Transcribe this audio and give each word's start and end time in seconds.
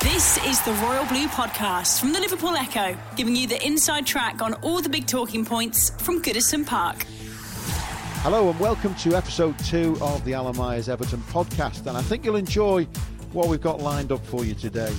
This 0.00 0.38
is 0.46 0.60
the 0.62 0.72
Royal 0.82 1.06
Blue 1.06 1.26
Podcast 1.28 2.00
from 2.00 2.12
the 2.12 2.20
Liverpool 2.20 2.56
Echo, 2.56 2.96
giving 3.16 3.36
you 3.36 3.46
the 3.46 3.64
inside 3.66 4.06
track 4.06 4.42
on 4.42 4.54
all 4.62 4.80
the 4.80 4.88
big 4.88 5.06
talking 5.06 5.44
points 5.44 5.90
from 6.02 6.22
Goodison 6.22 6.66
Park. 6.66 7.04
Hello 8.22 8.50
and 8.50 8.60
welcome 8.60 8.94
to 8.96 9.14
episode 9.14 9.58
two 9.60 9.96
of 10.02 10.24
the 10.24 10.34
Alan 10.34 10.56
Myers 10.56 10.88
Everton 10.88 11.20
podcast. 11.30 11.86
And 11.86 11.96
I 11.96 12.02
think 12.02 12.24
you'll 12.24 12.36
enjoy 12.36 12.84
what 13.32 13.48
we've 13.48 13.60
got 13.60 13.80
lined 13.80 14.12
up 14.12 14.24
for 14.26 14.44
you 14.44 14.54
today. 14.54 14.92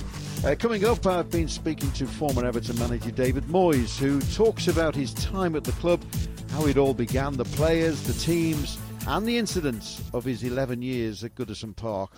Uh, 0.44 0.56
coming 0.58 0.84
up, 0.84 1.06
I've 1.06 1.30
been 1.30 1.46
speaking 1.46 1.92
to 1.92 2.06
former 2.06 2.44
Everton 2.44 2.76
manager 2.78 3.12
David 3.12 3.44
Moyes, 3.44 3.96
who 3.96 4.20
talks 4.34 4.66
about 4.66 4.94
his 4.94 5.14
time 5.14 5.54
at 5.54 5.62
the 5.62 5.72
club, 5.72 6.02
how 6.50 6.66
it 6.66 6.76
all 6.76 6.94
began, 6.94 7.36
the 7.36 7.44
players, 7.44 8.02
the 8.02 8.12
teams, 8.14 8.76
and 9.06 9.24
the 9.24 9.38
incidents 9.38 10.02
of 10.12 10.24
his 10.24 10.42
11 10.42 10.82
years 10.82 11.22
at 11.22 11.34
Goodison 11.36 11.76
Park. 11.76 12.10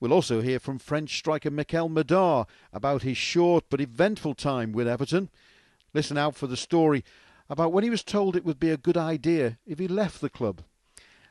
We'll 0.00 0.12
also 0.12 0.40
hear 0.40 0.58
from 0.58 0.78
French 0.78 1.16
striker 1.16 1.50
Mickaël 1.50 1.90
Madar 1.90 2.46
about 2.72 3.02
his 3.02 3.16
short 3.16 3.64
but 3.70 3.80
eventful 3.80 4.34
time 4.34 4.72
with 4.72 4.88
Everton. 4.88 5.30
Listen 5.92 6.18
out 6.18 6.34
for 6.34 6.46
the 6.46 6.56
story 6.56 7.04
about 7.48 7.72
when 7.72 7.84
he 7.84 7.90
was 7.90 8.02
told 8.02 8.36
it 8.36 8.44
would 8.44 8.58
be 8.58 8.70
a 8.70 8.76
good 8.76 8.96
idea 8.96 9.58
if 9.66 9.78
he 9.78 9.88
left 9.88 10.20
the 10.20 10.30
club. 10.30 10.62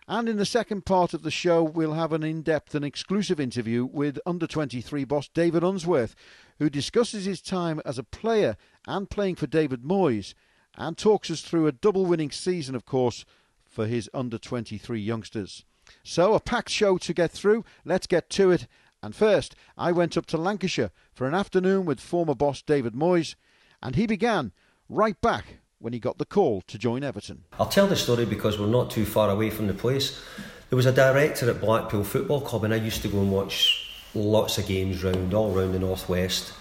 And 0.08 0.28
in 0.28 0.38
the 0.38 0.46
second 0.46 0.86
part 0.86 1.14
of 1.14 1.24
the 1.24 1.32
show, 1.32 1.64
we'll 1.64 1.94
have 1.94 2.12
an 2.12 2.24
in 2.24 2.42
depth 2.42 2.76
and 2.76 2.84
exclusive 2.84 3.40
interview 3.40 3.86
with 3.86 4.20
under 4.26 4.48
23 4.48 5.06
boss 5.06 5.30
David 5.30 5.64
Unsworth, 5.64 6.14
who 6.60 6.70
discusses 6.70 7.26
his 7.26 7.42
time 7.42 7.82
as 7.86 7.98
a 7.98 8.04
player 8.04 8.58
and 8.86 9.10
playing 9.10 9.36
for 9.36 9.48
David 9.48 9.84
Moyes, 9.84 10.34
and 10.76 10.98
talks 10.98 11.32
us 11.32 11.42
through 11.42 11.68
a 11.68 11.72
double 11.72 12.06
winning 12.06 12.32
season, 12.32 12.76
of 12.76 12.86
course, 12.86 13.24
for 13.66 13.88
his 13.88 14.10
under 14.14 14.38
23 14.38 15.00
youngsters. 15.00 15.64
So, 16.04 16.34
a 16.34 16.40
packed 16.42 16.70
show 16.70 16.98
to 16.98 17.14
get 17.14 17.32
through. 17.32 17.64
Let's 17.86 18.08
get 18.08 18.30
to 18.32 18.52
it. 18.52 18.68
And 19.02 19.16
first, 19.16 19.56
I 19.78 19.92
went 19.94 20.18
up 20.18 20.26
to 20.28 20.38
Lancashire 20.38 20.92
for 21.14 21.28
an 21.28 21.34
afternoon 21.34 21.86
with 21.86 22.00
former 22.00 22.36
boss 22.36 22.62
David 22.62 22.94
Moyes, 22.94 23.36
and 23.82 23.96
he 23.96 24.06
began 24.06 24.52
right 24.90 25.20
back 25.22 25.60
when 25.80 25.94
he 25.94 26.00
got 26.00 26.18
the 26.18 26.26
call 26.26 26.62
to 26.68 26.78
join 26.78 27.04
Everton. 27.04 27.46
I'll 27.60 27.68
tell 27.68 27.88
the 27.88 27.96
story 27.96 28.26
because 28.26 28.60
we're 28.60 28.68
not 28.68 28.92
too 28.92 29.06
far 29.06 29.30
away 29.30 29.50
from 29.50 29.68
the 29.68 29.74
place. 29.74 30.22
There 30.70 30.78
was 30.78 30.86
a 30.86 30.92
director 30.92 31.50
at 31.50 31.62
Blackpool 31.62 32.04
Football 32.04 32.42
Club, 32.42 32.66
and 32.66 32.74
I 32.74 32.78
used 32.78 33.02
to 33.04 33.08
go 33.08 33.20
and 33.20 33.32
watch 33.32 33.90
lots 34.14 34.58
of 34.58 34.68
games 34.68 35.04
round 35.04 35.34
all 35.34 35.52
round 35.52 35.74
the 35.74 35.80
northwest. 35.80 36.54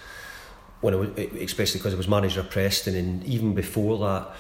When 0.81 0.95
I 0.95 0.97
was, 0.97 1.11
especially 1.19 1.79
because 1.79 1.95
I 1.95 1.97
was 1.97 2.09
manager 2.09 2.41
of 2.41 2.51
Preston, 2.51 2.95
and 2.95 3.25
even 3.25 3.55
before 3.55 3.99
that. 3.99 4.31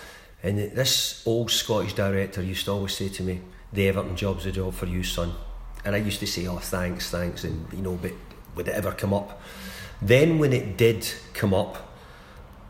And 0.44 0.58
this 0.58 1.22
old 1.24 1.52
Scottish 1.52 1.92
director 1.92 2.42
used 2.42 2.64
to 2.64 2.72
always 2.72 2.96
say 2.96 3.08
to 3.10 3.22
me, 3.22 3.40
"The 3.72 3.88
Everton 3.88 4.16
job's 4.16 4.46
a 4.46 4.52
job 4.52 4.74
for 4.74 4.86
you, 4.86 5.02
son." 5.02 5.34
And 5.84 5.94
I 5.94 5.98
used 5.98 6.20
to 6.20 6.26
say, 6.26 6.46
"Oh, 6.46 6.58
thanks, 6.58 7.10
thanks," 7.10 7.44
and 7.44 7.66
you 7.72 7.82
know, 7.82 7.98
but 8.00 8.12
would 8.54 8.68
it 8.68 8.74
ever 8.74 8.92
come 8.92 9.12
up? 9.14 9.40
Then 10.00 10.38
when 10.38 10.52
it 10.52 10.76
did 10.76 11.08
come 11.32 11.54
up, 11.54 11.92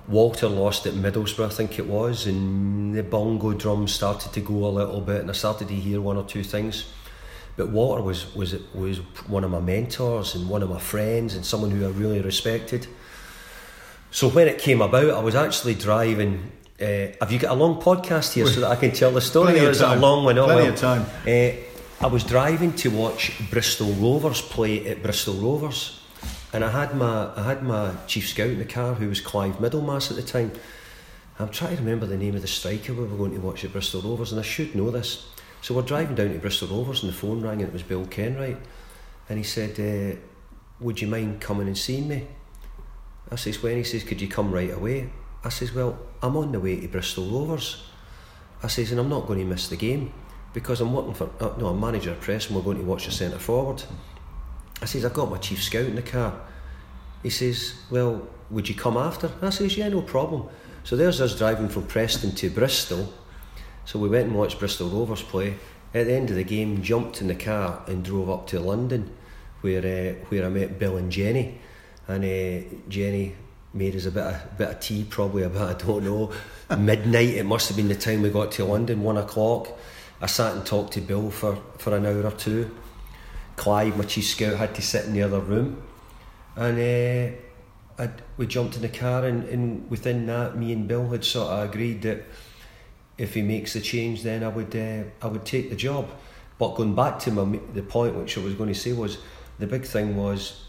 Walter 0.08 0.48
lost 0.48 0.86
at 0.86 0.94
Middlesbrough, 0.94 1.46
I 1.46 1.48
think 1.48 1.78
it 1.78 1.86
was, 1.86 2.26
and 2.26 2.94
the 2.94 3.02
bongo 3.02 3.52
drum 3.52 3.88
started 3.88 4.32
to 4.32 4.40
go 4.40 4.66
a 4.66 4.68
little 4.68 5.00
bit, 5.00 5.20
and 5.20 5.30
I 5.30 5.32
started 5.32 5.68
to 5.68 5.74
hear 5.74 6.00
one 6.00 6.16
or 6.16 6.24
two 6.24 6.42
things. 6.42 6.86
But 7.56 7.68
Walter 7.68 8.02
was 8.02 8.34
was 8.34 8.54
was 8.74 8.98
one 9.28 9.44
of 9.44 9.50
my 9.50 9.60
mentors 9.60 10.34
and 10.34 10.48
one 10.48 10.62
of 10.62 10.70
my 10.70 10.80
friends 10.80 11.34
and 11.34 11.44
someone 11.44 11.70
who 11.70 11.84
I 11.84 11.90
really 11.90 12.20
respected. 12.20 12.86
So 14.10 14.28
when 14.28 14.48
it 14.48 14.58
came 14.58 14.82
about, 14.82 15.10
I 15.10 15.20
was 15.20 15.34
actually 15.34 15.74
driving. 15.74 16.52
Uh, 16.82 17.12
have 17.20 17.30
you 17.30 17.38
got 17.38 17.52
a 17.52 17.54
long 17.54 17.80
podcast 17.80 18.32
here 18.32 18.46
so 18.46 18.60
that 18.60 18.70
I 18.70 18.74
can 18.76 18.90
tell 18.90 19.12
the 19.12 19.20
story? 19.20 19.52
Plenty 19.52 19.66
or 19.66 19.70
is 19.70 19.80
it 19.80 19.88
a 19.88 19.94
long 19.94 20.24
one? 20.24 20.36
Oh, 20.36 20.46
Plenty 20.46 20.62
well. 20.62 20.72
of 20.72 20.78
time. 20.78 21.06
Uh, 21.26 22.04
I 22.04 22.08
was 22.08 22.24
driving 22.24 22.72
to 22.76 22.90
watch 22.90 23.40
Bristol 23.50 23.92
Rovers 23.92 24.40
play 24.42 24.88
at 24.88 25.00
Bristol 25.00 25.34
Rovers, 25.34 26.00
and 26.52 26.64
I 26.64 26.70
had 26.70 26.96
my 26.96 27.30
I 27.36 27.44
had 27.44 27.62
my 27.62 27.94
chief 28.08 28.28
scout 28.28 28.48
in 28.48 28.58
the 28.58 28.64
car, 28.64 28.94
who 28.94 29.08
was 29.08 29.20
Clive 29.20 29.58
Middlemass 29.58 30.10
at 30.10 30.16
the 30.16 30.22
time. 30.22 30.50
I'm 31.38 31.50
trying 31.50 31.76
to 31.76 31.82
remember 31.82 32.06
the 32.06 32.16
name 32.16 32.34
of 32.34 32.42
the 32.42 32.48
striker 32.48 32.92
we 32.92 33.04
were 33.04 33.16
going 33.16 33.34
to 33.34 33.40
watch 33.40 33.64
at 33.64 33.70
Bristol 33.72 34.02
Rovers, 34.02 34.32
and 34.32 34.40
I 34.40 34.44
should 34.44 34.74
know 34.74 34.90
this. 34.90 35.28
So 35.60 35.74
we're 35.74 35.82
driving 35.82 36.16
down 36.16 36.32
to 36.32 36.38
Bristol 36.40 36.66
Rovers, 36.66 37.04
and 37.04 37.12
the 37.12 37.16
phone 37.16 37.42
rang, 37.42 37.60
and 37.60 37.68
it 37.68 37.72
was 37.72 37.84
Bill 37.84 38.06
Kenwright, 38.06 38.58
and 39.28 39.38
he 39.38 39.44
said, 39.44 39.78
uh, 39.78 40.18
"Would 40.80 41.00
you 41.00 41.06
mind 41.06 41.40
coming 41.40 41.68
and 41.68 41.78
seeing 41.78 42.08
me?" 42.08 42.26
I 43.30 43.36
says, 43.36 43.62
"When?" 43.62 43.76
He 43.76 43.84
says, 43.84 44.02
"Could 44.02 44.20
you 44.20 44.26
come 44.26 44.50
right 44.50 44.72
away?" 44.72 45.10
I 45.44 45.48
says, 45.48 45.72
"Well, 45.72 45.98
I'm 46.22 46.36
on 46.36 46.52
the 46.52 46.60
way 46.60 46.80
to 46.80 46.88
Bristol 46.88 47.26
Rovers." 47.26 47.84
I 48.62 48.68
says, 48.68 48.90
"And 48.90 49.00
I'm 49.00 49.08
not 49.08 49.26
going 49.26 49.38
to 49.40 49.44
miss 49.44 49.68
the 49.68 49.76
game 49.76 50.12
because 50.52 50.80
I'm 50.80 50.92
working 50.92 51.14
for 51.14 51.30
uh, 51.40 51.54
no, 51.58 51.68
I'm 51.68 51.80
manager 51.80 52.12
of 52.12 52.20
press, 52.20 52.46
and 52.46 52.56
we're 52.56 52.62
going 52.62 52.78
to 52.78 52.84
watch 52.84 53.06
the 53.06 53.12
centre 53.12 53.38
forward." 53.38 53.82
I 54.80 54.86
says, 54.86 55.04
"I've 55.04 55.14
got 55.14 55.30
my 55.30 55.38
chief 55.38 55.62
scout 55.62 55.86
in 55.86 55.96
the 55.96 56.02
car." 56.02 56.34
He 57.22 57.30
says, 57.30 57.74
Well, 57.90 58.28
would 58.50 58.68
you 58.68 58.74
come 58.74 58.96
after? 58.96 59.30
I 59.40 59.50
says, 59.50 59.76
Yeah, 59.76 59.88
no 59.88 60.02
problem. 60.02 60.48
So 60.84 60.96
there's 60.96 61.20
us 61.20 61.36
driving 61.36 61.68
from 61.68 61.86
Preston 61.86 62.32
to 62.36 62.50
Bristol. 62.50 63.12
So 63.84 63.98
we 63.98 64.08
went 64.08 64.28
and 64.28 64.36
watched 64.36 64.58
Bristol 64.58 64.88
Rovers 64.88 65.22
play. 65.22 65.56
At 65.94 66.06
the 66.06 66.14
end 66.14 66.30
of 66.30 66.36
the 66.36 66.44
game, 66.44 66.82
jumped 66.82 67.20
in 67.20 67.28
the 67.28 67.34
car 67.34 67.82
and 67.86 68.04
drove 68.04 68.30
up 68.30 68.46
to 68.48 68.60
London, 68.60 69.14
where 69.60 69.80
uh, 69.80 70.24
where 70.28 70.46
I 70.46 70.48
met 70.48 70.78
Bill 70.78 70.96
and 70.96 71.12
Jenny. 71.12 71.60
And 72.08 72.24
uh, 72.24 72.74
Jenny 72.88 73.36
made 73.74 73.96
us 73.96 74.06
a 74.06 74.10
bit 74.10 74.24
of 74.24 74.58
bit 74.58 74.68
of 74.68 74.80
tea, 74.80 75.04
probably 75.04 75.42
about 75.50 75.76
I 75.76 75.86
don't 75.86 76.04
know 76.04 76.32
midnight. 76.76 77.30
It 77.30 77.44
must 77.44 77.68
have 77.68 77.76
been 77.76 77.88
the 77.88 77.94
time 77.94 78.22
we 78.22 78.30
got 78.30 78.52
to 78.52 78.64
London, 78.64 79.02
one 79.02 79.16
o'clock. 79.16 79.68
I 80.20 80.26
sat 80.26 80.54
and 80.54 80.64
talked 80.64 80.92
to 80.92 81.00
Bill 81.00 81.30
for, 81.30 81.58
for 81.78 81.96
an 81.96 82.06
hour 82.06 82.22
or 82.24 82.30
two. 82.30 82.70
Clive, 83.56 83.96
my 83.96 84.04
chief 84.04 84.24
scout, 84.26 84.56
had 84.56 84.74
to 84.76 84.82
sit 84.82 85.04
in 85.04 85.12
the 85.12 85.22
other 85.22 85.40
room 85.40 85.82
and 86.56 87.36
uh, 87.98 88.06
we 88.36 88.46
jumped 88.46 88.76
in 88.76 88.82
the 88.82 88.88
car 88.88 89.24
and, 89.24 89.44
and 89.44 89.90
within 89.90 90.26
that 90.26 90.56
me 90.56 90.72
and 90.72 90.86
Bill 90.88 91.08
had 91.10 91.24
sort 91.24 91.50
of 91.50 91.70
agreed 91.70 92.02
that 92.02 92.24
if 93.18 93.34
he 93.34 93.42
makes 93.42 93.72
the 93.72 93.80
change 93.80 94.22
then 94.22 94.42
I 94.42 94.48
would 94.48 94.74
uh, 94.74 95.04
I 95.20 95.26
would 95.28 95.44
take 95.44 95.70
the 95.70 95.76
job 95.76 96.10
but 96.58 96.74
going 96.74 96.94
back 96.94 97.18
to 97.20 97.30
my, 97.30 97.58
the 97.72 97.82
point 97.82 98.14
which 98.14 98.36
I 98.36 98.42
was 98.42 98.54
going 98.54 98.68
to 98.68 98.78
say 98.78 98.92
was 98.92 99.18
the 99.58 99.66
big 99.66 99.84
thing 99.84 100.16
was 100.16 100.61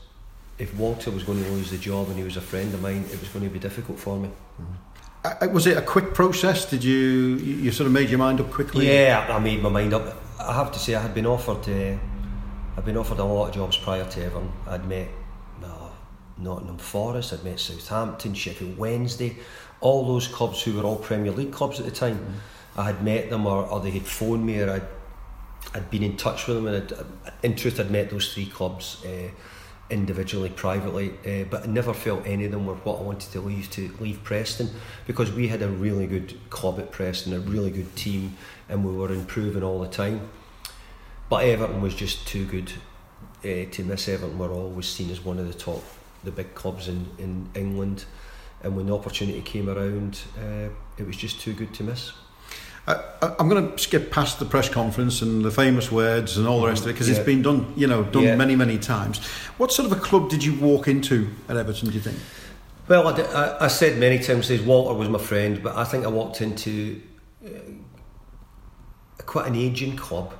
if 0.60 0.74
Walter 0.76 1.12
was 1.12 1.24
going 1.24 1.44
to 1.44 1.50
lose 1.52 1.72
the 1.72 1.78
job 1.78 2.08
and 2.10 2.18
he 2.18 2.24
was 2.24 2.38
a 2.38 2.42
friend 2.42 2.74
of 2.74 2.82
mine 2.82 3.04
it 3.12 3.20
was 3.20 3.30
going 3.30 3.44
to 3.46 3.52
be 3.52 3.60
difficult 3.60 4.00
for 4.00 4.18
me 4.20 4.30
Uh, 5.26 5.48
was 5.54 5.66
it 5.68 5.78
a 5.78 5.82
quick 5.82 6.14
process? 6.14 6.70
Did 6.70 6.84
you, 6.84 7.00
you 7.48 7.54
you 7.66 7.72
sort 7.72 7.88
of 7.88 7.94
made 7.94 8.10
your 8.10 8.20
mind 8.20 8.42
up 8.42 8.52
quickly? 8.52 8.88
Yeah, 8.88 9.26
I 9.30 9.40
made 9.40 9.62
my 9.64 9.70
mind 9.70 9.94
up. 9.94 10.04
I 10.38 10.54
have 10.54 10.72
to 10.74 10.80
say, 10.80 10.96
I 10.96 11.02
had 11.02 11.14
been 11.14 11.26
offered. 11.26 11.64
Uh, 11.70 11.98
I'd 12.76 12.84
been 12.86 12.98
offered 12.98 13.20
a 13.20 13.24
lot 13.24 13.48
of 13.48 13.56
jobs 13.56 13.78
prior 13.78 14.06
to 14.06 14.20
Everton. 14.26 14.52
I'd 14.68 14.86
met 14.86 15.08
no, 15.62 15.92
Nottingham 16.38 16.78
Forest. 16.78 17.32
I'd 17.34 17.44
met 17.46 17.58
Southampton, 17.60 18.34
Sheffield 18.34 18.78
Wednesday, 18.78 19.38
all 19.80 20.06
those 20.06 20.28
clubs 20.28 20.62
who 20.62 20.74
were 20.74 20.84
all 20.84 20.98
Premier 20.98 21.32
League 21.32 21.54
clubs 21.54 21.80
at 21.80 21.86
the 21.86 21.92
time. 22.06 22.18
I 22.76 22.84
had 22.84 23.02
met 23.02 23.30
them, 23.30 23.46
or, 23.48 23.66
or 23.72 23.80
they 23.80 23.92
had 23.92 24.06
phoned 24.06 24.46
me, 24.46 24.60
or 24.62 24.70
I'd 24.72 24.88
I'd 25.74 25.90
been 25.90 26.04
in 26.04 26.18
touch 26.18 26.48
with 26.48 26.58
them, 26.58 26.68
and 26.68 26.76
I'd, 26.84 26.92
in 27.44 27.56
truth, 27.56 27.80
I'd 27.80 27.92
met 27.92 28.10
those 28.10 28.34
three 28.34 28.48
clubs 28.48 29.02
uh, 29.06 29.30
individually, 29.94 30.50
privately, 30.50 31.14
uh, 31.26 31.46
but 31.50 31.64
I 31.64 31.68
never 31.68 31.94
felt 31.94 32.26
any 32.26 32.46
of 32.46 32.52
them 32.52 32.66
were 32.66 32.74
what 32.74 33.00
I 33.00 33.04
wanted 33.04 33.32
to 33.32 33.42
leave 33.42 33.70
to 33.72 33.96
leave 34.00 34.24
Preston 34.24 34.72
because 35.06 35.32
we 35.32 35.48
had 35.48 35.62
a 35.62 35.70
really 35.70 36.08
good 36.08 36.38
club 36.50 36.80
at 36.80 36.92
Preston, 36.92 37.32
a 37.34 37.40
really 37.40 37.70
good 37.70 37.96
team, 37.96 38.36
and 38.68 38.84
we 38.84 38.92
were 38.92 39.14
improving 39.14 39.64
all 39.64 39.80
the 39.80 39.88
time. 39.88 40.30
But 41.30 41.46
Everton 41.46 41.82
was 41.82 41.94
just 41.94 42.28
too 42.28 42.46
good 42.46 42.74
uh, 43.46 43.70
to 43.72 43.84
miss. 43.84 44.10
Everton 44.10 44.38
were 44.38 44.52
always 44.52 44.88
seen 44.88 45.12
as 45.12 45.24
one 45.24 45.38
of 45.38 45.48
the 45.48 45.54
top, 45.54 45.84
the 46.24 46.32
big 46.32 46.56
clubs 46.56 46.88
in, 46.88 47.08
in 47.20 47.50
England, 47.54 48.06
and 48.64 48.76
when 48.76 48.88
the 48.88 48.96
opportunity 48.96 49.42
came 49.42 49.70
around, 49.70 50.22
uh, 50.38 50.70
it 50.98 51.06
was 51.06 51.18
just 51.18 51.40
too 51.40 51.54
good 51.54 51.74
to 51.76 51.84
miss. 51.84 52.14
I, 52.86 53.02
I'm 53.40 53.48
going 53.48 53.72
to 53.72 53.78
skip 53.78 54.12
past 54.12 54.40
the 54.40 54.46
press 54.46 54.68
conference 54.68 55.22
and 55.22 55.44
the 55.44 55.52
famous 55.52 55.90
words 55.92 56.38
and 56.38 56.48
all 56.48 56.62
the 56.62 56.68
rest 56.68 56.84
of 56.84 56.90
it 56.90 56.94
because 56.94 57.08
Yeah. 57.10 57.16
it's 57.16 57.26
been 57.26 57.42
done, 57.42 57.72
you 57.78 57.88
know, 57.88 58.04
done 58.04 58.24
Yeah. 58.24 58.36
many, 58.36 58.56
many 58.56 58.78
times. 58.78 59.26
What 59.58 59.72
sort 59.72 59.90
of 59.90 59.98
a 59.98 60.02
club 60.02 60.30
did 60.30 60.44
you 60.44 60.54
walk 60.56 60.88
into 60.88 61.30
at 61.48 61.56
Everton? 61.56 61.88
Do 61.90 61.94
you 61.96 62.02
think? 62.02 62.18
Well, 62.90 63.08
I, 63.08 63.22
I, 63.22 63.66
I 63.66 63.68
said 63.70 63.98
many 63.98 64.20
times, 64.20 64.48
says 64.48 64.62
Walter 64.62 64.94
was 64.98 65.08
my 65.08 65.18
friend, 65.20 65.64
but 65.64 65.78
I 65.78 65.86
think 65.86 66.04
I 66.04 66.10
walked 66.10 66.42
into 66.42 67.02
uh, 67.46 67.50
quite 69.26 69.48
an 69.48 69.56
aging 69.56 69.96
club 69.96 70.34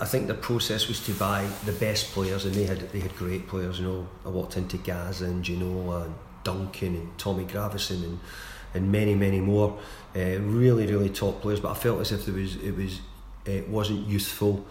I 0.00 0.06
think 0.06 0.26
the 0.26 0.32
process 0.32 0.88
was 0.88 1.04
to 1.04 1.12
buy 1.12 1.46
the 1.66 1.72
best 1.72 2.12
players, 2.12 2.46
and 2.46 2.54
they 2.54 2.64
had 2.64 2.90
they 2.92 3.00
had 3.00 3.14
great 3.14 3.46
players. 3.46 3.78
You 3.78 3.84
know, 3.86 4.08
I 4.24 4.30
walked 4.30 4.56
into 4.56 4.78
Gazza 4.78 5.26
and 5.26 5.44
Ginola 5.44 6.06
and 6.06 6.14
Duncan 6.44 6.94
and 6.94 7.18
Tommy 7.18 7.44
Gravesen 7.44 8.02
and 8.02 8.18
and 8.76 8.92
many 8.92 9.14
many 9.14 9.40
more, 9.40 9.78
uh, 10.14 10.38
really 10.40 10.86
really 10.86 11.10
top 11.10 11.40
players. 11.42 11.60
But 11.60 11.72
I 11.72 11.74
felt 11.74 12.00
as 12.00 12.12
if 12.12 12.26
there 12.26 12.34
was 12.34 12.56
it 12.56 12.76
was 12.76 13.00
it 13.44 13.68
wasn't 13.68 14.06
youthful, 14.06 14.64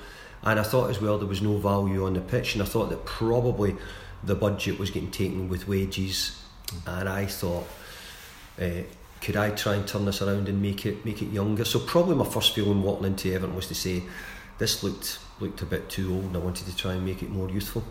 and 0.44 0.60
I 0.60 0.63
thought 0.63 0.90
as 0.90 1.02
well 1.02 1.18
there 1.18 1.28
was 1.28 1.42
no 1.42 1.57
value 1.57 2.06
on 2.06 2.13
the 2.13 2.22
pitch, 2.22 2.56
and 2.56 2.62
I 2.62 2.66
thought 2.66 2.90
that 2.90 3.06
probably 3.06 3.75
the 4.24 4.36
budget 4.36 4.80
was 4.80 4.90
getting 4.92 5.12
taken 5.12 5.50
with 5.50 5.68
wages, 5.68 6.42
and 6.86 7.10
I 7.10 7.25
thought. 7.25 7.68
Uh, 8.60 8.84
could 9.22 9.36
I 9.36 9.50
try 9.50 9.74
and 9.74 9.88
turn 9.88 10.06
this 10.06 10.22
around 10.22 10.48
and 10.48 10.62
make 10.62 10.86
it 10.86 11.04
make 11.04 11.22
it 11.22 11.31
younger? 11.31 11.66
So 11.66 11.80
probably 11.80 12.16
my 12.16 12.25
first 12.25 12.54
feeling 12.54 12.84
walking 12.84 13.07
into 13.07 13.34
Everton 13.34 13.56
was 13.56 13.68
to 13.69 13.75
say, 13.75 14.04
this 14.60 14.84
looked 14.84 15.19
looked 15.40 15.62
a 15.62 15.66
bit 15.66 15.90
too 15.90 16.13
old 16.13 16.25
and 16.25 16.36
I 16.36 16.40
wanted 16.40 16.68
to 16.68 16.75
try 16.75 16.94
and 16.94 17.06
make 17.06 17.22
it 17.24 17.30
more 17.30 17.50
youthful. 17.50 17.84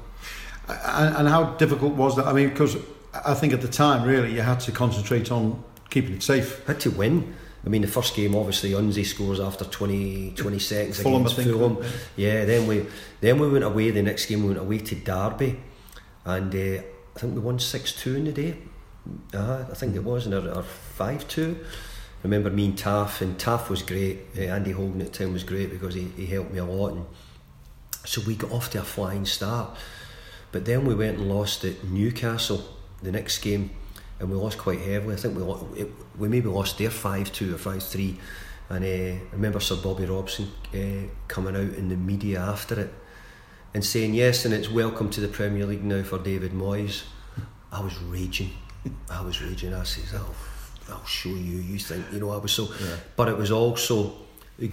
And, 0.69 1.16
and 1.16 1.28
how 1.28 1.44
difficult 1.56 1.94
was 1.94 2.16
that? 2.16 2.26
I 2.26 2.32
mean, 2.32 2.49
because 2.49 2.76
I 3.12 3.34
think 3.34 3.52
at 3.52 3.61
the 3.61 3.69
time, 3.69 4.06
really, 4.06 4.32
you 4.32 4.40
had 4.40 4.61
to 4.61 4.72
concentrate 4.72 5.31
on 5.31 5.62
keeping 5.94 6.14
it 6.14 6.23
safe. 6.23 6.64
Had 6.67 6.81
to 6.81 6.91
win. 6.91 7.35
I 7.64 7.70
mean, 7.70 7.81
the 7.81 7.88
first 7.88 8.14
game, 8.14 8.35
obviously, 8.35 8.73
Unsy 8.73 9.06
scores 9.06 9.41
after 9.41 9.64
20, 9.64 10.32
20 10.32 10.58
seconds 10.58 11.00
Fulham, 11.00 11.23
against 11.23 11.41
Fulham. 11.41 11.79
Yeah. 12.17 12.35
yeah, 12.35 12.44
then 12.44 12.67
we 12.67 12.87
then 13.20 13.38
we 13.38 13.49
went 13.49 13.64
away. 13.64 13.91
The 13.91 14.02
next 14.02 14.26
game, 14.26 14.43
we 14.43 14.49
went 14.49 14.61
away 14.61 14.79
to 14.79 14.94
Derby, 14.94 15.61
and 16.26 16.55
uh, 16.55 16.82
I 17.17 17.19
think 17.19 17.35
we 17.35 17.41
won 17.41 17.58
six 17.58 17.93
two 17.93 18.17
in 18.17 18.25
the 18.25 18.32
day. 18.32 18.58
Uh, 19.32 19.64
I 19.70 19.75
think 19.75 19.96
it 19.96 20.05
was, 20.05 20.26
and 20.26 20.35
or 20.35 20.62
five 20.62 21.26
two 21.29 21.64
remember 22.25 22.50
me 22.50 22.64
and 22.64 22.76
Taff, 22.76 23.20
and 23.20 23.38
Taff 23.38 23.70
was 23.70 23.82
great. 23.82 24.26
Uh, 24.37 24.40
Andy 24.40 24.73
Holden 24.73 25.00
at 25.00 25.12
the 25.12 25.19
time 25.19 25.32
was 25.32 25.44
great 25.44 25.70
because 25.70 25.94
he, 25.94 26.08
he 26.17 26.26
helped 26.26 26.50
me 26.50 26.58
a 26.58 26.64
lot. 26.64 26.93
And 26.94 27.06
so 28.05 28.23
we 28.26 28.35
got 28.35 28.50
off 28.50 28.70
to 28.70 28.81
a 28.81 28.82
flying 28.82 29.26
start. 29.26 29.76
But 30.50 30.64
then 30.64 30.85
we 30.85 30.94
went 30.94 31.19
and 31.19 31.29
lost 31.29 31.64
at 31.64 31.85
Newcastle 31.85 32.64
the 33.02 33.12
next 33.12 33.38
game, 33.38 33.70
and 34.25 34.32
we 34.32 34.38
lost 34.38 34.59
quite 34.59 34.81
heavily. 34.81 35.15
I 35.15 35.19
think 35.19 35.37
we 35.37 35.81
it, 35.81 35.91
we 36.19 36.29
maybe 36.29 36.49
lost 36.49 36.79
there 36.79 36.91
five 36.91 37.32
two 37.32 37.55
or 37.55 37.59
five 37.59 37.82
three. 37.82 38.19
And 38.71 38.85
uh, 38.85 38.88
I 38.88 39.32
remember 39.32 39.61
Sir 39.61 39.76
Bobby 39.76 40.06
Robson 40.06 40.49
uh, 40.75 41.09
coming 41.29 41.55
out 41.55 41.76
in 41.76 41.91
the 41.91 41.97
media 41.97 42.41
after 42.41 42.81
it 42.81 42.93
and 43.75 43.85
saying 43.85 44.15
yes, 44.15 44.44
and 44.44 44.55
it's 44.55 44.71
welcome 44.71 45.11
to 45.11 45.21
the 45.21 45.29
Premier 45.29 45.67
League 45.67 45.85
now 45.85 46.03
for 46.03 46.19
David 46.19 46.53
Moyes. 46.53 47.03
I 47.71 47.81
was 47.81 47.99
raging. 47.99 48.50
I 49.11 49.21
was 49.21 49.43
raging. 49.43 49.75
I 49.75 49.82
says, 49.82 50.15
oh 50.15 50.35
I'll 50.88 51.05
show 51.05 51.31
you. 51.31 51.59
You 51.59 51.79
think, 51.79 52.06
you 52.12 52.21
know, 52.21 52.31
I 52.31 52.37
was 52.37 52.53
so, 52.53 52.69
yeah. 52.81 52.97
but 53.17 53.29
it 53.29 53.37
was 53.37 53.50
also 53.50 54.15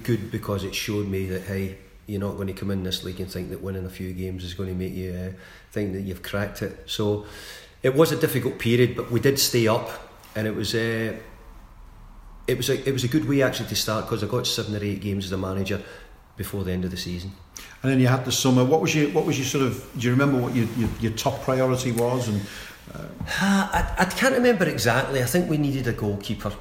good 0.03 0.31
because 0.31 0.63
it 0.63 0.75
showed 0.75 1.07
me 1.07 1.25
that 1.27 1.41
hey, 1.43 1.77
you're 2.07 2.21
not 2.21 2.35
going 2.35 2.47
to 2.47 2.53
come 2.53 2.71
in 2.71 2.83
this 2.83 3.03
league 3.03 3.19
and 3.19 3.31
think 3.31 3.49
that 3.49 3.61
winning 3.61 3.85
a 3.85 3.89
few 3.89 4.13
games 4.13 4.43
is 4.43 4.53
going 4.53 4.69
to 4.69 4.75
make 4.75 4.93
you 4.93 5.13
uh, 5.13 5.31
think 5.71 5.93
that 5.93 6.01
you've 6.01 6.23
cracked 6.23 6.61
it. 6.61 6.77
So 6.85 7.25
it 7.83 7.95
was 7.95 8.11
a 8.11 8.15
difficult 8.15 8.59
period, 8.59 8.95
but 8.95 9.11
we 9.11 9.19
did 9.19 9.39
stay 9.39 9.67
up, 9.67 9.89
and 10.35 10.47
it 10.47 10.55
was. 10.55 10.75
Uh, 10.75 11.17
it 12.47 12.57
was 12.57 12.69
a 12.69 12.87
it 12.87 12.91
was 12.91 13.03
a 13.03 13.07
good 13.07 13.29
way 13.29 13.43
actually 13.43 13.69
to 13.69 13.75
start 13.75 14.05
because 14.05 14.23
I 14.23 14.27
got 14.27 14.47
seven 14.47 14.75
or 14.75 14.83
eight 14.83 14.99
games 14.99 15.25
as 15.25 15.31
a 15.31 15.37
manager 15.37 15.81
before 16.37 16.63
the 16.63 16.71
end 16.71 16.83
of 16.83 16.91
the 16.91 16.97
season. 16.97 17.31
And 17.83 17.91
then 17.91 17.99
you 17.99 18.07
had 18.07 18.25
the 18.25 18.31
summer. 18.31 18.65
What 18.65 18.81
was 18.81 18.93
your 18.95 19.09
what 19.11 19.25
was 19.25 19.37
your 19.37 19.45
sort 19.45 19.63
of? 19.63 19.87
Do 19.97 20.07
you 20.07 20.11
remember 20.11 20.39
what 20.39 20.55
your 20.55 20.65
your, 20.77 20.89
your 20.99 21.11
top 21.13 21.41
priority 21.43 21.91
was 21.91 22.27
and 22.27 22.41
uh, 22.93 23.05
I, 23.39 23.95
I 23.99 24.05
can't 24.05 24.33
remember 24.33 24.67
exactly. 24.67 25.21
I 25.21 25.25
think 25.25 25.49
we 25.49 25.57
needed 25.57 25.87
a 25.87 25.93
goalkeeper. 25.93 26.51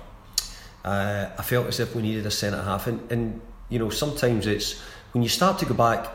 Uh, 0.85 1.31
I 1.37 1.43
felt 1.43 1.67
as 1.67 1.81
if 1.81 1.95
we 1.95 2.03
needed 2.03 2.27
a 2.27 2.31
centre 2.31 2.63
half, 2.63 2.87
and, 2.87 3.11
and 3.11 3.41
you 3.69 3.79
know 3.79 3.91
sometimes 3.91 4.47
it's 4.47 4.81
when 5.13 5.23
you 5.23 5.29
start 5.29 5.59
to 5.59 5.67
go 5.67 5.75
back 5.75 6.09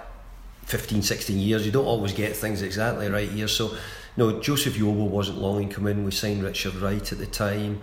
15, 0.66 1.02
16 1.02 1.38
years, 1.38 1.66
you 1.66 1.72
don't 1.72 1.86
always 1.86 2.14
get 2.14 2.36
things 2.36 2.62
exactly 2.62 3.08
right 3.10 3.30
here. 3.30 3.48
So, 3.48 3.76
no, 4.18 4.40
Joseph 4.40 4.76
Yobo 4.76 5.08
wasn't 5.10 5.40
long 5.40 5.64
in 5.64 5.70
coming. 5.70 6.06
We 6.06 6.12
signed 6.12 6.44
Richard 6.44 6.76
Wright 6.76 7.12
at 7.12 7.18
the 7.18 7.26
time, 7.26 7.82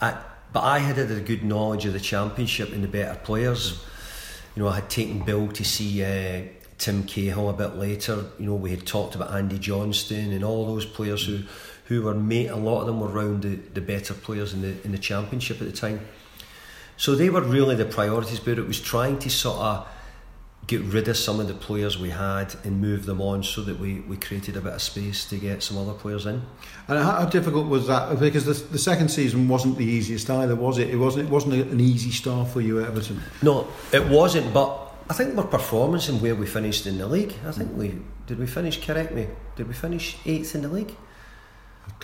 I, 0.00 0.16
but 0.52 0.60
I 0.60 0.78
had 0.78 0.96
had 0.96 1.10
a 1.10 1.20
good 1.20 1.44
knowledge 1.44 1.84
of 1.86 1.92
the 1.92 2.00
championship 2.00 2.72
and 2.72 2.82
the 2.82 2.88
better 2.88 3.18
players. 3.22 3.84
You 4.56 4.62
know, 4.62 4.68
I 4.68 4.76
had 4.76 4.90
taken 4.90 5.20
Bill 5.20 5.48
to 5.48 5.64
see. 5.64 6.04
Uh, 6.04 6.48
Tim 6.80 7.04
Cahill 7.04 7.50
a 7.50 7.52
bit 7.52 7.76
later. 7.76 8.24
You 8.38 8.46
know, 8.46 8.54
we 8.54 8.70
had 8.70 8.86
talked 8.86 9.14
about 9.14 9.32
Andy 9.32 9.58
Johnson 9.58 10.32
and 10.32 10.42
all 10.42 10.66
those 10.66 10.86
players 10.86 11.26
who, 11.26 11.40
who 11.84 12.02
were 12.02 12.14
mate. 12.14 12.48
A 12.48 12.56
lot 12.56 12.80
of 12.80 12.86
them 12.86 13.00
were 13.00 13.10
around 13.10 13.42
the, 13.42 13.56
the 13.74 13.82
better 13.82 14.14
players 14.14 14.54
in 14.54 14.62
the 14.62 14.82
in 14.82 14.90
the 14.90 14.98
championship 14.98 15.60
at 15.60 15.66
the 15.66 15.76
time. 15.76 16.00
So 16.96 17.14
they 17.14 17.28
were 17.28 17.42
really 17.42 17.76
the 17.76 17.84
priorities. 17.84 18.40
But 18.40 18.58
it 18.58 18.66
was 18.66 18.80
trying 18.80 19.18
to 19.20 19.30
sort 19.30 19.58
of 19.58 19.88
get 20.70 20.82
rid 20.82 21.08
of 21.08 21.16
some 21.16 21.40
of 21.40 21.48
the 21.48 21.54
players 21.54 21.98
we 21.98 22.10
had 22.10 22.54
and 22.62 22.80
move 22.80 23.04
them 23.04 23.20
on 23.20 23.42
so 23.42 23.60
that 23.60 23.76
we, 23.80 23.98
we 24.02 24.16
created 24.16 24.56
a 24.56 24.60
bit 24.60 24.72
of 24.72 24.80
space 24.80 25.24
to 25.24 25.36
get 25.36 25.64
some 25.64 25.76
other 25.76 25.92
players 25.92 26.26
in. 26.26 26.40
And 26.86 26.96
how, 27.02 27.24
difficult 27.24 27.66
was 27.66 27.88
that? 27.88 28.20
Because 28.20 28.44
the, 28.44 28.52
the 28.70 28.78
second 28.78 29.08
season 29.08 29.48
wasn't 29.48 29.78
the 29.78 29.84
easiest 29.84 30.30
either, 30.30 30.54
was 30.54 30.78
it? 30.78 30.88
It 30.88 30.96
wasn't. 30.96 31.26
It 31.26 31.30
wasn't 31.30 31.54
an 31.54 31.80
easy 31.80 32.12
start 32.12 32.46
for 32.46 32.60
you, 32.60 32.80
Everton. 32.80 33.20
No, 33.42 33.66
it 33.92 34.06
wasn't. 34.06 34.54
But 34.54 34.94
I 35.08 35.14
think 35.14 35.36
our 35.36 35.44
performance 35.44 36.08
and 36.08 36.22
where 36.22 36.36
we 36.36 36.46
finished 36.46 36.86
in 36.86 36.98
the 36.98 37.06
league. 37.08 37.34
I 37.44 37.50
think 37.50 37.76
we 37.76 37.98
did 38.28 38.38
we 38.38 38.46
finish. 38.46 38.84
Correct 38.84 39.12
me. 39.12 39.26
Did 39.56 39.66
we 39.66 39.74
finish 39.74 40.18
eighth 40.24 40.54
in 40.54 40.62
the 40.62 40.68
league? 40.68 40.94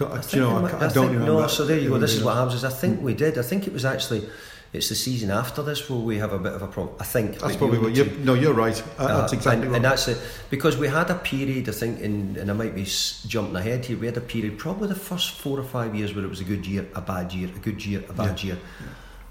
I, 0.00 0.22
you 0.30 0.40
know, 0.40 0.66
I, 0.66 0.70
I, 0.70 0.86
I 0.86 0.92
don't 0.92 1.12
remember. 1.12 1.42
No, 1.42 1.46
so 1.46 1.64
there 1.64 1.78
you 1.78 1.90
go. 1.90 1.98
This 1.98 2.14
is 2.14 2.24
what 2.24 2.34
happens. 2.34 2.54
Is 2.54 2.64
I 2.64 2.70
think 2.70 3.00
we 3.00 3.14
did. 3.14 3.38
I 3.38 3.42
think 3.42 3.68
it 3.68 3.72
was 3.72 3.84
actually. 3.84 4.28
It's 4.76 4.88
the 4.88 4.94
season 4.94 5.30
after 5.30 5.62
this 5.62 5.88
where 5.90 5.98
we 5.98 6.18
have 6.18 6.32
a 6.32 6.38
bit 6.38 6.52
of 6.52 6.62
a 6.62 6.66
problem. 6.66 6.96
I 7.00 7.04
think 7.04 7.38
that's 7.38 7.56
probably 7.56 7.78
what 7.78 7.96
you. 7.96 8.04
No, 8.22 8.34
you're 8.34 8.54
right. 8.54 8.82
Uh, 8.98 9.20
that's 9.20 9.32
exactly 9.32 9.62
and, 9.62 9.72
right. 9.72 9.76
And 9.76 9.84
that's 9.84 10.08
it 10.08 10.18
because 10.50 10.76
we 10.76 10.88
had 10.88 11.10
a 11.10 11.14
period. 11.16 11.68
I 11.68 11.72
think, 11.72 12.00
in, 12.00 12.36
and 12.38 12.50
I 12.50 12.54
might 12.54 12.74
be 12.74 12.84
jumping 13.26 13.56
ahead 13.56 13.84
here. 13.84 13.96
We 13.96 14.06
had 14.06 14.16
a 14.16 14.20
period, 14.20 14.58
probably 14.58 14.88
the 14.88 14.94
first 14.94 15.32
four 15.32 15.58
or 15.58 15.64
five 15.64 15.94
years, 15.94 16.14
where 16.14 16.24
it 16.24 16.28
was 16.28 16.40
a 16.40 16.44
good 16.44 16.66
year, 16.66 16.86
a 16.94 17.00
bad 17.00 17.32
year, 17.32 17.48
a 17.48 17.58
good 17.58 17.84
year, 17.84 18.04
a 18.08 18.12
bad 18.12 18.42
yeah. 18.42 18.54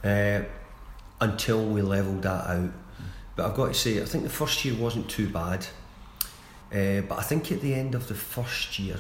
year. 0.04 0.46
Uh, 0.46 0.46
until 1.22 1.66
we 1.66 1.82
levelled 1.82 2.24
that 2.24 2.46
out 2.46 2.72
but 3.36 3.46
I've 3.46 3.56
got 3.56 3.68
to 3.68 3.74
say, 3.74 4.02
I 4.02 4.06
think 4.06 4.24
the 4.24 4.30
first 4.30 4.64
year 4.64 4.76
wasn't 4.76 5.10
too 5.10 5.30
bad. 5.30 5.68
Uh, 6.72 7.02
but 7.02 7.20
I 7.20 7.22
think 7.22 7.52
at 7.52 7.62
the 7.62 7.74
end 7.74 7.94
of 7.94 8.08
the 8.08 8.16
first 8.16 8.80
year, 8.80 9.00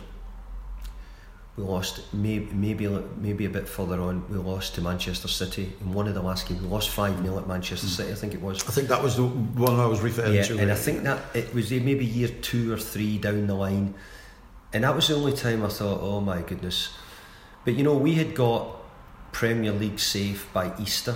we 1.57 1.63
lost 1.63 2.01
maybe 2.13 2.51
maybe 2.53 2.87
maybe 3.17 3.45
a 3.45 3.49
bit 3.49 3.67
further 3.67 3.99
on. 4.01 4.27
We 4.29 4.37
lost 4.37 4.75
to 4.75 4.81
Manchester 4.81 5.29
City 5.29 5.71
in 5.79 5.93
one 5.93 6.07
of 6.07 6.13
the 6.13 6.21
last 6.21 6.47
games. 6.47 6.61
We 6.61 6.67
lost 6.67 6.89
five 6.89 7.21
0 7.21 7.37
at 7.37 7.47
Manchester 7.47 7.87
hmm. 7.87 7.93
City. 7.93 8.11
I 8.11 8.15
think 8.15 8.33
it 8.33 8.41
was. 8.41 8.61
I 8.67 8.71
think 8.71 8.89
that 8.89 9.01
was 9.01 9.15
the 9.15 9.23
one 9.23 9.79
I 9.79 9.85
was 9.85 10.01
referring 10.01 10.35
yeah, 10.35 10.43
to. 10.43 10.57
and 10.59 10.71
I 10.71 10.75
think 10.75 11.03
that 11.03 11.21
it 11.33 11.53
was 11.53 11.71
maybe 11.71 12.05
year 12.05 12.27
two 12.27 12.73
or 12.73 12.77
three 12.77 13.17
down 13.17 13.47
the 13.47 13.55
line, 13.55 13.95
and 14.73 14.83
that 14.83 14.93
was 14.95 15.07
the 15.07 15.15
only 15.15 15.33
time 15.33 15.63
I 15.63 15.69
thought, 15.69 16.01
oh 16.01 16.19
my 16.19 16.41
goodness. 16.41 16.89
But 17.63 17.75
you 17.75 17.83
know, 17.83 17.95
we 17.95 18.15
had 18.15 18.35
got 18.35 18.75
Premier 19.31 19.71
League 19.71 19.99
safe 19.99 20.51
by 20.51 20.73
Easter, 20.77 21.15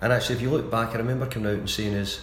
and 0.00 0.12
actually, 0.12 0.36
if 0.36 0.42
you 0.42 0.50
look 0.50 0.70
back, 0.70 0.90
I 0.90 0.98
remember 0.98 1.26
coming 1.26 1.52
out 1.52 1.58
and 1.58 1.68
saying, 1.70 1.94
"Is 1.94 2.20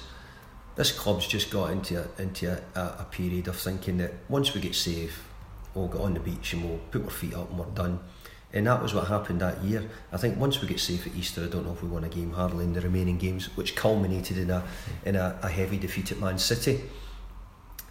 this 0.75 0.91
club's 0.91 1.27
just 1.27 1.51
got 1.51 1.71
into 1.71 2.01
a, 2.01 2.21
into 2.21 2.61
a, 2.75 2.79
a, 2.79 3.07
period 3.09 3.47
of 3.47 3.55
thinking 3.55 3.97
that 3.97 4.13
once 4.27 4.53
we 4.53 4.59
get 4.59 4.75
safe, 4.75 5.24
we'll 5.75 5.87
get 5.87 6.01
on 6.01 6.13
the 6.13 6.19
beach 6.19 6.53
and 6.53 6.67
we'll 6.67 6.79
put 6.91 7.03
our 7.03 7.09
feet 7.09 7.33
up 7.33 7.49
and 7.49 7.59
we're 7.59 7.65
done. 7.65 7.99
And 8.53 8.67
that 8.67 8.81
was 8.81 8.93
what 8.93 9.07
happened 9.07 9.41
that 9.41 9.61
year. 9.63 9.83
I 10.13 10.17
think 10.17 10.39
once 10.39 10.61
we 10.61 10.67
get 10.67 10.79
safe 10.79 11.05
at 11.05 11.13
Easter, 11.13 11.43
I 11.43 11.47
don't 11.47 11.65
know 11.65 11.73
if 11.73 11.83
we 11.83 11.89
won 11.89 12.05
a 12.05 12.09
game 12.09 12.31
hardly 12.31 12.63
in 12.63 12.73
the 12.73 12.79
remaining 12.79 13.17
games, 13.17 13.47
which 13.57 13.75
culminated 13.75 14.37
in 14.37 14.49
a 14.49 14.63
in 15.03 15.17
a, 15.17 15.37
a 15.43 15.49
heavy 15.49 15.77
defeat 15.77 16.11
at 16.13 16.19
Man 16.19 16.37
City. 16.37 16.81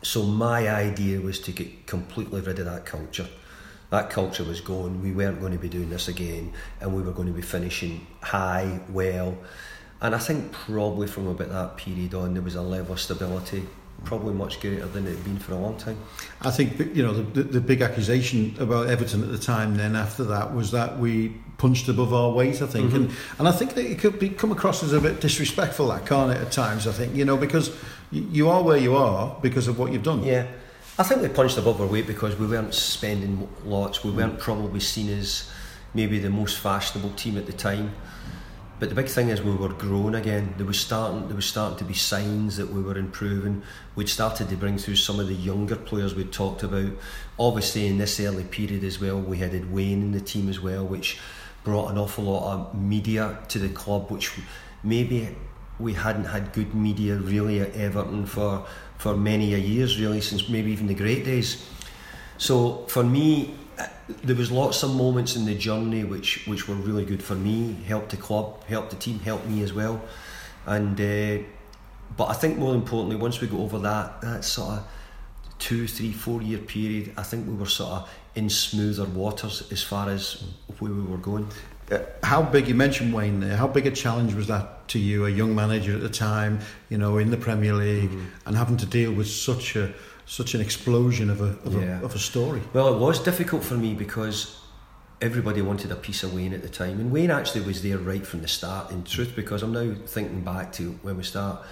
So 0.03 0.23
my 0.23 0.69
idea 0.69 1.21
was 1.21 1.39
to 1.41 1.53
get 1.53 1.87
completely 1.87 2.41
rid 2.41 2.59
of 2.59 2.65
that 2.65 2.87
culture. 2.87 3.29
That 3.91 4.09
culture 4.09 4.45
was 4.45 4.61
gone. 4.61 5.03
We 5.03 5.13
weren't 5.13 5.41
going 5.41 5.53
to 5.53 5.59
be 5.59 5.69
doing 5.69 5.91
this 5.91 6.09
again, 6.09 6.53
and 6.81 6.95
we 6.95 7.03
were 7.03 7.13
going 7.13 7.29
to 7.29 7.35
be 7.35 7.43
finishing 7.43 8.07
high, 8.23 8.81
well. 8.89 9.37
And 10.01 10.15
I 10.15 10.19
think 10.19 10.51
probably 10.53 11.07
from 11.07 11.27
about 11.27 11.51
that 11.51 11.77
period 11.77 12.15
on, 12.15 12.35
there 12.35 12.43
was 12.43 12.55
a 12.55 12.63
level 12.63 12.95
of 12.95 13.01
stability 13.01 13.67
probably 14.05 14.35
much 14.35 14.61
greater 14.61 14.87
than 14.87 15.07
it 15.07 15.11
had 15.11 15.25
been 15.25 15.39
for 15.39 15.53
a 15.53 15.57
long 15.57 15.77
time. 15.77 15.99
I 16.43 16.51
think 16.51 16.79
you 16.95 17.03
know 17.03 17.13
the, 17.13 17.23
the, 17.23 17.43
the, 17.43 17.61
big 17.61 17.81
accusation 17.81 18.55
about 18.59 18.89
Everton 18.89 19.23
at 19.23 19.31
the 19.31 19.39
time. 19.39 19.77
Then 19.77 19.97
after 19.97 20.25
that 20.25 20.55
was 20.55 20.71
that 20.73 20.99
we 20.99 21.31
punched 21.59 21.89
above 21.89 22.13
our 22.13 22.31
weight. 22.31 22.63
I 22.63 22.67
think, 22.67 22.89
mm-hmm. 22.89 22.97
and 22.97 23.13
and 23.39 23.49
I 23.49 23.53
think 23.53 23.75
that 23.75 23.85
it 23.85 23.99
could 23.99 24.19
be 24.19 24.29
come 24.29 24.53
across 24.53 24.83
as 24.83 24.93
a 24.93 25.01
bit 25.01 25.21
disrespectful. 25.21 25.89
That 25.89 26.07
can't 26.07 26.31
it 26.31 26.41
at 26.41 26.53
times? 26.53 26.87
I 26.87 26.93
think 26.93 27.15
you 27.15 27.25
know 27.25 27.37
because 27.37 27.77
you 28.11 28.49
are 28.49 28.63
where 28.63 28.79
you 28.79 28.97
are 28.97 29.37
because 29.43 29.69
of 29.69 29.79
what 29.79 29.93
you've 29.93 30.03
done. 30.03 30.23
Yeah, 30.23 30.47
I 30.99 31.03
think 31.03 31.23
we 31.23 31.29
punched 31.29 31.59
above 31.59 31.81
our 31.81 31.87
weight 31.87 32.07
because 32.07 32.37
we 32.39 32.47
weren't 32.47 32.75
spending 32.75 33.49
lots. 33.65 34.05
We 34.05 34.11
weren't 34.11 34.39
probably 34.39 34.81
seen 34.81 35.09
as 35.09 35.51
maybe 35.95 36.19
the 36.19 36.31
most 36.31 36.59
fashionable 36.59 37.11
team 37.11 37.39
at 37.39 37.47
the 37.47 37.53
time. 37.53 37.95
But 38.81 38.89
the 38.89 38.95
big 38.95 39.07
thing 39.07 39.29
is 39.29 39.41
we 39.41 39.55
were 39.55 39.69
growing 39.69 40.15
again. 40.17 40.55
There 40.57 40.67
was 40.67 40.81
starting 40.81 41.29
there 41.29 41.37
was 41.37 41.47
starting 41.47 41.79
to 41.79 41.85
be 41.85 41.95
signs 41.95 42.57
that 42.57 42.71
we 42.71 42.83
were 42.83 42.99
improving. 42.99 43.63
We'd 43.95 44.09
started 44.09 44.49
to 44.49 44.57
bring 44.57 44.79
through 44.79 44.97
some 44.97 45.21
of 45.21 45.29
the 45.29 45.35
younger 45.35 45.77
players 45.77 46.15
we'd 46.15 46.33
talked 46.33 46.65
about. 46.65 46.93
Obviously 47.39 47.87
in 47.87 47.99
this 47.99 48.19
early 48.19 48.45
period 48.45 48.83
as 48.83 49.01
well, 49.01 49.21
we 49.21 49.39
had 49.39 49.73
Wayne 49.73 50.03
in 50.03 50.13
the 50.13 50.21
team 50.21 50.49
as 50.49 50.61
well, 50.61 50.85
which 50.85 51.19
brought 51.63 51.91
an 51.91 51.99
awful 51.99 52.25
lot 52.25 52.53
of 52.53 52.75
media 52.75 53.39
to 53.49 53.59
the 53.59 53.69
club, 53.69 54.11
which 54.11 54.33
maybe 54.83 55.37
we 55.79 55.95
hadn't 55.95 56.25
had 56.25 56.53
good 56.53 56.75
media 56.75 57.17
really 57.17 57.61
at 57.61 57.75
Everton 57.75 58.27
for 58.27 58.67
for 58.99 59.17
many 59.17 59.55
a 59.55 59.59
years, 59.59 60.01
really 60.01 60.21
since 60.21 60.49
maybe 60.49 60.73
even 60.73 60.89
the 60.89 60.95
great 60.95 61.25
days. 61.25 61.65
So 62.39 62.87
for 62.89 63.05
me, 63.05 63.55
there 64.23 64.37
was 64.37 64.51
lots 64.51 64.83
of 64.83 64.95
moments 64.95 65.37
in 65.37 65.45
the 65.45 65.55
journey 65.55 66.05
which 66.05 66.47
which 66.47 66.69
were 66.69 66.75
really 66.75 67.05
good 67.05 67.23
for 67.23 67.35
me, 67.35 67.75
helped 67.87 68.11
the 68.11 68.17
club, 68.17 68.65
helped 68.65 68.91
the 68.91 68.97
team, 68.97 69.19
helped 69.21 69.47
me 69.47 69.63
as 69.63 69.73
well, 69.73 70.01
and. 70.67 71.01
Uh, 71.01 71.45
but 72.17 72.29
I 72.29 72.35
think 72.35 72.59
more 72.59 72.75
importantly, 72.75 73.17
once 73.17 73.41
we 73.41 73.49
got 73.49 73.61
over 73.61 73.79
that 73.81 74.21
that 74.21 74.45
sort 74.45 74.75
of 74.75 74.87
two, 75.59 75.87
three, 75.87 76.13
four 76.13 76.43
year 76.43 76.59
period, 76.59 77.13
I 77.17 77.23
think 77.23 77.47
we 77.47 77.55
were 77.55 77.67
sort 77.67 77.93
of 77.93 78.11
in 78.35 78.51
smoother 78.51 79.05
waters 79.05 79.71
as 79.73 79.83
far 79.83 80.11
as 80.11 80.45
where 80.79 80.93
we 80.93 81.03
were 81.03 81.19
going. 81.19 81.49
Uh, 81.91 81.99
how 82.23 82.43
big 82.43 82.67
you 82.67 82.75
mentioned 82.75 83.13
Wayne 83.13 83.41
there? 83.41 83.57
How 83.57 83.67
big 83.67 83.87
a 83.87 83.91
challenge 83.91 84.35
was 84.35 84.47
that 84.49 84.89
to 84.89 84.99
you, 84.99 85.27
a 85.27 85.31
young 85.31 85.55
manager 85.55 85.95
at 85.95 86.01
the 86.01 86.09
time, 86.09 86.61
you 86.89 86.99
know, 86.99 87.19
in 87.19 87.31
the 87.31 87.37
Premier 87.37 87.75
League, 87.75 88.11
mm-hmm. 88.11 88.47
and 88.47 88.57
having 88.57 88.77
to 88.79 88.87
deal 88.87 89.13
with 89.13 89.27
such 89.27 89.77
a 89.77 89.93
such 90.27 90.55
an 90.55 90.61
explosion 90.61 91.31
of 91.31 91.41
a 91.41 91.59
of, 91.67 91.75
yeah. 91.75 92.01
a 92.01 92.05
of 92.05 92.15
a 92.15 92.19
story? 92.19 92.63
Well, 92.73 92.95
it 92.95 92.99
was 92.99 93.21
difficult 93.21 93.65
for 93.65 93.75
me 93.75 93.95
because 93.95 94.61
everybody 95.21 95.63
wanted 95.63 95.91
a 95.91 95.97
piece 95.97 96.23
of 96.23 96.35
Wayne 96.35 96.53
at 96.53 96.63
the 96.63 96.69
time, 96.69 97.01
and 97.01 97.11
Wayne 97.11 97.31
actually 97.31 97.63
was 97.63 97.83
there 97.83 97.99
right 97.99 98.27
from 98.27 98.43
the 98.43 98.49
start. 98.49 98.91
In 98.91 99.05
truth, 99.05 99.35
because 99.35 99.63
I'm 99.63 99.73
now 99.73 99.95
thinking 100.07 100.43
back 100.43 100.73
to 100.75 100.93
when 101.03 101.17
we 101.17 101.23
start 101.23 101.65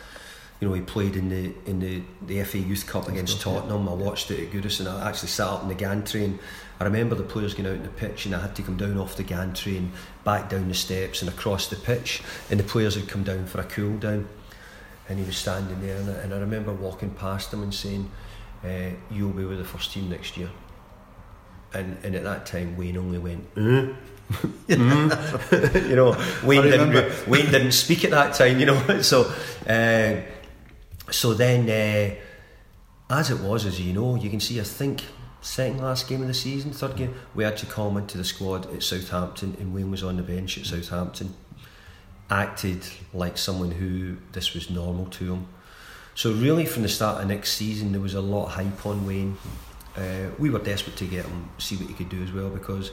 you 0.62 0.68
know, 0.68 0.75
he 0.75 0.80
played 0.80 1.16
in 1.16 1.28
the 1.28 1.52
in 1.66 1.80
the, 1.80 2.02
the 2.25 2.44
FA 2.44 2.59
Youth 2.59 2.87
Cup 2.87 3.09
against 3.09 3.40
Tottenham. 3.40 3.88
I 3.88 3.94
watched 3.94 4.30
it 4.30 4.38
at 4.38 4.52
Goodison. 4.52 4.87
I 4.87 5.09
actually 5.09 5.30
sat 5.30 5.49
up 5.49 5.62
in 5.64 5.68
the 5.68 5.75
gantry 5.75 6.25
and 6.25 6.38
I 6.78 6.85
remember 6.85 7.16
the 7.16 7.25
players 7.25 7.52
going 7.52 7.66
out 7.66 7.75
in 7.75 7.82
the 7.82 7.88
pitch 7.88 8.26
and 8.26 8.35
I 8.37 8.40
had 8.40 8.54
to 8.54 8.62
come 8.62 8.76
down 8.76 8.97
off 8.97 9.16
the 9.16 9.25
gantry 9.25 9.76
and 9.76 9.90
back 10.23 10.49
down 10.49 10.68
the 10.68 10.75
steps 10.75 11.21
and 11.21 11.28
across 11.28 11.66
the 11.66 11.75
pitch 11.75 12.23
and 12.49 12.61
the 12.61 12.64
players 12.64 12.94
had 12.94 13.09
come 13.09 13.25
down 13.25 13.47
for 13.47 13.61
a 13.61 13.64
cool 13.64 13.99
down 13.99 14.28
and 15.09 15.18
he 15.18 15.25
was 15.25 15.37
standing 15.37 15.80
there 15.80 15.97
and 15.97 16.09
I, 16.09 16.12
and 16.12 16.32
I 16.32 16.38
remember 16.38 16.73
walking 16.73 17.11
past 17.11 17.52
him 17.52 17.64
and 17.64 17.75
saying, 17.75 18.09
uh, 18.64 18.90
you'll 19.11 19.31
be 19.31 19.45
with 19.45 19.59
the 19.59 19.64
first 19.64 19.92
team 19.92 20.11
next 20.11 20.37
year. 20.37 20.50
And, 21.75 21.97
and 22.04 22.14
at 22.14 22.25
that 22.25 22.47
time 22.47 22.76
Wayne 22.76 22.97
only 22.97 23.19
went, 23.19 23.47
eh? 23.57 23.92
mm. 24.69 25.88
you 25.88 25.97
know, 25.97 26.16
Wayne 26.45 26.62
didn't, 26.62 27.28
Wayne 27.28 27.50
didn't 27.50 27.73
speak 27.73 28.04
at 28.04 28.11
that 28.11 28.35
time, 28.35 28.59
you 28.59 28.66
know. 28.66 28.81
So, 29.02 29.33
uh, 29.69 30.21
so 31.11 31.35
then, 31.35 31.69
uh, 31.69 32.14
as 33.11 33.31
it 33.31 33.40
was, 33.40 33.66
as 33.66 33.81
you 33.81 33.92
know, 33.92 34.14
you 34.16 34.31
can 34.31 34.40
see, 34.40 34.61
I 34.61 34.64
think, 34.64 35.02
second 35.42 35.81
last 35.81 36.09
game 36.09 36.23
of 36.23 36.28
the 36.28 36.35
season, 36.35 36.73
third 36.73 36.97
game, 36.97 37.14
we 37.35 37.45
had 37.45 37.57
to 37.59 37.66
come 37.66 37.97
into 37.97 38.16
the 38.16 38.25
squad 38.25 38.73
at 38.75 38.83
Southampton, 38.83 39.57
and 39.61 39.75
Wayne 39.75 39.90
was 39.90 40.02
on 40.02 40.16
the 40.16 40.23
bench 40.23 40.57
at 40.59 40.66
Southampton. 40.66 41.35
Acted 42.31 42.87
like 43.12 43.37
someone 43.37 43.73
who 43.73 44.16
this 44.33 44.54
was 44.54 44.71
normal 44.71 45.07
to 45.07 45.35
him. 45.35 45.49
So, 46.14 46.33
really, 46.33 46.66
from 46.66 46.83
the 46.83 46.88
start 46.88 47.23
of 47.23 47.28
next 47.28 47.52
season, 47.52 47.92
there 47.92 48.00
was 48.00 48.14
a 48.14 48.21
lot 48.21 48.47
of 48.47 48.52
hype 48.52 48.85
on 48.87 49.07
Wayne. 49.07 49.37
Uh, 49.97 50.28
we 50.38 50.50
were 50.50 50.59
desperate 50.59 50.97
to 50.97 51.07
get 51.07 51.25
him, 51.25 51.49
see 51.59 51.76
what 51.76 51.87
he 51.88 51.95
could 51.95 52.09
do 52.09 52.23
as 52.23 52.33
well, 52.33 52.50
because 52.50 52.90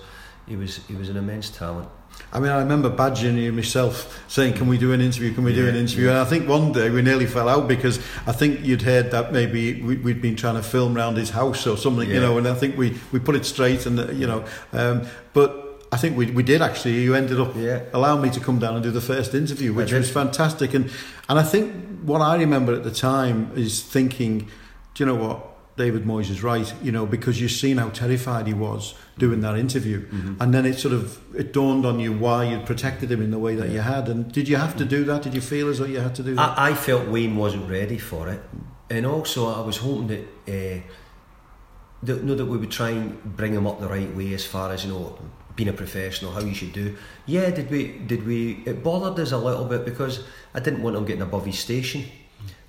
he 0.48 0.56
was 0.56 0.78
he 0.88 0.96
was 0.96 1.10
an 1.10 1.18
immense 1.18 1.50
talent. 1.50 1.90
I 2.32 2.40
mean, 2.40 2.52
I 2.52 2.60
remember 2.60 2.90
badgering 2.90 3.38
you 3.38 3.52
myself 3.52 4.22
saying, 4.28 4.54
"Can 4.54 4.68
we 4.68 4.78
do 4.78 4.94
an 4.94 5.02
interview? 5.02 5.34
Can 5.34 5.44
we 5.44 5.52
yeah, 5.52 5.64
do 5.64 5.70
an 5.70 5.76
interview?" 5.76 6.06
Yeah. 6.06 6.12
And 6.12 6.20
I 6.20 6.26
think 6.26 6.48
one 6.48 6.72
day 6.72 6.90
we 6.90 7.02
nearly 7.02 7.26
fell 7.26 7.48
out 7.48 7.68
because 7.68 8.00
I 8.26 8.32
think 8.32 8.66
you'd 8.66 8.82
heard 8.82 9.12
that 9.12 9.32
maybe 9.32 9.82
we, 9.82 10.12
had 10.12 10.22
been 10.22 10.36
trying 10.36 10.56
to 10.56 10.64
film 10.64 10.98
around 10.98 11.18
his 11.18 11.30
house 11.30 11.66
or 11.68 11.78
something, 11.78 12.08
yeah. 12.08 12.16
you 12.16 12.22
know. 12.22 12.38
And 12.38 12.48
I 12.48 12.56
think 12.56 12.78
we, 12.78 12.98
we 13.12 13.20
put 13.20 13.36
it 13.36 13.46
straight, 13.46 13.86
and 13.86 14.18
you 14.20 14.28
know, 14.28 14.46
um, 14.74 15.08
but. 15.34 15.66
I 15.92 15.98
think 15.98 16.18
we, 16.18 16.32
we 16.32 16.44
did 16.44 16.62
actually. 16.62 17.02
You 17.02 17.16
ended 17.16 17.40
up 17.40 17.56
yeah. 17.56 17.84
allowing 17.94 18.22
me 18.22 18.30
to 18.32 18.40
come 18.40 18.60
down 18.60 18.76
and 18.76 18.84
do 18.84 18.92
the 18.92 19.02
first 19.02 19.34
interview, 19.34 19.74
which 19.74 19.92
was 19.92 20.10
fantastic. 20.10 20.74
And 20.74 20.92
and 21.28 21.40
I 21.40 21.44
think 21.44 22.02
what 22.04 22.22
I 22.22 22.38
remember 22.38 22.74
at 22.74 22.84
the 22.84 22.92
time 22.92 23.52
is 23.56 23.82
thinking, 23.82 24.40
do 24.94 25.04
you 25.04 25.06
know 25.06 25.16
what? 25.16 25.46
David 25.78 26.04
Moyes 26.04 26.30
is 26.30 26.44
right, 26.44 26.74
you 26.84 26.92
know, 26.92 27.06
because 27.06 27.40
you've 27.40 27.52
seen 27.52 27.78
how 27.78 27.88
terrified 27.90 28.48
he 28.48 28.54
was 28.54 28.96
doing 29.18 29.40
that 29.42 29.58
interview, 29.58 30.06
mm-hmm. 30.06 30.36
and 30.42 30.54
then 30.54 30.66
it 30.66 30.78
sort 30.78 30.94
of 30.94 31.18
it 31.34 31.54
dawned 31.54 31.86
on 31.86 32.02
you 32.02 32.12
why 32.12 32.44
you'd 32.44 32.66
protected 32.66 33.10
him 33.10 33.22
in 33.22 33.32
the 33.32 33.40
way 33.40 33.56
that 33.56 33.70
you 33.70 33.80
had. 33.80 34.10
And 34.10 34.30
did 34.30 34.50
you 34.50 34.58
have 34.58 34.76
to 34.76 34.86
do 34.86 35.06
that? 35.06 35.22
Did 35.22 35.34
you 35.34 35.42
feel 35.42 35.70
as 35.70 35.80
though 35.80 35.86
you 35.86 36.02
had 36.02 36.16
to 36.16 36.24
do 36.24 36.36
that? 36.36 36.60
I, 36.60 36.72
I 36.72 36.74
felt 36.74 37.08
Wayne 37.08 37.38
wasn't 37.38 37.70
ready 37.70 37.98
for 37.98 38.28
it, 38.28 38.42
and 38.90 39.06
also 39.06 39.48
I 39.48 39.66
was 39.66 39.78
hoping 39.78 40.08
that. 40.08 40.24
Uh, 40.48 40.82
that, 42.02 42.24
know 42.24 42.34
that 42.34 42.46
we 42.46 42.58
would 42.58 42.72
try 42.72 42.92
and 42.92 43.22
bring 43.36 43.54
him 43.54 43.68
up 43.68 43.82
the 43.82 43.88
right 43.88 44.16
way 44.16 44.34
as 44.34 44.46
far 44.46 44.72
as 44.72 44.86
you 44.86 44.92
know 44.92 45.20
being 45.56 45.70
a 45.70 45.74
professional 45.74 46.32
how 46.32 46.40
you 46.40 46.54
should 46.54 46.72
do 46.74 46.96
yeah 47.26 47.50
did 47.50 47.70
we 47.70 47.98
did 48.08 48.26
we 48.26 48.64
it 48.66 48.84
bothered 48.84 49.20
us 49.20 49.32
a 49.32 49.38
little 49.38 49.66
bit 49.66 49.84
because 49.86 50.24
I 50.54 50.60
didn't 50.60 50.84
want 50.84 50.96
him 50.96 51.06
getting 51.06 51.22
above 51.22 51.46
his 51.46 51.60
station 51.60 52.06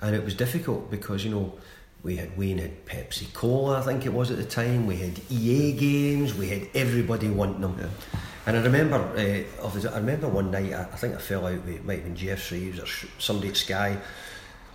and 0.01 0.17
it 0.17 0.25
was 0.25 0.35
difficult 0.35 0.91
because 0.91 1.25
you 1.25 1.31
know 1.31 1.55
we 2.03 2.17
had 2.17 2.37
Wayne 2.37 2.59
had 2.59 2.87
Pepsi 2.87 3.33
Cola, 3.35 3.79
I 3.79 3.83
think 3.83 4.07
it 4.07 4.13
was 4.13 4.31
at 4.31 4.39
the 4.39 4.45
time. 4.45 4.87
We 4.87 4.97
had 4.97 5.21
EA 5.29 5.73
games. 5.73 6.35
We 6.35 6.49
had 6.49 6.69
everybody 6.75 7.29
wanting 7.29 7.61
them. 7.61 7.77
Yeah. 7.79 8.21
And 8.47 8.57
I 8.57 8.63
remember, 8.63 8.97
uh, 8.97 9.91
I 9.91 9.97
remember 9.99 10.29
one 10.29 10.51
night. 10.51 10.73
I, 10.73 10.83
I 10.83 10.97
think 10.97 11.15
I 11.15 11.19
fell 11.19 11.47
out 11.47 11.65
with 11.65 11.85
might 11.85 11.97
have 11.97 12.05
been 12.05 12.17
Geoff 12.17 12.41
Shreeves 12.41 12.81
or 12.81 12.87
somebody 13.19 13.51
at 13.51 13.57
Sky. 13.57 13.99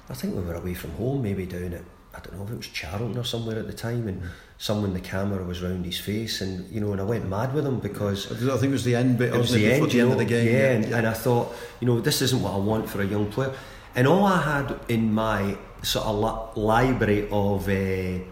I 0.08 0.14
think 0.14 0.36
we 0.36 0.44
were 0.44 0.54
away 0.54 0.76
from 0.76 0.92
home, 0.92 1.24
maybe 1.24 1.48
down 1.48 1.74
at 1.74 1.82
I 2.14 2.20
don't 2.20 2.38
know 2.38 2.46
if 2.46 2.52
it 2.52 2.58
was 2.58 2.68
Charlton 2.68 3.18
or 3.18 3.26
somewhere 3.26 3.60
at 3.60 3.68
the 3.68 3.74
time, 3.74 4.08
and 4.08 4.22
mm. 4.22 4.30
Someone 4.58 4.94
the 4.94 5.00
camera 5.00 5.44
was 5.44 5.62
round 5.62 5.86
his 5.86 6.00
face, 6.00 6.42
and 6.42 6.70
you 6.72 6.80
know, 6.80 6.92
and 6.92 7.02
I 7.02 7.04
went 7.04 7.28
mad 7.28 7.54
with 7.54 7.66
him 7.66 7.80
because 7.80 8.32
I 8.32 8.58
think 8.58 8.70
it 8.70 8.72
was 8.72 8.84
the 8.84 8.96
end 8.96 9.18
bit. 9.18 9.34
It 9.34 9.38
was 9.38 9.52
the 9.52 9.72
end, 9.72 9.92
the 9.92 10.00
end 10.00 10.12
of 10.12 10.18
the 10.18 10.26
game. 10.26 10.46
Yeah, 10.46 10.54
yeah. 10.54 10.72
And, 10.72 10.86
and 10.86 11.08
I 11.08 11.14
thought, 11.14 11.54
you 11.80 11.88
know, 11.88 12.00
this 12.00 12.22
isn't 12.22 12.42
what 12.42 12.54
I 12.54 12.58
want 12.58 12.90
for 12.90 13.02
a 13.02 13.06
young 13.06 13.32
player. 13.32 13.54
And 13.96 14.08
all 14.08 14.26
I 14.26 14.42
had 14.42 14.80
in 14.90 15.14
my 15.14 15.58
sort 15.82 16.06
of 16.06 16.16
li- 16.16 16.62
library 16.62 17.30
of 17.32 17.70
uh, 17.70 18.24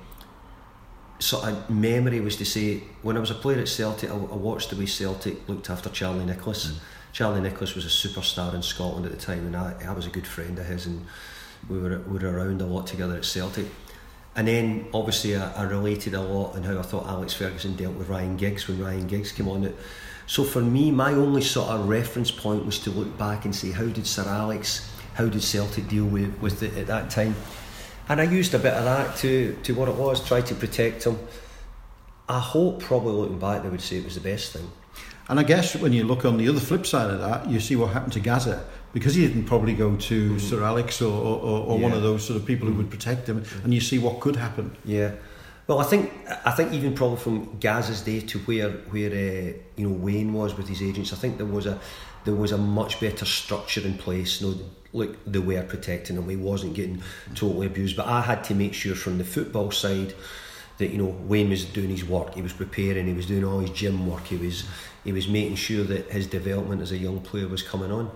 sort 1.19 1.45
of 1.45 1.69
memory 1.69 2.19
was 2.19 2.35
to 2.37 2.45
say 2.45 2.83
when 3.01 3.15
I 3.15 3.19
was 3.19 3.31
a 3.31 3.35
player 3.35 3.59
at 3.59 3.69
Celtic, 3.69 4.09
I, 4.09 4.13
I 4.13 4.17
watched 4.17 4.69
the 4.71 4.75
way 4.75 4.85
Celtic 4.85 5.47
looked 5.47 5.69
after 5.69 5.89
Charlie 5.89 6.25
Nicholas. 6.25 6.67
Mm. 6.67 6.79
Charlie 7.13 7.41
Nicholas 7.41 7.75
was 7.75 7.85
a 7.85 7.89
superstar 7.89 8.55
in 8.55 8.63
Scotland 8.63 9.05
at 9.05 9.11
the 9.11 9.17
time, 9.17 9.45
and 9.45 9.55
I, 9.55 9.75
I 9.85 9.91
was 9.91 10.07
a 10.07 10.09
good 10.09 10.25
friend 10.25 10.57
of 10.57 10.65
his, 10.65 10.87
and 10.87 11.05
we 11.69 11.77
were 11.77 11.99
we 11.99 12.17
were 12.17 12.31
around 12.31 12.61
a 12.61 12.65
lot 12.65 12.87
together 12.87 13.15
at 13.15 13.25
Celtic. 13.25 13.67
And 14.35 14.47
then 14.47 14.87
obviously 14.93 15.35
I, 15.35 15.51
I 15.53 15.63
related 15.63 16.13
a 16.13 16.21
lot 16.21 16.55
on 16.55 16.63
how 16.63 16.79
I 16.79 16.81
thought 16.81 17.07
Alex 17.07 17.33
Ferguson 17.33 17.75
dealt 17.75 17.95
with 17.95 18.09
Ryan 18.09 18.37
Giggs 18.37 18.67
when 18.67 18.79
Ryan 18.79 19.07
Giggs 19.07 19.31
came 19.31 19.47
on 19.47 19.63
it. 19.63 19.75
So 20.25 20.43
for 20.43 20.61
me, 20.61 20.89
my 20.89 21.11
only 21.13 21.41
sort 21.41 21.69
of 21.69 21.87
reference 21.87 22.31
point 22.31 22.65
was 22.65 22.79
to 22.79 22.89
look 22.89 23.17
back 23.17 23.45
and 23.45 23.55
say, 23.55 23.71
how 23.71 23.85
did 23.85 24.07
Sir 24.07 24.23
Alex 24.27 24.89
how 25.15 25.27
did 25.27 25.43
Celtic 25.43 25.87
deal 25.87 26.05
with, 26.05 26.39
with 26.41 26.63
it 26.63 26.75
at 26.77 26.87
that 26.87 27.09
time? 27.09 27.35
And 28.09 28.19
I 28.19 28.23
used 28.23 28.53
a 28.53 28.59
bit 28.59 28.73
of 28.73 28.83
that 28.83 29.15
to, 29.17 29.55
to 29.63 29.73
what 29.75 29.87
it 29.87 29.95
was, 29.95 30.25
try 30.25 30.41
to 30.41 30.55
protect 30.55 31.05
him. 31.05 31.19
I 32.27 32.39
hope, 32.39 32.81
probably 32.81 33.13
looking 33.13 33.39
back, 33.39 33.63
they 33.63 33.69
would 33.69 33.81
say 33.81 33.97
it 33.97 34.05
was 34.05 34.15
the 34.15 34.21
best 34.21 34.53
thing. 34.53 34.69
And 35.29 35.39
I 35.39 35.43
guess 35.43 35.75
when 35.75 35.93
you 35.93 36.03
look 36.03 36.25
on 36.25 36.37
the 36.37 36.49
other 36.49 36.59
flip 36.59 36.85
side 36.85 37.09
of 37.09 37.19
that, 37.21 37.49
you 37.49 37.59
see 37.59 37.75
what 37.75 37.93
happened 37.93 38.13
to 38.13 38.19
Gazza 38.19 38.65
because 38.93 39.15
he 39.15 39.27
didn't 39.27 39.45
probably 39.45 39.73
go 39.73 39.95
to 39.95 40.29
mm-hmm. 40.29 40.37
Sir 40.37 40.63
Alex 40.63 41.01
or, 41.01 41.11
or, 41.11 41.65
or 41.65 41.77
yeah. 41.77 41.83
one 41.83 41.91
of 41.91 42.03
those 42.03 42.25
sort 42.25 42.39
of 42.39 42.45
people 42.45 42.67
who 42.67 42.75
would 42.75 42.89
protect 42.89 43.27
him, 43.27 43.43
and 43.63 43.73
you 43.73 43.81
see 43.81 43.99
what 43.99 44.19
could 44.19 44.35
happen. 44.35 44.75
Yeah. 44.85 45.11
Well, 45.67 45.79
I 45.79 45.83
think 45.83 46.11
I 46.45 46.51
think 46.51 46.73
even 46.73 46.93
probably 46.93 47.17
from 47.17 47.57
Gazza's 47.59 48.01
day 48.01 48.19
to 48.19 48.39
where 48.39 48.69
where 48.69 49.11
uh, 49.11 49.53
you 49.75 49.87
know 49.87 49.93
Wayne 49.93 50.33
was 50.33 50.55
with 50.55 50.67
his 50.67 50.81
agents, 50.81 51.11
I 51.13 51.15
think 51.15 51.37
there 51.37 51.45
was 51.45 51.65
a 51.65 51.79
there 52.25 52.35
was 52.35 52.51
a 52.51 52.57
much 52.57 52.99
better 52.99 53.25
structure 53.25 53.81
in 53.81 53.97
place. 53.97 54.41
You 54.41 54.47
know, 54.47 54.59
look, 54.91 55.25
they 55.25 55.39
were 55.39 55.63
protecting 55.63 56.17
him. 56.17 56.29
He 56.29 56.35
wasn't 56.35 56.73
getting 56.73 57.01
totally 57.33 57.67
abused. 57.67 57.95
But 57.95 58.07
I 58.07 58.21
had 58.21 58.43
to 58.45 58.55
make 58.55 58.73
sure 58.73 58.95
from 58.95 59.17
the 59.17 59.23
football 59.23 59.71
side 59.71 60.13
that 60.79 60.89
you 60.89 60.97
know 60.97 61.15
Wayne 61.27 61.49
was 61.49 61.63
doing 61.65 61.89
his 61.89 62.03
work. 62.03 62.35
He 62.35 62.41
was 62.41 62.53
preparing. 62.53 63.07
He 63.07 63.13
was 63.13 63.25
doing 63.25 63.45
all 63.45 63.59
his 63.59 63.69
gym 63.69 64.05
work. 64.05 64.25
He 64.25 64.35
was 64.35 64.65
he 65.03 65.13
was 65.13 65.27
making 65.27 65.55
sure 65.55 65.83
that 65.85 66.11
his 66.11 66.27
development 66.27 66.81
as 66.81 66.91
a 66.91 66.97
young 66.97 67.21
player 67.21 67.47
was 67.47 67.63
coming 67.63 67.91
on. 67.91 68.11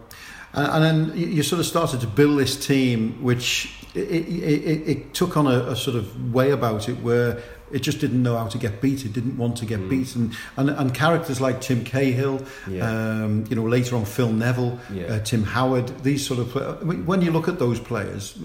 And, 0.54 0.86
and 0.86 1.12
then 1.12 1.18
you 1.18 1.44
sort 1.44 1.60
of 1.60 1.66
started 1.66 2.02
to 2.02 2.08
build 2.08 2.40
this 2.40 2.66
team, 2.66 3.22
which 3.24 3.74
it, 3.94 4.28
it, 4.28 4.90
it 4.90 5.14
took 5.14 5.38
on 5.38 5.48
a, 5.48 5.72
a 5.72 5.76
sort 5.76 5.98
of 5.98 6.34
way 6.34 6.52
about 6.52 6.90
it 6.90 7.02
where 7.02 7.42
it 7.72 7.80
just 7.80 8.00
didn't 8.00 8.24
know 8.24 8.38
how 8.38 8.48
to 8.48 8.58
get 8.58 8.82
beat. 8.82 9.06
It 9.06 9.14
didn't 9.14 9.38
want 9.38 9.58
to 9.58 9.66
get 9.66 9.80
mm. 9.80 9.90
beaten. 9.90 10.32
And, 10.56 10.70
and 10.70 10.94
characters 10.94 11.42
like 11.42 11.62
Tim 11.62 11.84
Cahill, 11.84 12.42
yeah. 12.68 12.90
um, 13.24 13.46
you 13.50 13.56
know, 13.56 13.64
later 13.64 13.96
on 13.96 14.06
Phil 14.06 14.32
Neville, 14.32 14.80
yeah. 14.92 15.06
uh, 15.06 15.20
Tim 15.20 15.44
Howard, 15.44 16.04
these 16.04 16.26
sort 16.26 16.40
of 16.40 16.84
when 16.86 17.22
you 17.22 17.32
look 17.32 17.48
at 17.48 17.60
those 17.60 17.80
players, 17.80 18.38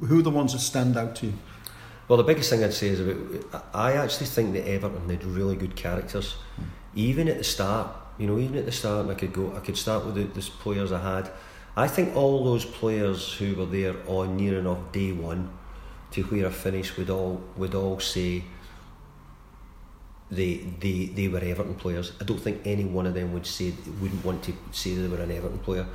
who 0.00 0.18
are 0.18 0.22
the 0.22 0.30
ones 0.30 0.52
that 0.52 0.60
stand 0.60 0.96
out 0.96 1.16
to 1.16 1.26
you? 1.26 1.34
Well, 2.08 2.16
the 2.18 2.24
biggest 2.24 2.50
thing 2.50 2.62
I'd 2.62 2.72
say 2.72 2.88
is 2.88 3.00
about 3.00 3.66
I 3.74 3.94
actually 3.94 4.26
think 4.26 4.52
that 4.54 4.68
Everton 4.68 5.08
had 5.08 5.24
really 5.24 5.56
good 5.56 5.76
characters, 5.76 6.36
mm. 6.60 6.64
even 6.94 7.28
at 7.28 7.38
the 7.38 7.44
start. 7.44 7.94
You 8.18 8.26
know, 8.26 8.38
even 8.38 8.56
at 8.56 8.64
the 8.64 8.72
start, 8.72 9.08
I 9.08 9.14
could 9.14 9.32
go. 9.32 9.54
I 9.56 9.60
could 9.60 9.76
start 9.76 10.04
with 10.06 10.14
the, 10.14 10.24
the 10.24 10.40
players 10.40 10.92
I 10.92 11.00
had. 11.16 11.30
I 11.76 11.88
think 11.88 12.16
all 12.16 12.44
those 12.44 12.64
players 12.64 13.32
who 13.34 13.54
were 13.54 13.66
there 13.66 13.96
on 14.06 14.36
near 14.36 14.58
enough 14.58 14.92
day 14.92 15.12
one 15.12 15.50
to 16.12 16.22
where 16.24 16.46
I 16.46 16.50
finished 16.50 16.96
would 16.96 17.10
all 17.10 17.42
would 17.56 17.74
all 17.74 18.00
say 18.00 18.44
they 20.30 20.56
they 20.80 21.06
they 21.06 21.28
were 21.28 21.38
Everton 21.38 21.74
players. 21.74 22.12
I 22.20 22.24
don't 22.24 22.40
think 22.40 22.62
any 22.64 22.84
one 22.84 23.06
of 23.06 23.14
them 23.14 23.32
would 23.32 23.46
say 23.46 23.74
wouldn't 24.00 24.24
want 24.24 24.42
to 24.44 24.54
say 24.72 24.94
they 24.94 25.08
were 25.08 25.22
an 25.22 25.30
Everton 25.30 25.58
player. 25.58 25.86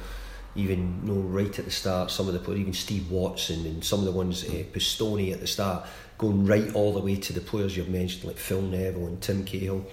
even 0.56 1.01
you 1.06 1.13
know, 1.13 1.22
right 1.22 1.58
at 1.60 1.66
the 1.66 1.72
start, 1.72 2.12
some 2.12 2.28
of 2.28 2.34
the 2.34 2.40
players, 2.40 2.60
even 2.60 2.74
Steve 2.74 3.10
Watson 3.10 3.66
and 3.66 3.84
some 3.84 4.00
of 4.00 4.06
the 4.06 4.12
ones, 4.12 4.44
uh, 4.44 4.63
Pistone 4.74 5.32
at 5.34 5.40
the 5.40 5.48
start, 5.48 5.86
going 6.18 6.46
right 6.46 6.74
all 6.75 6.94
the 6.94 7.00
way 7.00 7.16
to 7.16 7.34
the 7.34 7.42
players 7.42 7.75
you've 7.75 7.90
mentioned, 7.90 8.25
like 8.25 8.38
Phil 8.38 8.62
Neville 8.62 9.08
and 9.08 9.22
Tim 9.22 9.46
Cahill. 9.46 9.86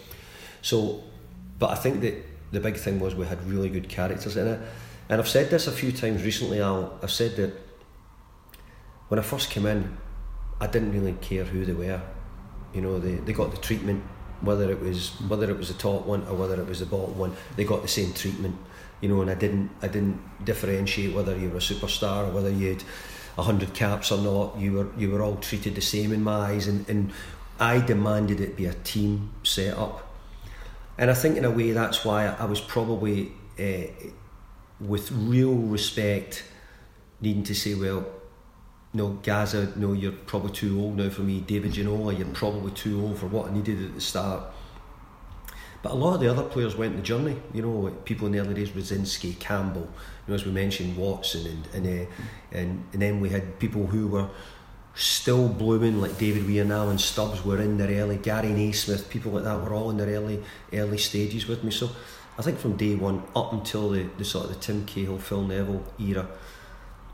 So, 0.61 1.05
but 1.59 1.71
I 1.71 1.75
think 1.75 2.01
that 2.03 2.25
the 2.53 2.61
big 2.61 2.77
thing 2.77 3.01
was 3.01 3.15
we 3.15 3.27
had 3.27 3.45
really 3.45 3.69
good 3.69 3.89
characters 3.89 4.37
in 4.37 4.47
it. 4.47 4.61
And 5.09 5.21
I've 5.21 5.29
said 5.29 5.51
this 5.51 5.67
a 5.67 5.73
few 5.73 5.93
times 5.93 6.23
recently, 6.23 6.61
Al. 6.61 6.99
I've 7.03 7.11
said 7.11 7.37
that 7.37 7.55
when 9.09 9.19
I 9.19 9.23
first 9.23 9.51
came 9.51 9.67
in, 9.67 9.97
I 10.61 10.67
didn't 10.67 10.93
really 10.93 11.15
care 11.21 11.45
who 11.45 11.65
they 11.65 11.73
were. 11.73 12.01
You 12.75 12.83
know, 12.83 12.99
they, 12.99 13.15
they 13.15 13.33
got 13.33 13.51
the 13.51 13.57
treatment, 13.57 14.03
whether 14.41 14.71
it 14.71 14.81
was 14.81 15.11
whether 15.23 15.51
it 15.51 15.57
was 15.57 15.69
the 15.69 15.79
top 15.79 16.05
one 16.05 16.27
or 16.27 16.35
whether 16.35 16.61
it 16.61 16.67
was 16.67 16.81
the 16.81 16.87
bottom 16.87 17.17
one, 17.19 17.35
they 17.57 17.65
got 17.65 17.83
the 17.83 17.89
same 17.89 18.13
treatment. 18.13 18.57
You 19.01 19.09
know, 19.09 19.23
and 19.23 19.31
I 19.31 19.35
didn't 19.35 19.71
I 19.81 19.89
didn't 19.89 20.45
differentiate 20.45 21.15
whether 21.15 21.37
you 21.37 21.49
were 21.51 21.57
a 21.57 21.61
superstar 21.61 22.29
or 22.29 22.33
whether 22.33 22.51
you 22.51 22.71
had 22.71 22.83
hundred 23.37 23.73
caps 23.73 24.11
or 24.11 24.19
not. 24.19 24.59
You 24.59 24.73
were 24.73 24.89
you 24.99 25.11
were 25.11 25.23
all 25.23 25.37
treated 25.37 25.75
the 25.75 25.81
same 25.81 26.13
in 26.13 26.23
my 26.23 26.51
eyes, 26.53 26.67
and, 26.67 26.89
and 26.89 27.13
I 27.59 27.81
demanded 27.81 28.41
it 28.41 28.57
be 28.57 28.67
a 28.67 28.75
team 28.75 29.31
set 29.43 29.77
up. 29.79 30.08
And 30.99 31.11
I 31.11 31.15
think 31.15 31.37
in 31.37 31.45
a 31.45 31.51
way 31.51 31.71
that's 31.71 32.05
why 32.05 32.27
I 32.27 32.45
was 32.45 32.61
probably 32.61 33.33
uh, 33.59 33.87
with 34.81 35.11
real 35.13 35.55
respect 35.55 36.45
needing 37.21 37.45
to 37.45 37.55
say, 37.55 37.75
well, 37.75 38.07
no, 38.93 39.11
Gazza, 39.23 39.73
no, 39.77 39.93
you're 39.93 40.13
probably 40.13 40.53
too 40.53 40.81
old 40.81 40.97
now 40.97 41.11
for 41.11 41.23
me. 41.23 41.41
David 41.41 41.73
Ginola, 41.73 42.17
you're 42.17 42.27
probably 42.29 42.73
too 42.73 43.01
old 43.01 43.19
for 43.19 43.27
what 43.27 43.51
I 43.51 43.55
needed 43.55 43.85
at 43.85 43.95
the 43.95 44.01
start. 44.01 44.45
But 45.83 45.93
a 45.93 45.95
lot 45.95 46.15
of 46.15 46.21
the 46.21 46.29
other 46.29 46.43
players 46.43 46.75
went 46.75 46.97
the 46.97 47.03
journey. 47.03 47.37
You 47.55 47.63
know, 47.63 47.91
people 48.05 48.27
in 48.27 48.33
the 48.33 48.41
early 48.41 48.55
days, 48.55 48.71
Radzinski, 48.71 49.39
Campbell, 49.39 49.83
you 49.83 50.29
know, 50.29 50.35
as 50.35 50.45
we 50.45 50.51
mentioned, 50.51 50.97
Watson, 50.97 51.47
and 51.47 51.87
and, 51.87 52.03
uh, 52.03 52.11
and 52.51 52.85
and 52.93 53.03
then 53.03 53.21
we 53.21 53.29
had 53.29 53.61
people 53.61 53.87
who 53.87 54.09
were 54.09 54.29
still 54.99 55.49
blooming, 55.49 56.01
like 56.01 56.19
David 56.19 56.47
Weir 56.47 56.63
and 56.63 56.73
Alan 56.73 56.99
Stubbs 56.99 57.45
were 57.45 57.61
in 57.61 57.79
their 57.79 58.03
early, 58.03 58.17
Gary 58.17 58.49
Naysmith, 58.49 59.09
people 59.09 59.33
like 59.33 59.45
that 59.45 59.63
were 59.63 59.73
all 59.73 59.91
in 59.91 59.97
their 59.97 60.09
early 60.09 60.43
early 60.73 60.99
stages 60.99 61.47
with 61.47 61.63
me. 61.63 61.71
So 61.71 61.91
I 62.37 62.43
think 62.43 62.59
from 62.59 62.77
day 62.77 62.97
one 62.97 63.23
up 63.37 63.53
until 63.53 63.91
the, 63.91 64.09
the 64.19 64.25
sort 64.25 64.47
of 64.47 64.55
the 64.55 64.61
Tim 64.61 64.85
Cahill, 64.85 65.19
Phil 65.19 65.43
Neville 65.43 65.85
era, 66.01 66.27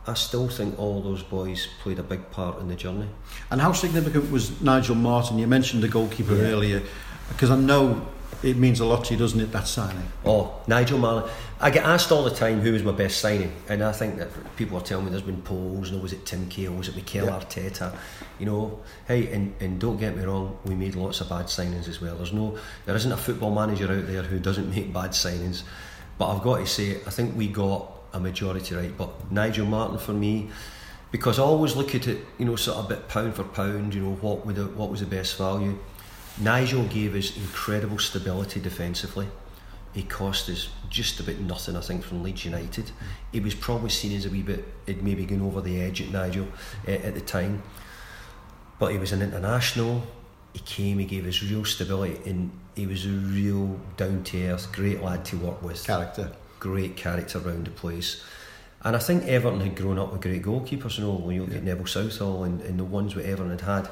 I 0.06 0.14
still 0.14 0.48
think 0.48 0.78
all 0.78 1.02
those 1.02 1.22
boys 1.22 1.68
played 1.82 1.98
a 1.98 2.02
big 2.02 2.30
part 2.30 2.58
in 2.58 2.68
the 2.68 2.74
journey. 2.74 3.08
And 3.50 3.60
how 3.60 3.72
significant 3.72 4.30
was 4.30 4.60
Nigel 4.60 4.94
Martyn? 4.94 5.38
You 5.38 5.46
mentioned 5.46 5.82
the 5.82 5.88
goalkeeper 5.88 6.34
yeah. 6.34 6.42
earlier, 6.44 6.82
because 7.28 7.50
I 7.50 7.56
know 7.56 8.06
it 8.42 8.56
means 8.56 8.80
a 8.80 8.84
lot 8.84 9.04
to 9.06 9.14
you, 9.14 9.18
doesn't 9.18 9.40
it, 9.40 9.52
that 9.52 9.66
signing? 9.66 10.06
Oh, 10.24 10.60
Nigel 10.66 10.98
Martyn. 10.98 11.30
I 11.60 11.70
get 11.70 11.84
asked 11.84 12.12
all 12.12 12.24
the 12.24 12.34
time 12.34 12.60
who 12.60 12.72
was 12.72 12.82
my 12.82 12.92
best 12.92 13.18
signing, 13.18 13.52
and 13.68 13.82
I 13.82 13.92
think 13.92 14.18
that 14.18 14.28
people 14.56 14.78
are 14.78 14.82
telling 14.82 15.04
me 15.04 15.10
there's 15.10 15.22
been 15.22 15.42
polls, 15.42 15.90
you 15.90 15.96
know, 15.96 16.02
was 16.02 16.12
it 16.12 16.26
Tim 16.26 16.48
Cahill, 16.48 16.74
was 16.74 16.88
it 16.88 16.96
Mikel 16.96 17.26
yeah. 17.26 17.38
Arteta? 17.38 17.96
You 18.38 18.46
know, 18.46 18.80
hey, 19.06 19.32
and, 19.32 19.54
and 19.60 19.80
don't 19.80 19.96
get 19.96 20.16
me 20.16 20.24
wrong, 20.24 20.58
we 20.64 20.74
made 20.74 20.94
lots 20.94 21.20
of 21.20 21.28
bad 21.28 21.46
signings 21.46 21.88
as 21.88 22.00
well. 22.00 22.16
There's 22.16 22.32
no, 22.32 22.58
there 22.86 22.96
isn't 22.96 23.12
a 23.12 23.16
football 23.16 23.54
manager 23.54 23.90
out 23.90 24.06
there 24.06 24.22
who 24.22 24.38
doesn't 24.38 24.68
make 24.74 24.92
bad 24.92 25.10
signings, 25.10 25.62
but 26.18 26.28
I've 26.28 26.42
got 26.42 26.58
to 26.58 26.66
say, 26.66 26.96
I 27.06 27.10
think 27.10 27.36
we 27.36 27.48
got 27.48 27.90
a 28.12 28.20
majority 28.20 28.74
right. 28.74 28.96
But 28.96 29.30
Nigel 29.30 29.66
Martyn 29.66 29.98
for 29.98 30.12
me, 30.12 30.50
because 31.10 31.38
I 31.38 31.42
always 31.42 31.76
look 31.76 31.94
at 31.94 32.08
it, 32.08 32.24
you 32.38 32.44
know, 32.44 32.56
sort 32.56 32.78
of 32.78 32.86
a 32.86 32.88
bit 32.88 33.08
pound 33.08 33.34
for 33.34 33.44
pound, 33.44 33.94
you 33.94 34.02
know, 34.02 34.14
what 34.16 34.44
would 34.46 34.56
the, 34.56 34.66
what 34.66 34.90
was 34.90 35.00
the 35.00 35.06
best 35.06 35.38
value. 35.38 35.78
Nigel 36.40 36.84
gave 36.84 37.14
us 37.14 37.36
incredible 37.36 37.98
stability 37.98 38.60
defensively. 38.60 39.28
He 39.92 40.02
cost 40.02 40.48
us 40.48 40.68
just 40.90 41.20
about 41.20 41.38
nothing, 41.38 41.76
I 41.76 41.80
think, 41.80 42.02
from 42.02 42.22
Leeds 42.24 42.44
United. 42.44 42.90
He 43.30 43.38
was 43.38 43.54
probably 43.54 43.90
seen 43.90 44.16
as 44.16 44.26
a 44.26 44.30
wee 44.30 44.42
bit, 44.42 44.64
it 44.86 45.02
maybe 45.04 45.24
going 45.24 45.42
over 45.42 45.60
the 45.60 45.80
edge 45.80 46.02
at 46.02 46.10
Nigel 46.10 46.48
uh, 46.88 46.90
at 46.90 47.14
the 47.14 47.20
time. 47.20 47.62
But 48.80 48.90
he 48.90 48.98
was 48.98 49.12
an 49.12 49.22
international. 49.22 50.02
He 50.52 50.58
came, 50.58 50.98
he 50.98 51.04
gave 51.04 51.26
us 51.26 51.40
real 51.42 51.64
stability, 51.64 52.18
and 52.28 52.50
he 52.74 52.86
was 52.86 53.06
a 53.06 53.10
real 53.10 53.78
down 53.96 54.24
to 54.24 54.46
earth, 54.48 54.72
great 54.72 55.00
lad 55.00 55.24
to 55.26 55.36
work 55.36 55.62
with. 55.62 55.84
Character. 55.86 56.32
Great 56.58 56.96
character 56.96 57.38
around 57.38 57.68
the 57.68 57.70
place. 57.70 58.24
And 58.82 58.96
I 58.96 58.98
think 58.98 59.24
Everton 59.24 59.60
had 59.60 59.76
grown 59.76 59.98
up 59.98 60.12
with 60.12 60.22
great 60.22 60.42
goalkeepers. 60.42 60.98
You 60.98 61.04
know, 61.04 61.12
when 61.12 61.36
you 61.36 61.42
look 61.42 61.52
yeah. 61.52 61.58
at 61.58 61.64
Neville 61.64 61.86
Southall 61.86 62.44
and, 62.44 62.60
and 62.62 62.78
the 62.78 62.84
ones 62.84 63.14
that 63.14 63.24
Everton 63.24 63.50
had 63.50 63.60
had, 63.60 63.88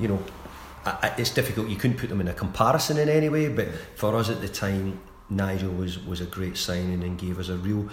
you 0.00 0.08
know, 0.08 0.22
I, 0.84 1.14
it's 1.18 1.30
difficult. 1.30 1.68
You 1.68 1.76
couldn't 1.76 1.98
put 1.98 2.08
them 2.08 2.20
in 2.20 2.28
a 2.28 2.34
comparison 2.34 2.98
in 2.98 3.08
any 3.08 3.28
way, 3.28 3.48
but 3.48 3.68
for 3.96 4.16
us 4.16 4.30
at 4.30 4.40
the 4.40 4.48
time, 4.48 5.00
Nigel 5.28 5.72
was 5.72 5.98
was 6.04 6.20
a 6.20 6.26
great 6.26 6.56
signing 6.56 7.02
and 7.02 7.18
gave 7.18 7.38
us 7.38 7.48
a 7.48 7.56
real 7.56 7.88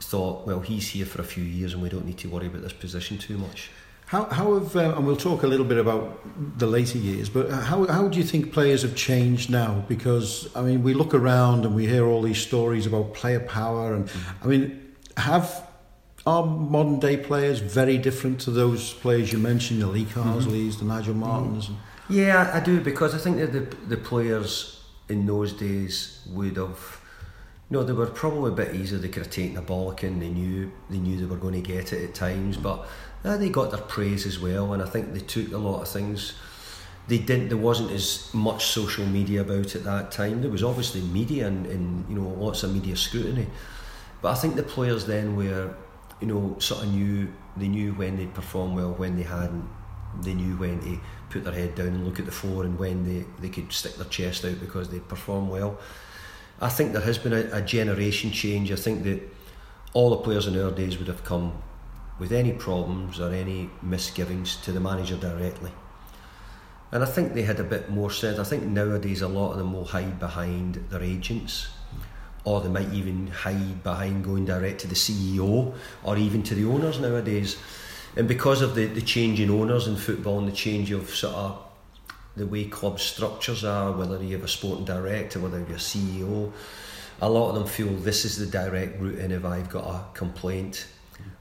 thought. 0.00 0.46
Well, 0.46 0.60
he's 0.60 0.88
here 0.90 1.06
for 1.06 1.20
a 1.20 1.24
few 1.24 1.44
years, 1.44 1.74
and 1.74 1.82
we 1.82 1.88
don't 1.88 2.06
need 2.06 2.18
to 2.18 2.28
worry 2.28 2.46
about 2.46 2.62
this 2.62 2.72
position 2.72 3.18
too 3.18 3.38
much. 3.38 3.70
How, 4.06 4.24
how 4.24 4.54
have, 4.54 4.74
uh, 4.74 4.96
and 4.96 5.06
we'll 5.06 5.16
talk 5.16 5.44
a 5.44 5.46
little 5.46 5.64
bit 5.64 5.78
about 5.78 6.18
the 6.58 6.66
later 6.66 6.98
years, 6.98 7.28
but 7.28 7.48
how, 7.48 7.86
how 7.86 8.08
do 8.08 8.18
you 8.18 8.24
think 8.24 8.52
players 8.52 8.82
have 8.82 8.96
changed 8.96 9.50
now? 9.50 9.84
Because, 9.86 10.48
I 10.56 10.62
mean, 10.62 10.82
we 10.82 10.94
look 10.94 11.14
around 11.14 11.64
and 11.64 11.76
we 11.76 11.86
hear 11.86 12.04
all 12.04 12.20
these 12.20 12.38
stories 12.38 12.86
about 12.86 13.14
player 13.14 13.38
power, 13.38 13.94
and. 13.94 14.10
I 14.42 14.46
mean, 14.48 14.94
have 15.16 15.64
are 16.26 16.44
modern 16.44 17.00
day 17.00 17.16
players 17.16 17.60
very 17.60 17.98
different 17.98 18.40
to 18.42 18.50
those 18.50 18.92
players 18.92 19.32
you 19.32 19.38
mentioned, 19.38 19.80
the 19.80 19.86
Lee 19.86 20.04
Carsleys, 20.04 20.74
mm-hmm. 20.74 20.88
the 20.88 20.94
Nigel 20.94 21.14
Martyns? 21.14 21.66
Mm-hmm. 21.66 21.89
Yeah, 22.10 22.50
I 22.52 22.58
do 22.58 22.80
because 22.80 23.14
I 23.14 23.18
think 23.18 23.36
that 23.38 23.52
the 23.52 23.76
the 23.86 23.96
players 23.96 24.82
in 25.08 25.26
those 25.26 25.52
days 25.52 26.20
would 26.28 26.56
have, 26.56 27.00
you 27.68 27.76
know, 27.76 27.84
they 27.84 27.92
were 27.92 28.06
probably 28.06 28.50
a 28.50 28.54
bit 28.54 28.74
easier. 28.74 28.98
They 28.98 29.08
could 29.08 29.22
have 29.24 29.32
taken 29.32 29.56
a 29.56 29.62
bollocking. 29.62 30.18
They 30.18 30.28
knew 30.28 30.72
they 30.90 30.98
knew 30.98 31.16
they 31.16 31.26
were 31.26 31.36
going 31.36 31.54
to 31.54 31.60
get 31.60 31.92
it 31.92 32.04
at 32.08 32.14
times, 32.14 32.56
but 32.56 32.84
uh, 33.24 33.36
they 33.36 33.48
got 33.48 33.70
their 33.70 33.80
praise 33.80 34.26
as 34.26 34.40
well. 34.40 34.72
And 34.72 34.82
I 34.82 34.86
think 34.86 35.14
they 35.14 35.20
took 35.20 35.52
a 35.52 35.58
lot 35.58 35.82
of 35.82 35.88
things. 35.88 36.34
They 37.06 37.18
didn't. 37.18 37.48
There 37.48 37.56
wasn't 37.58 37.92
as 37.92 38.28
much 38.34 38.66
social 38.66 39.06
media 39.06 39.42
about 39.42 39.76
at 39.76 39.84
that 39.84 40.10
time. 40.10 40.42
There 40.42 40.50
was 40.50 40.64
obviously 40.64 41.02
media 41.02 41.46
and, 41.46 41.66
and 41.66 42.08
you 42.08 42.16
know 42.16 42.28
lots 42.28 42.64
of 42.64 42.74
media 42.74 42.96
scrutiny, 42.96 43.46
but 44.20 44.32
I 44.32 44.34
think 44.34 44.56
the 44.56 44.64
players 44.64 45.06
then 45.06 45.36
were, 45.36 45.76
you 46.20 46.26
know, 46.26 46.56
sort 46.58 46.82
of 46.82 46.92
knew 46.92 47.32
they 47.56 47.68
knew 47.68 47.92
when 47.94 48.16
they 48.16 48.26
performed 48.26 48.74
well, 48.74 48.94
when 48.94 49.16
they 49.16 49.22
hadn't. 49.22 49.68
They 50.22 50.34
knew 50.34 50.56
when 50.56 50.80
to 50.80 51.00
put 51.30 51.44
their 51.44 51.52
head 51.52 51.74
down 51.74 51.88
and 51.88 52.04
look 52.04 52.18
at 52.18 52.26
the 52.26 52.32
floor 52.32 52.64
and 52.64 52.78
when 52.78 53.04
they, 53.04 53.24
they 53.40 53.48
could 53.48 53.72
stick 53.72 53.94
their 53.94 54.06
chest 54.06 54.44
out 54.44 54.60
because 54.60 54.88
they 54.88 54.98
perform 54.98 55.48
well. 55.48 55.78
I 56.60 56.68
think 56.68 56.92
there 56.92 57.02
has 57.02 57.18
been 57.18 57.32
a, 57.32 57.48
a 57.52 57.62
generation 57.62 58.30
change. 58.32 58.70
I 58.70 58.76
think 58.76 59.04
that 59.04 59.22
all 59.92 60.10
the 60.10 60.18
players 60.18 60.46
in 60.46 60.60
our 60.60 60.70
days 60.70 60.98
would 60.98 61.08
have 61.08 61.24
come 61.24 61.62
with 62.18 62.32
any 62.32 62.52
problems 62.52 63.18
or 63.18 63.32
any 63.32 63.70
misgivings 63.82 64.56
to 64.56 64.72
the 64.72 64.80
manager 64.80 65.16
directly. 65.16 65.72
And 66.92 67.02
I 67.02 67.06
think 67.06 67.34
they 67.34 67.42
had 67.42 67.60
a 67.60 67.64
bit 67.64 67.88
more 67.88 68.10
said. 68.10 68.38
I 68.38 68.44
think 68.44 68.64
nowadays 68.64 69.22
a 69.22 69.28
lot 69.28 69.52
of 69.52 69.58
them 69.58 69.72
will 69.72 69.86
hide 69.86 70.18
behind 70.18 70.74
their 70.90 71.02
agents, 71.02 71.68
or 72.44 72.60
they 72.60 72.68
might 72.68 72.92
even 72.92 73.28
hide 73.28 73.82
behind 73.82 74.24
going 74.24 74.44
direct 74.44 74.80
to 74.80 74.88
the 74.88 74.94
CEO 74.94 75.72
or 76.02 76.16
even 76.16 76.42
to 76.42 76.54
the 76.54 76.64
owners 76.64 76.98
nowadays 76.98 77.56
and 78.16 78.26
because 78.26 78.62
of 78.62 78.74
the, 78.74 78.86
the 78.86 79.00
change 79.00 79.40
in 79.40 79.50
owners 79.50 79.86
in 79.86 79.96
football 79.96 80.38
and 80.38 80.48
the 80.48 80.52
change 80.52 80.90
of 80.90 81.10
sort 81.10 81.34
of 81.34 81.62
the 82.36 82.46
way 82.46 82.64
club 82.64 82.98
structures 82.98 83.64
are, 83.64 83.92
whether 83.92 84.22
you 84.22 84.36
have 84.36 84.44
a 84.44 84.48
sporting 84.48 84.84
director, 84.84 85.38
whether 85.40 85.58
you're 85.58 85.70
a 85.70 85.74
CEO, 85.74 86.52
a 87.20 87.28
lot 87.28 87.50
of 87.50 87.54
them 87.56 87.66
feel 87.66 87.88
this 87.88 88.24
is 88.24 88.36
the 88.36 88.46
direct 88.46 89.00
route 89.00 89.18
in 89.18 89.30
if 89.30 89.44
I've 89.44 89.68
got 89.68 89.84
a 89.84 90.04
complaint, 90.14 90.86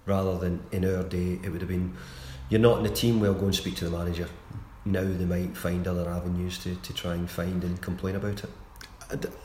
rather 0.05 0.37
than 0.37 0.61
in 0.71 0.85
our 0.85 1.03
day 1.03 1.39
it 1.43 1.49
would 1.49 1.61
have 1.61 1.69
been, 1.69 1.95
you're 2.49 2.59
not 2.59 2.79
in 2.79 2.83
the 2.83 2.89
team, 2.89 3.19
well 3.19 3.33
go 3.33 3.45
and 3.45 3.55
speak 3.55 3.75
to 3.77 3.85
the 3.89 3.97
manager. 3.97 4.27
Now 4.85 5.03
they 5.03 5.25
might 5.25 5.55
find 5.55 5.87
other 5.87 6.09
avenues 6.09 6.57
to, 6.59 6.75
to 6.75 6.93
try 6.93 7.13
and 7.13 7.29
find 7.29 7.63
and 7.63 7.81
complain 7.81 8.15
about 8.15 8.43
it 8.43 8.49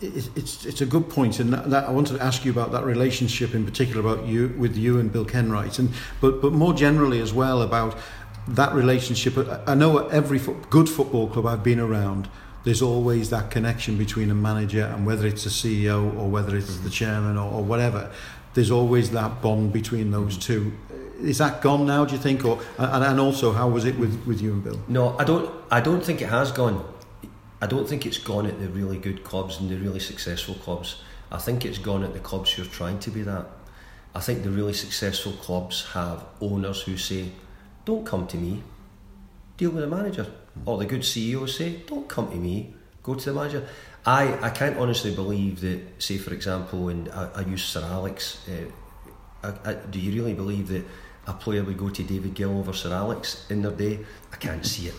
it's 0.01 0.67
it's 0.67 0.81
a 0.81 0.87
good 0.87 1.09
point, 1.09 1.41
and 1.41 1.53
that, 1.53 1.71
that, 1.71 1.89
I 1.89 1.91
wanted 1.91 2.19
to 2.19 2.23
ask 2.23 2.45
you 2.45 2.51
about 2.51 2.73
that 2.73 2.85
relationship 2.85 3.55
in 3.55 3.65
particular 3.65 4.01
about 4.01 4.27
you 4.27 4.55
with 4.59 4.77
you 4.77 4.99
and 4.99 5.11
Bill 5.11 5.25
Kenwright, 5.25 5.79
and 5.79 5.91
but 6.21 6.43
but 6.43 6.53
more 6.53 6.75
generally 6.75 7.21
as 7.21 7.33
well 7.33 7.63
about 7.63 7.97
that 8.49 8.75
relationship. 8.75 9.39
I 9.67 9.75
know 9.75 10.01
at 10.01 10.13
every 10.13 10.39
fo- 10.39 10.55
good 10.71 10.89
football 10.89 11.29
club 11.29 11.47
I've 11.47 11.63
been 11.63 11.81
around, 11.81 12.29
there's 12.65 12.83
always 12.83 13.31
that 13.31 13.51
connection 13.51 13.97
between 13.97 14.31
a 14.31 14.35
manager 14.35 14.85
and 14.85 15.07
whether 15.07 15.27
it's 15.27 15.47
a 15.47 15.51
CEO 15.51 16.15
or 16.19 16.29
whether 16.29 16.57
it's 16.57 16.67
the 16.67 16.81
mm-hmm. 16.81 16.89
chairman 16.91 17.39
or, 17.39 17.51
or 17.51 17.63
whatever. 17.63 18.11
There's 18.53 18.71
always 18.71 19.11
that 19.11 19.41
bond 19.43 19.73
between 19.73 20.11
those 20.11 20.37
two. 20.37 20.73
Is 21.21 21.39
that 21.39 21.63
gone 21.63 21.87
now? 21.87 22.05
Do 22.05 22.15
you 22.15 22.21
think, 22.21 22.45
or 22.45 22.61
and, 22.79 23.03
and 23.03 23.21
also 23.21 23.53
how 23.53 23.69
was 23.69 23.85
it 23.85 23.99
with, 23.99 24.25
with 24.27 24.41
you 24.41 24.53
and 24.53 24.63
Bill? 24.63 24.79
No, 24.89 25.17
I 25.19 25.25
don't. 25.25 25.51
I 25.71 25.81
don't 25.81 26.05
think 26.05 26.21
it 26.21 26.29
has 26.29 26.53
gone. 26.53 26.85
I 27.61 27.67
don't 27.67 27.89
think 27.89 28.05
it's 28.07 28.19
gone 28.19 28.47
at 28.47 28.61
the 28.61 28.69
really 28.69 28.99
good 28.99 29.25
clubs 29.25 29.61
and 29.61 29.71
the 29.71 29.77
really 29.77 30.01
successful 30.01 30.55
clubs. 30.57 31.03
I 31.31 31.39
think 31.39 31.65
it's 31.65 31.79
gone 31.79 32.05
at 32.05 32.13
the 32.13 32.21
clubs 32.21 32.53
who 32.53 32.63
are 32.63 32.67
trying 32.67 32.99
to 33.01 33.11
be 33.11 33.23
that. 33.23 33.47
I 34.15 34.21
think 34.21 34.43
the 34.43 34.51
really 34.51 34.75
successful 34.75 35.33
clubs 35.33 35.87
have 35.93 36.25
owners 36.41 36.83
who 36.83 36.97
say, 36.97 37.33
don't 37.85 38.05
come 38.07 38.27
to 38.29 38.37
me, 38.37 38.63
deal 39.57 39.71
with 39.71 39.83
the 39.83 39.89
manager. 39.89 40.27
Or 40.67 40.79
the 40.79 40.87
good 40.87 41.05
CEOs 41.05 41.57
say, 41.57 41.83
don't 41.87 42.09
come 42.09 42.31
to 42.31 42.37
me, 42.37 42.75
go 43.03 43.15
to 43.15 43.25
the 43.25 43.35
manager. 43.35 43.67
I, 44.07 44.39
I 44.41 44.51
can't 44.51 44.77
honestly 44.79 45.15
believe 45.15 45.61
that, 45.63 45.81
say 45.99 46.19
for 46.19 46.33
example, 46.33 46.89
and 46.89 47.09
I, 47.09 47.31
I 47.35 47.41
use 47.41 47.65
Sir 47.65 47.83
Alex 47.83 48.47
uh, 48.49 48.71
I, 49.45 49.71
I, 49.71 49.75
do 49.75 50.01
you 50.01 50.13
really 50.13 50.35
believe 50.35 50.69
that 50.69 50.85
a 51.27 51.33
player 51.35 51.63
would 51.63 51.79
go 51.79 51.91
to 51.91 52.03
David 52.03 52.35
Gill 52.35 52.59
over 52.59 52.73
Sir 52.73 52.93
Alex 52.93 53.47
in 53.51 53.63
their 53.63 53.73
day? 53.73 54.01
I 54.33 54.37
can't 54.37 54.65
see 54.65 54.89
it. 54.89 54.95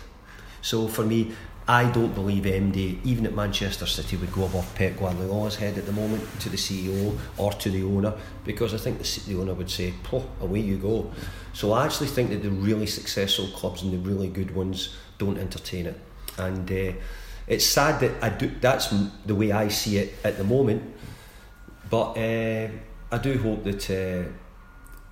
So 0.62 0.88
for 0.88 1.04
me, 1.04 1.34
I 1.68 1.90
don't 1.92 2.14
believe 2.14 2.44
MD, 2.44 3.00
even 3.04 3.26
at 3.26 3.34
Manchester 3.34 3.88
City, 3.88 4.18
would 4.18 4.32
go 4.32 4.46
above 4.46 4.74
Pep 4.76 4.98
Guardiola's 4.98 5.56
head 5.56 5.80
at 5.80 5.88
the 5.88 5.92
moment 5.92 6.24
to 6.42 6.50
the 6.50 6.58
CEO 6.58 7.18
or 7.38 7.54
to 7.54 7.72
the 7.72 7.82
owner 7.82 8.14
because 8.44 8.76
I 8.76 8.78
think 8.78 9.00
the, 9.00 9.22
the 9.28 9.42
owner 9.42 9.56
would 9.56 9.72
say, 9.72 9.94
"Oh, 10.14 10.26
away 10.42 10.60
you 10.60 10.78
go." 10.78 11.12
So 11.54 11.74
I 11.74 11.86
actually 11.86 12.08
think 12.08 12.30
that 12.30 12.44
the 12.44 12.52
really 12.52 12.86
successful 12.86 13.48
clubs 13.48 13.82
and 13.82 13.92
the 13.92 13.98
really 13.98 14.28
good 14.28 14.54
ones 14.54 14.96
don't 15.18 15.40
entertain 15.40 15.88
it, 15.88 16.00
and 16.38 16.72
uh, 16.72 16.94
it's 17.48 17.66
sad 17.66 18.00
that 18.02 18.12
I 18.24 18.30
do. 18.30 18.52
That's 18.62 18.94
the 19.26 19.34
way 19.34 19.52
I 19.52 19.70
see 19.70 19.98
it 19.98 20.14
at 20.24 20.38
the 20.38 20.44
moment, 20.44 20.84
but 21.90 22.16
uh, 22.16 22.68
I 23.12 23.18
do 23.18 23.38
hope 23.40 23.64
that. 23.64 23.90
Uh, 23.90 24.32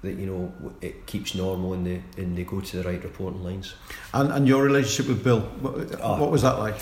that 0.03 0.17
you 0.17 0.25
know 0.25 0.73
it 0.81 1.07
keeps 1.07 1.33
normal 1.33 1.73
and 1.73 1.87
they 1.87 2.03
and 2.17 2.37
they 2.37 2.43
go 2.43 2.61
to 2.61 2.77
the 2.77 2.83
right 2.83 3.03
reporting 3.03 3.43
lines. 3.43 3.73
And 4.13 4.31
and 4.31 4.47
your 4.47 4.63
relationship 4.63 5.07
with 5.07 5.23
Bill, 5.23 5.39
what, 5.39 5.99
uh, 5.99 6.17
what 6.17 6.29
was 6.29 6.43
that 6.43 6.59
like? 6.59 6.75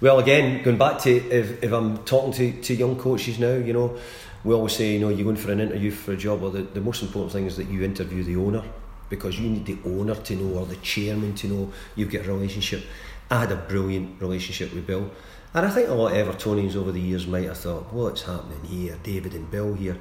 Well, 0.00 0.18
again, 0.18 0.62
going 0.62 0.76
back 0.76 0.98
to 1.00 1.10
if, 1.10 1.62
if 1.64 1.72
I'm 1.72 2.04
talking 2.04 2.32
to, 2.32 2.62
to 2.62 2.74
young 2.74 2.96
coaches 2.96 3.38
now, 3.38 3.54
you 3.54 3.72
know, 3.72 3.96
we 4.44 4.54
always 4.54 4.74
say, 4.74 4.92
you 4.92 5.00
know, 5.00 5.08
you're 5.08 5.24
going 5.24 5.36
for 5.36 5.50
an 5.50 5.60
interview 5.60 5.90
for 5.90 6.12
a 6.12 6.16
job, 6.16 6.42
or 6.42 6.50
the, 6.50 6.62
the 6.62 6.82
most 6.82 7.02
important 7.02 7.32
thing 7.32 7.46
is 7.46 7.56
that 7.56 7.68
you 7.68 7.82
interview 7.82 8.22
the 8.22 8.36
owner 8.36 8.62
because 9.08 9.38
you 9.40 9.48
need 9.48 9.64
the 9.64 9.78
owner 9.86 10.14
to 10.14 10.36
know 10.36 10.58
or 10.58 10.66
the 10.66 10.76
chairman 10.76 11.34
to 11.36 11.48
know 11.48 11.72
you've 11.94 12.10
got 12.10 12.26
a 12.26 12.32
relationship. 12.32 12.84
I 13.30 13.40
had 13.40 13.52
a 13.52 13.56
brilliant 13.56 14.20
relationship 14.20 14.74
with 14.74 14.86
Bill. 14.86 15.10
And 15.54 15.64
I 15.64 15.70
think 15.70 15.88
a 15.88 15.94
lot 15.94 16.14
of 16.14 16.26
Evertonians 16.26 16.76
over 16.76 16.92
the 16.92 17.00
years 17.00 17.26
might 17.26 17.44
have 17.44 17.56
thought, 17.56 17.92
what's 17.92 18.22
happening 18.22 18.62
here, 18.64 18.98
David 19.02 19.32
and 19.34 19.50
Bill 19.50 19.72
here. 19.74 19.96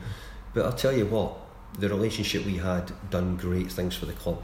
But 0.54 0.66
I'll 0.66 0.74
tell 0.74 0.92
you 0.92 1.06
what, 1.06 1.38
the 1.78 1.90
relationship 1.90 2.46
we 2.46 2.58
had 2.58 2.92
done 3.10 3.38
great 3.38 3.72
things 3.72 3.96
for 3.96 4.06
the 4.06 4.14
club. 4.14 4.42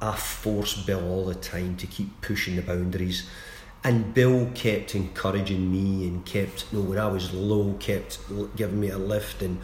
I 0.00 0.14
forced 0.14 0.86
Bill 0.86 1.04
all 1.08 1.26
the 1.26 1.34
time 1.34 1.76
to 1.76 1.86
keep 1.86 2.20
pushing 2.20 2.56
the 2.56 2.62
boundaries. 2.62 3.28
And 3.82 4.12
Bill 4.14 4.50
kept 4.54 4.94
encouraging 4.94 5.70
me 5.70 6.06
and 6.06 6.24
kept, 6.24 6.66
you 6.72 6.78
know, 6.78 6.84
when 6.84 6.98
I 6.98 7.08
was 7.08 7.32
low, 7.32 7.74
kept 7.80 8.18
giving 8.56 8.80
me 8.80 8.90
a 8.90 8.98
lift. 8.98 9.42
And 9.42 9.60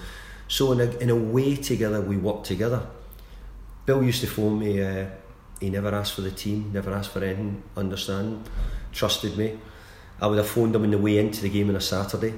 so, 0.49 0.73
in 0.73 0.81
a, 0.81 0.91
in 0.99 1.11
a 1.11 1.17
way, 1.17 1.57
together, 1.57 2.01
we 2.01 2.17
worked 2.17 2.47
together. 2.47 2.87
Bill 3.87 4.03
used 4.03 4.21
to 4.23 4.27
phone 4.27 4.59
me, 4.59 4.83
uh, 4.83 5.07
he 5.61 5.71
never 5.71 5.95
asked 5.95 6.15
for 6.15 6.23
the 6.23 6.31
team, 6.31 6.73
never 6.73 6.93
asked 6.93 7.11
for 7.11 7.23
anything, 7.23 7.63
understand, 7.77 8.49
trusted 8.93 9.37
me. 9.37 9.59
I 10.21 10.27
would 10.27 10.39
have 10.39 10.49
phoned 10.49 10.75
him 10.75 10.85
on 10.85 10.91
the 10.91 10.99
way 10.99 11.19
into 11.19 11.43
the 11.43 11.49
game 11.49 11.69
on 11.69 11.77
a 11.77 11.81
Saturday 11.81 12.35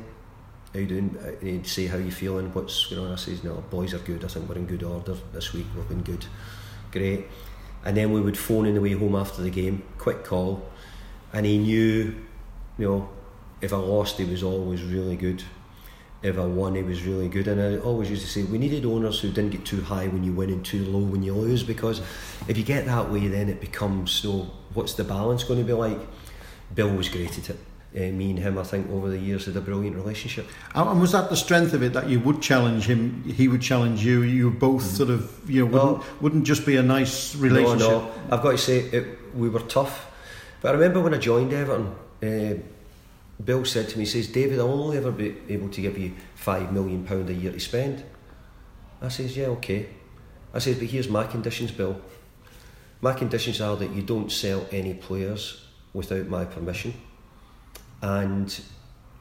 how 0.73 0.81
you 0.81 0.87
doing? 0.87 1.17
Uh, 1.19 1.45
he'd 1.45 1.67
say 1.67 1.87
how 1.87 1.97
you 1.97 2.11
feeling, 2.11 2.53
what's 2.53 2.87
going 2.87 3.07
on. 3.07 3.13
I 3.13 3.17
says, 3.17 3.43
no, 3.43 3.65
boys 3.71 3.95
are 3.95 3.99
good. 3.99 4.25
I 4.25 4.29
think 4.29 4.49
we're 4.49 4.57
in 4.57 4.67
good 4.67 4.83
order 4.83 5.17
this 5.33 5.53
week. 5.53 5.67
We've 5.75 5.89
been 5.89 6.03
good, 6.03 6.27
great. 6.93 7.27
And 7.85 7.97
then 7.97 8.13
we 8.13 8.21
would 8.21 8.37
phone 8.37 8.67
in 8.67 8.75
the 8.75 8.81
way 8.81 8.93
home 8.93 9.15
after 9.15 9.43
the 9.43 9.51
game, 9.51 9.83
quick 9.99 10.25
call, 10.25 10.69
and 11.33 11.47
he 11.47 11.59
knew, 11.59 12.15
you 12.79 12.89
know, 12.89 13.09
if 13.61 13.73
I 13.73 13.77
lost, 13.77 14.19
he 14.19 14.25
was 14.25 14.43
always 14.43 14.83
really 14.83 15.17
good. 15.17 15.43
If 16.23 16.39
I 16.39 16.45
won, 16.45 16.75
he 16.75 16.83
was 16.83 17.05
really 17.05 17.29
good. 17.29 17.47
And 17.47 17.61
I 17.61 17.79
always 17.79 18.11
used 18.11 18.23
to 18.23 18.29
say 18.29 18.43
we 18.43 18.59
needed 18.59 18.85
owners 18.85 19.21
who 19.21 19.29
didn't 19.29 19.51
get 19.51 19.65
too 19.65 19.83
high 19.83 20.09
when 20.09 20.25
you 20.25 20.33
win 20.33 20.51
and 20.51 20.65
too 20.65 20.85
low 20.85 20.99
when 20.99 21.23
you 21.23 21.35
lose, 21.35 21.63
because 21.63 22.01
if 22.49 22.59
you 22.59 22.65
get 22.65 22.87
that 22.87 23.11
way, 23.11 23.29
then 23.29 23.49
it 23.49 23.61
becomes, 23.61 24.25
you 24.25 24.31
know, 24.31 24.51
what's 24.75 24.95
the 24.95 25.05
balance 25.05 25.45
going 25.45 25.61
to 25.61 25.65
be 25.65 25.73
like? 25.73 25.99
Bill 26.75 26.91
was 26.91 27.09
great 27.09 27.39
at 27.39 27.51
it 27.51 27.59
uh, 27.95 28.01
me 28.01 28.31
and 28.31 28.39
him, 28.39 28.59
I 28.59 28.63
think, 28.63 28.91
over 28.91 29.09
the 29.09 29.19
years 29.19 29.47
had 29.47 29.57
a 29.57 29.61
brilliant 29.61 29.97
relationship. 29.97 30.47
And 30.75 31.01
was 31.01 31.13
that 31.13 31.31
the 31.31 31.37
strength 31.37 31.73
of 31.73 31.83
it 31.83 31.93
that 31.95 32.09
you 32.09 32.21
would 32.21 32.43
challenge 32.43 32.87
him, 32.87 33.23
he 33.25 33.49
would 33.49 33.63
challenge 33.63 34.05
you? 34.05 34.23
You 34.23 34.51
both 34.51 34.83
mm. 34.83 34.97
sort 34.97 35.11
of, 35.11 35.49
you 35.49 35.61
know, 35.61 35.67
wouldn't, 35.67 35.99
well, 35.99 36.05
wouldn't 36.21 36.45
just 36.45 36.67
be 36.67 36.77
a 36.77 36.83
nice 36.83 37.35
relationship. 37.37 37.89
No, 37.89 38.01
no. 38.01 38.13
I've 38.31 38.43
got 38.43 38.53
to 38.53 38.59
say, 38.59 38.79
it, 38.79 39.35
we 39.35 39.49
were 39.49 39.61
tough. 39.61 40.13
But 40.61 40.71
I 40.71 40.73
remember 40.73 41.01
when 41.01 41.15
I 41.15 41.19
joined 41.19 41.53
Everton, 41.53 41.95
uh, 42.23 42.63
Bill 43.43 43.65
said 43.65 43.89
to 43.91 43.99
me, 43.99 44.05
he 44.05 44.11
says, 44.11 44.29
David, 44.29 44.59
I'll 44.59 44.83
only 44.83 44.99
ever 44.99 45.13
be 45.13 45.37
able 45.49 45.69
to 45.71 45.81
give 45.81 45.97
you 45.97 46.13
five 46.35 46.73
million 46.73 47.05
pound 47.05 47.31
a 47.31 47.35
year 47.35 47.53
to 47.53 47.61
spend. 47.61 48.05
I 49.01 49.09
says, 49.09 49.37
yeah, 49.37 49.47
okay. 49.47 49.89
I 50.53 50.59
says, 50.59 50.79
but 50.79 50.89
here's 50.89 51.09
my 51.09 51.25
conditions, 51.25 51.71
Bill. 51.71 52.01
My 53.01 53.13
conditions 53.13 53.61
are 53.61 53.77
that 53.77 53.91
you 53.93 54.03
don't 54.03 54.33
sell 54.33 54.67
any 54.71 54.95
players 54.95 55.67
without 55.93 56.29
my 56.29 56.45
permission 56.45 56.95
and 58.03 58.61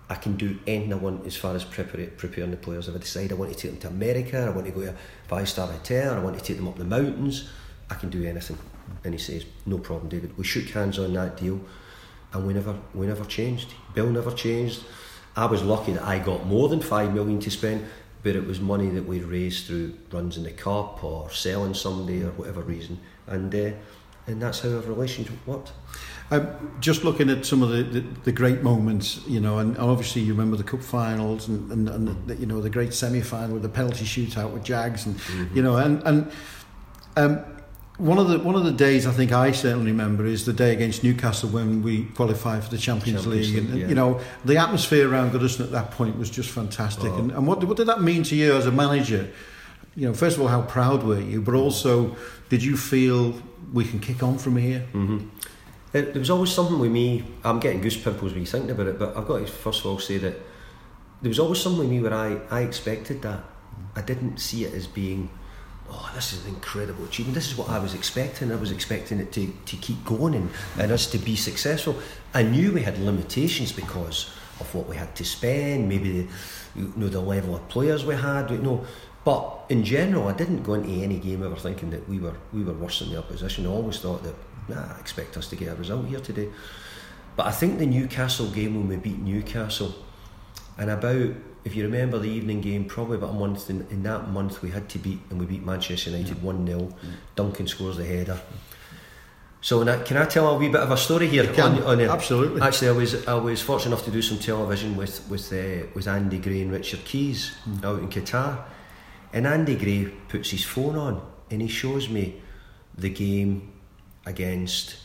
I 0.09 0.15
can 0.15 0.35
do 0.35 0.59
anything 0.67 0.93
I 0.93 0.97
want 0.97 1.25
as 1.25 1.35
far 1.35 1.55
as 1.55 1.63
prepare, 1.63 2.07
preparing 2.07 2.51
the 2.51 2.57
players. 2.57 2.87
If 2.87 2.95
I 2.95 2.99
decide 2.99 3.31
I 3.31 3.35
want 3.35 3.51
to 3.51 3.57
take 3.57 3.71
them 3.71 3.79
to 3.81 3.87
America, 3.87 4.45
I 4.45 4.49
want 4.49 4.67
to 4.67 4.71
go 4.71 4.81
to 4.81 4.91
a 4.91 4.95
five 5.27 5.49
star 5.49 5.67
hotel, 5.67 6.13
I 6.13 6.19
want 6.19 6.37
to 6.37 6.43
take 6.43 6.57
them 6.57 6.67
up 6.67 6.77
the 6.77 6.85
mountains, 6.85 7.49
I 7.89 7.95
can 7.95 8.09
do 8.09 8.23
anything. 8.23 8.57
And 9.03 9.13
he 9.13 9.19
says, 9.19 9.45
No 9.65 9.79
problem, 9.79 10.09
David. 10.09 10.37
We 10.37 10.43
shook 10.43 10.65
hands 10.69 10.99
on 10.99 11.13
that 11.13 11.37
deal 11.37 11.59
and 12.33 12.45
we 12.45 12.53
never 12.53 12.75
we 12.93 13.07
never 13.07 13.25
changed. 13.25 13.73
Bill 13.93 14.09
never 14.09 14.31
changed. 14.31 14.83
I 15.35 15.45
was 15.45 15.63
lucky 15.63 15.93
that 15.93 16.03
I 16.03 16.19
got 16.19 16.45
more 16.45 16.69
than 16.69 16.81
five 16.81 17.13
million 17.13 17.39
to 17.41 17.51
spend, 17.51 17.85
but 18.23 18.35
it 18.35 18.45
was 18.45 18.59
money 18.59 18.89
that 18.89 19.05
we 19.05 19.19
raised 19.19 19.67
through 19.67 19.97
runs 20.11 20.37
in 20.37 20.43
the 20.43 20.51
cup 20.51 21.03
or 21.03 21.29
selling 21.31 21.73
somebody 21.73 22.23
or 22.23 22.31
whatever 22.31 22.61
reason. 22.61 22.99
And 23.27 23.53
uh, 23.53 23.71
and 24.27 24.41
that's 24.41 24.59
how 24.59 24.69
our 24.69 24.81
relationship 24.81 25.35
worked. 25.45 25.71
Um, 26.31 26.75
just 26.79 27.03
looking 27.03 27.29
at 27.29 27.45
some 27.45 27.61
of 27.61 27.69
the, 27.69 27.83
the, 27.83 27.99
the, 28.23 28.31
great 28.31 28.63
moments, 28.63 29.21
you 29.27 29.39
know, 29.39 29.59
and 29.59 29.77
obviously 29.77 30.23
you 30.23 30.33
remember 30.33 30.57
the 30.57 30.63
cup 30.63 30.81
finals 30.81 31.47
and, 31.47 31.71
and, 31.71 31.87
and 31.87 32.27
the, 32.27 32.35
you 32.35 32.47
know 32.47 32.61
the 32.61 32.69
great 32.69 32.95
semi 32.95 33.21
final 33.21 33.53
with 33.53 33.61
the 33.61 33.69
penalty 33.69 34.05
shootout 34.05 34.51
with 34.51 34.63
Jags, 34.63 35.05
and 35.05 35.15
mm-hmm. 35.17 35.55
you 35.55 35.61
know, 35.61 35.77
and 35.77 36.01
and 36.03 36.31
um, 37.15 37.45
one 37.97 38.17
of 38.17 38.27
the 38.27 38.39
one 38.39 38.55
of 38.55 38.63
the 38.63 38.71
days 38.71 39.05
I 39.05 39.11
think 39.11 39.31
I 39.31 39.51
certainly 39.51 39.91
remember 39.91 40.25
is 40.25 40.45
the 40.45 40.53
day 40.53 40.73
against 40.73 41.03
Newcastle 41.03 41.49
when 41.49 41.83
we 41.83 42.05
qualified 42.05 42.63
for 42.63 42.71
the 42.71 42.79
Champions, 42.79 43.23
Champions 43.23 43.27
League, 43.27 43.63
League, 43.63 43.69
and, 43.69 43.79
yeah. 43.81 43.87
you 43.87 43.95
know 43.95 44.19
the 44.45 44.57
atmosphere 44.57 45.07
around 45.07 45.31
Goodison 45.31 45.61
at 45.61 45.71
that 45.71 45.91
point 45.91 46.17
was 46.17 46.31
just 46.31 46.49
fantastic. 46.49 47.11
Oh. 47.11 47.19
And, 47.19 47.31
and 47.33 47.45
what 47.45 47.63
what 47.63 47.77
did 47.77 47.87
that 47.87 48.01
mean 48.01 48.23
to 48.23 48.35
you 48.35 48.55
as 48.55 48.65
a 48.65 48.71
manager? 48.71 49.31
You 49.95 50.07
know, 50.07 50.13
first 50.13 50.37
of 50.37 50.41
all, 50.41 50.49
how 50.49 50.63
proud 50.63 51.03
were 51.03 51.21
you, 51.21 51.39
but 51.41 51.53
also 51.53 52.17
did 52.49 52.63
you 52.63 52.75
feel 52.75 53.33
we 53.73 53.83
can 53.85 53.99
kick 53.99 54.23
on 54.23 54.37
from 54.37 54.57
here? 54.57 54.85
Mm-hmm 54.93 55.27
it, 55.95 56.13
there 56.13 56.19
was 56.19 56.29
always 56.29 56.51
something 56.51 56.77
with 56.77 56.91
me. 56.91 57.23
I'm 57.43 57.59
getting 57.59 57.81
goose 57.81 57.97
pimples 57.97 58.33
when 58.33 58.41
you 58.41 58.45
thinking 58.45 58.71
about 58.71 58.87
it, 58.87 58.99
but 58.99 59.15
I've 59.15 59.27
got 59.27 59.39
to 59.39 59.47
first 59.47 59.79
of 59.79 59.85
all 59.87 59.99
say 59.99 60.17
that 60.17 60.35
there 61.21 61.29
was 61.29 61.39
always 61.39 61.61
something 61.61 61.79
with 61.79 61.89
me 61.89 62.01
where 62.01 62.13
I, 62.13 62.39
I 62.51 62.61
expected 62.61 63.21
that. 63.21 63.43
I 63.95 64.01
didn't 64.01 64.37
see 64.37 64.65
it 64.65 64.73
as 64.73 64.87
being, 64.87 65.29
oh, 65.89 66.11
this 66.13 66.33
is 66.33 66.45
an 66.45 66.53
incredible 66.53 67.05
achievement. 67.05 67.35
This 67.35 67.49
is 67.49 67.57
what 67.57 67.69
I 67.69 67.79
was 67.79 67.93
expecting. 67.93 68.51
I 68.51 68.55
was 68.55 68.71
expecting 68.71 69.19
it 69.19 69.31
to, 69.33 69.47
to 69.47 69.77
keep 69.77 70.03
going 70.03 70.35
and, 70.35 70.49
and 70.77 70.91
us 70.91 71.09
to 71.11 71.17
be 71.17 71.37
successful. 71.37 71.95
I 72.33 72.43
knew 72.43 72.73
we 72.73 72.81
had 72.81 72.99
limitations 72.99 73.71
because 73.71 74.31
of 74.59 74.73
what 74.75 74.87
we 74.87 74.97
had 74.97 75.15
to 75.15 75.25
spend, 75.25 75.87
maybe 75.87 76.21
the, 76.21 76.27
you 76.75 76.93
know, 76.97 77.07
the 77.07 77.21
level 77.21 77.55
of 77.55 77.67
players 77.69 78.05
we 78.05 78.15
had. 78.15 78.51
You 78.51 78.57
know, 78.57 78.85
but 79.25 79.65
in 79.69 79.83
general, 79.83 80.27
I 80.27 80.33
didn't 80.33 80.63
go 80.63 80.75
into 80.75 80.91
any 80.91 81.17
game 81.17 81.43
ever 81.43 81.55
thinking 81.55 81.89
that 81.89 82.07
we 82.07 82.19
were 82.19 82.35
we 82.53 82.63
were 82.63 82.73
worse 82.73 82.99
than 82.99 83.09
the 83.09 83.17
opposition. 83.17 83.65
I 83.65 83.69
always 83.69 83.99
thought 83.99 84.23
that 84.23 84.35
nah, 84.69 84.97
expect 84.99 85.35
us 85.35 85.49
to 85.49 85.55
get 85.55 85.73
a 85.73 85.75
result 85.75 86.05
here 86.05 86.19
today. 86.19 86.49
But 87.35 87.47
I 87.47 87.51
think 87.51 87.79
the 87.79 87.85
Newcastle 87.85 88.47
game 88.47 88.75
when 88.75 88.87
we 88.87 88.95
beat 88.95 89.19
Newcastle, 89.19 89.93
and 90.77 90.89
about, 90.89 91.33
if 91.65 91.75
you 91.75 91.83
remember 91.83 92.17
the 92.19 92.29
evening 92.29 92.61
game, 92.61 92.85
probably 92.85 93.17
about 93.17 93.31
a 93.31 93.33
month 93.33 93.69
in, 93.69 93.85
in 93.89 94.03
that 94.03 94.29
month 94.29 94.61
we 94.61 94.69
had 94.69 94.87
to 94.89 94.99
beat, 94.99 95.19
and 95.29 95.39
we 95.39 95.45
beat 95.45 95.65
Manchester 95.65 96.11
United 96.11 96.41
1 96.41 96.67
0. 96.67 96.89
Duncan 97.35 97.67
scores 97.67 97.97
the 97.97 98.05
header. 98.05 98.39
So 99.59 99.83
can 100.03 100.17
I 100.17 100.25
tell 100.25 100.47
a 100.47 100.57
wee 100.59 100.69
bit 100.69 100.81
of 100.81 100.91
a 100.91 100.97
story 100.97 101.27
here? 101.27 101.51
On, 101.59 101.81
on, 101.81 101.99
Absolutely. 101.99 102.61
Actually, 102.61 102.89
I 102.89 102.91
was 102.91 103.27
I 103.27 103.33
was 103.33 103.63
fortunate 103.63 103.93
enough 103.93 104.05
to 104.05 104.11
do 104.11 104.21
some 104.21 104.37
television 104.37 104.95
with 104.95 105.27
with 105.27 105.51
uh, 105.51 105.87
with 105.95 106.07
Andy 106.07 106.37
Gray 106.37 106.61
and 106.61 106.71
Richard 106.71 107.03
Keys 107.03 107.55
mm. 107.67 107.83
out 107.83 107.97
in 107.97 108.07
Qatar, 108.07 108.59
and 109.35 109.45
Andy 109.45 109.75
Gray 109.75 110.05
puts 110.29 110.49
his 110.49 110.63
phone 110.63 110.95
on 110.95 111.21
and 111.51 111.61
he 111.61 111.67
shows 111.67 112.09
me 112.09 112.41
the 112.97 113.09
game 113.09 113.73
against 114.25 114.95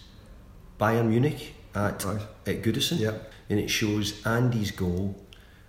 Bayern 0.79 1.09
Munich 1.09 1.55
at 1.75 2.05
right. 2.05 2.23
at 2.47 2.63
Goodison, 2.63 2.99
yep. 2.99 3.33
and 3.51 3.59
it 3.59 3.69
shows 3.69 4.25
Andy's 4.27 4.71
goal, 4.71 5.21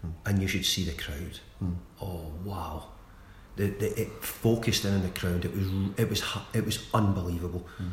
mm. 0.06 0.12
and 0.26 0.42
you 0.42 0.48
should 0.48 0.66
see 0.66 0.84
the 0.84 0.94
crowd. 0.94 1.40
Mm. 1.62 1.76
Oh 2.02 2.32
wow! 2.46 2.86
The, 3.56 3.68
the, 3.68 4.02
it 4.02 4.10
focused 4.24 4.86
in 4.86 4.94
on 4.94 5.02
the 5.02 5.10
crowd. 5.10 5.44
It 5.44 5.54
was 5.54 5.68
it 5.98 6.10
was 6.10 6.24
it 6.54 6.66
was 6.66 6.88
unbelievable. 6.94 7.68
Mm. 7.82 7.92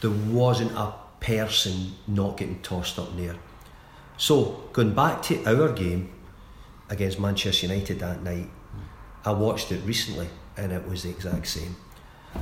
There 0.00 0.10
wasn't 0.10 0.72
a 0.72 0.92
person 1.20 1.92
not 2.06 2.36
getting 2.36 2.60
tossed 2.62 2.98
up 2.98 3.10
in 3.10 3.26
there. 3.26 3.36
So 4.16 4.68
going 4.72 4.94
back 4.94 5.22
to 5.22 5.44
our 5.46 5.72
game 5.72 6.10
against 6.90 7.18
Manchester 7.18 7.66
United 7.66 8.00
that 8.00 8.22
night, 8.22 8.50
I 9.24 9.32
watched 9.32 9.72
it 9.72 9.80
recently, 9.84 10.28
and 10.56 10.72
it 10.72 10.88
was 10.88 11.02
the 11.02 11.10
exact 11.10 11.46
same. 11.46 11.76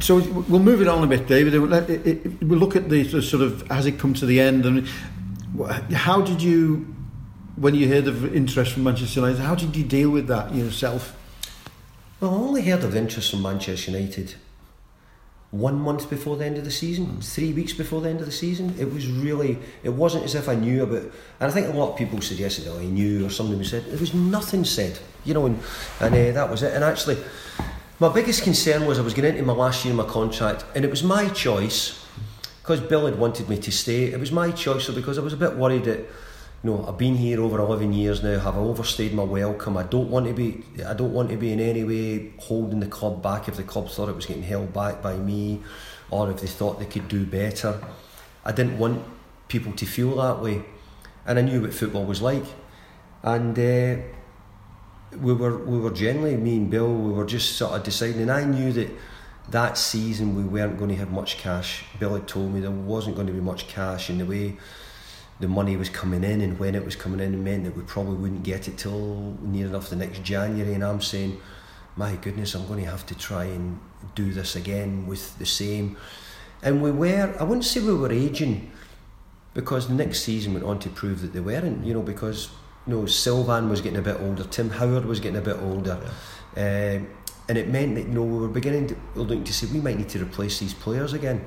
So 0.01 0.19
we'll 0.19 0.61
move 0.61 0.83
it 0.83 0.89
on 0.89 1.03
a 1.03 1.07
bit, 1.07 1.27
David. 1.27 1.59
We'll 2.43 2.59
look 2.59 2.77
at 2.77 2.89
the 2.89 3.23
sort 3.23 3.43
of 3.43 3.67
has 3.69 3.87
it 3.87 3.99
come 3.99 4.15
to 4.15 4.27
the 4.27 4.41
end, 4.41 4.67
and 4.67 4.87
how 5.93 6.21
did 6.23 6.43
you, 6.43 6.95
when 7.57 7.75
you 7.75 7.89
heard 7.89 8.07
of 8.09 8.35
interest 8.35 8.73
from 8.73 8.85
Manchester 8.85 9.21
United, 9.21 9.41
how 9.41 9.55
did 9.55 9.75
you 9.77 9.85
deal 9.85 10.11
with 10.11 10.27
that 10.27 10.55
yourself? 10.55 11.17
Well, 12.21 12.31
I 12.31 12.35
only 12.35 12.63
heard 12.63 12.83
of 12.85 12.97
interest 12.97 13.31
from 13.31 13.43
Manchester 13.43 13.91
United 13.91 14.35
one 15.51 15.79
month 15.79 16.11
before 16.11 16.37
the 16.37 16.45
end 16.45 16.59
of 16.59 16.65
the 16.65 16.71
season, 16.71 17.21
three 17.21 17.53
weeks 17.53 17.73
before 17.73 18.01
the 18.01 18.09
end 18.09 18.21
of 18.21 18.27
the 18.27 18.33
season. 18.33 18.75
It 18.79 18.93
was 18.93 19.07
really, 19.07 19.59
it 19.83 19.91
wasn't 19.91 20.25
as 20.25 20.35
if 20.35 20.49
I 20.49 20.55
knew 20.55 20.83
about. 20.83 21.03
And 21.41 21.49
I 21.49 21.51
think 21.51 21.69
a 21.69 21.77
lot 21.77 21.93
of 21.93 21.97
people 21.97 22.21
suggested, 22.21 22.67
oh, 22.69 22.79
I 22.79 22.85
knew, 22.85 23.23
or 23.23 23.25
was 23.27 23.71
said. 23.71 23.85
There 23.87 23.99
was 23.99 24.15
nothing 24.15 24.65
said, 24.65 24.99
you 25.25 25.35
know, 25.35 25.47
and, 25.47 25.59
and 26.01 26.15
uh, 26.15 26.33
that 26.33 26.51
was 26.51 26.63
it. 26.63 26.75
And 26.75 26.83
actually, 26.83 27.17
my 28.01 28.13
biggest 28.13 28.43
concern 28.43 28.87
was 28.87 28.99
I 28.99 29.03
was 29.03 29.15
getting 29.15 29.33
into 29.33 29.45
my 29.45 29.53
last 29.53 29.85
year 29.85 29.93
of 29.93 29.99
my 29.99 30.13
contract, 30.13 30.65
and 30.75 30.85
it 30.85 30.91
was 30.91 31.03
my 31.03 31.29
choice 31.29 32.05
because 32.63 32.81
Bill 32.81 33.07
had 33.07 33.19
wanted 33.19 33.49
me 33.49 33.57
to 33.59 33.71
stay. 33.71 34.07
It 34.07 34.19
was 34.19 34.33
my 34.33 34.51
choice, 34.51 34.85
so 34.85 34.93
because 34.93 35.19
I 35.19 35.23
was 35.23 35.33
a 35.33 35.37
bit 35.37 35.57
worried 35.57 35.85
that 35.85 36.05
know, 36.67 36.85
I've 36.87 36.99
been 36.99 37.17
here 37.17 37.41
over 37.41 37.59
11 37.59 37.93
years 37.93 38.23
now. 38.23 38.39
Have 38.39 38.57
I 38.57 38.59
overstayed 38.59 39.15
my 39.15 39.23
welcome? 39.23 39.77
I 39.77 39.85
don't 39.85 40.11
want 40.11 40.27
to 40.27 40.35
be. 40.35 40.63
I 40.85 40.93
don't 40.93 41.13
want 41.13 41.31
to 41.31 41.37
be 41.37 41.53
in 41.53 41.61
any 41.61 41.85
way 41.85 42.33
holding 42.39 42.81
the 42.81 42.87
club 42.87 43.23
back 43.23 43.49
if 43.49 43.57
the 43.57 43.63
club 43.63 43.89
thought 43.89 44.09
it 44.09 44.15
was 44.15 44.27
getting 44.27 44.43
held 44.43 44.73
back 44.73 45.03
by 45.03 45.17
me, 45.17 45.63
or 46.11 46.31
if 46.31 46.41
they 46.41 46.47
thought 46.47 46.79
they 46.79 46.87
could 46.87 47.09
do 47.09 47.25
better. 47.25 47.81
I 48.45 48.53
didn't 48.53 48.79
want 48.79 49.03
people 49.49 49.73
to 49.73 49.87
feel 49.87 50.17
that 50.17 50.43
way, 50.43 50.63
and 51.25 51.39
I 51.39 51.43
knew 51.43 51.63
what 51.63 51.73
football 51.73 52.05
was 52.05 52.21
like, 52.21 52.45
and 53.23 53.59
uh, 53.59 54.03
we 55.19 55.33
were 55.33 55.57
we 55.65 55.79
were 55.79 55.91
generally 55.91 56.37
me 56.37 56.59
and 56.59 56.71
Bill. 56.71 56.93
We 56.93 57.13
were 57.13 57.27
just 57.27 57.57
sort 57.57 57.73
of 57.73 57.83
deciding, 57.83 58.21
and 58.21 58.31
I 58.31 58.45
knew 58.45 58.73
that 58.73 58.91
that 59.49 59.79
season 59.79 60.37
we 60.37 60.43
weren't 60.43 60.77
going 60.77 60.91
to 60.91 60.97
have 60.97 61.11
much 61.11 61.39
cash. 61.39 61.85
Bill 61.99 62.15
had 62.15 62.29
told 62.29 62.53
me 62.53 62.61
there 62.61 62.71
wasn't 62.71 63.15
going 63.15 63.29
to 63.29 63.33
be 63.33 63.41
much 63.41 63.69
cash 63.69 64.11
in 64.11 64.19
the 64.19 64.27
way 64.27 64.57
the 65.39 65.49
money 65.49 65.77
was 65.77 65.89
coming 65.89 66.25
in 66.25 66.41
and 66.41 66.59
when 66.59 66.75
it 66.75 66.85
was 66.85 66.97
coming 66.97 67.21
in 67.21 67.35
it 67.35 67.37
meant 67.37 67.65
that 67.65 67.77
we 67.77 67.83
probably 67.83 68.15
wouldn't 68.15 68.43
get 68.43 68.69
it 68.69 68.79
till 68.79 69.37
near 69.43 69.67
enough 69.67 69.91
the 69.91 69.97
next 69.97 70.23
January. 70.23 70.73
And 70.73 70.83
I'm 70.85 71.03
saying 71.03 71.41
my 71.97 72.17
goodness 72.17 72.55
I'm 72.55 72.67
going 72.67 72.85
to 72.85 72.91
have 72.91 73.07
to 73.07 73.15
try 73.15 73.45
and 73.45 73.79
do 74.15 74.33
this 74.33 74.57
again 74.57 75.07
with 75.07 75.39
the 75.39 75.47
same. 75.47 75.97
And 76.63 76.83
we 76.83 76.91
were 76.91 77.35
I 77.39 77.45
wouldn't 77.45 77.65
say 77.65 77.81
we 77.81 77.95
were 77.95 78.13
aging 78.13 78.71
because 79.55 79.89
the 79.89 79.95
next 79.95 80.23
season 80.23 80.55
went 80.55 80.65
on 80.65 80.79
to 80.81 80.89
prove 80.89 81.23
that 81.23 81.33
they 81.33 81.41
weren't 81.41 81.85
you 81.85 81.93
know 81.93 82.03
because 82.03 82.51
you 82.87 82.95
know 82.95 83.07
Sylvain 83.07 83.69
was 83.69 83.81
getting 83.81 83.99
a 83.99 84.03
bit 84.03 84.19
older 84.21 84.45
Tim 84.45 84.71
Howard 84.71 85.05
was 85.05 85.21
getting 85.21 85.39
a 85.39 85.43
bit 85.43 85.59
older. 85.61 86.01
Yeah. 86.57 86.97
um, 86.97 87.09
and 87.49 87.59
it 87.59 87.69
meant 87.69 87.95
that 87.95 88.03
you 88.03 88.15
know 88.15 88.25
we 88.25 88.39
were 88.39 88.49
beginning 88.49 88.89
to 88.89 88.97
looking 89.15 89.45
to 89.45 89.53
say 89.53 89.67
we 89.67 89.81
might 89.81 89.99
need 89.99 90.09
to 90.09 90.23
replace 90.23 90.59
these 90.59 90.75
players 90.75 91.13
again. 91.13 91.45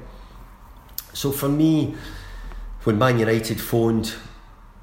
So 1.13 1.31
for 1.31 1.49
me 1.49 1.95
when 2.89 2.97
Man 2.97 3.19
United 3.19 3.61
phoned, 3.61 4.15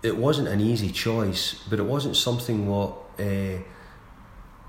it 0.00 0.16
wasn't 0.16 0.46
an 0.46 0.60
easy 0.60 0.90
choice, 0.90 1.60
but 1.68 1.80
it 1.80 1.82
wasn't 1.82 2.14
something 2.14 2.68
what 2.68 2.92
uh, 3.18 3.58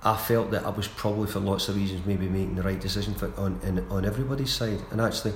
I 0.03 0.17
felt 0.17 0.49
that 0.49 0.65
I 0.65 0.69
was 0.69 0.87
probably 0.87 1.27
for 1.27 1.39
lots 1.39 1.69
of 1.69 1.75
reasons 1.75 2.03
maybe 2.03 2.27
making 2.27 2.55
the 2.55 2.63
right 2.63 2.81
decision 2.81 3.13
for 3.13 3.31
on 3.37 3.59
in, 3.61 3.87
on 3.91 4.05
everybody's 4.05 4.51
side. 4.51 4.79
And 4.89 4.99
actually, 4.99 5.35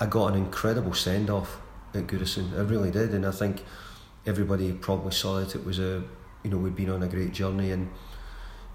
I 0.00 0.06
got 0.06 0.28
an 0.28 0.36
incredible 0.36 0.94
send 0.94 1.28
off 1.28 1.60
at 1.92 2.06
Goodison. 2.06 2.56
I 2.58 2.62
really 2.62 2.90
did, 2.90 3.12
and 3.12 3.26
I 3.26 3.32
think 3.32 3.64
everybody 4.24 4.72
probably 4.72 5.12
saw 5.12 5.40
that 5.40 5.54
it 5.54 5.62
was 5.62 5.78
a 5.78 6.02
you 6.42 6.50
know 6.50 6.56
we'd 6.56 6.74
been 6.74 6.88
on 6.88 7.02
a 7.02 7.08
great 7.08 7.32
journey 7.32 7.70
and. 7.70 7.90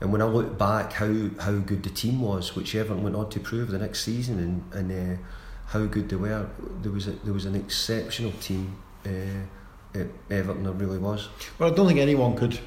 And 0.01 0.11
when 0.11 0.21
I 0.21 0.25
look 0.25 0.57
back, 0.57 0.91
how, 0.91 1.29
how 1.39 1.53
good 1.53 1.81
the 1.83 1.89
team 1.89 2.19
was, 2.19 2.53
which 2.53 2.75
Everton 2.75 3.01
went 3.01 3.15
on 3.15 3.29
to 3.29 3.39
prove 3.39 3.71
the 3.71 3.79
next 3.79 4.03
season, 4.03 4.39
and, 4.39 4.73
and 4.73 4.91
uh, 4.91 5.21
how 5.67 5.85
good 5.85 6.09
they 6.09 6.15
were. 6.15 6.47
There 6.81 6.91
was 6.91 7.07
a, 7.07 7.11
there 7.11 7.33
was 7.33 7.45
an 7.45 7.55
exceptional 7.55 8.31
team 8.33 8.77
uh, 9.05 9.99
at 9.99 10.07
Everton. 10.29 10.63
There 10.63 10.73
really 10.73 10.97
was. 10.97 11.29
Well, 11.57 11.71
I 11.71 11.75
don't 11.75 11.87
think 11.87 11.99
anyone 11.99 12.35
could 12.35 12.59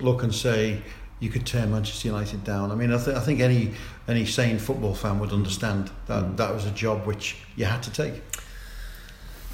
look 0.00 0.22
and 0.22 0.34
say 0.34 0.82
you 1.20 1.30
could 1.30 1.46
turn 1.46 1.72
Manchester 1.72 2.08
United 2.08 2.44
down. 2.44 2.70
I 2.70 2.74
mean, 2.74 2.92
I, 2.92 3.02
th- 3.02 3.16
I 3.16 3.20
think 3.20 3.40
any 3.40 3.72
any 4.08 4.26
sane 4.26 4.58
football 4.58 4.94
fan 4.94 5.18
would 5.20 5.32
understand 5.32 5.90
that 6.06 6.24
mm. 6.24 6.36
that 6.36 6.52
was 6.52 6.66
a 6.66 6.70
job 6.70 7.06
which 7.06 7.36
you 7.56 7.64
had 7.64 7.82
to 7.84 7.90
take. 7.90 8.22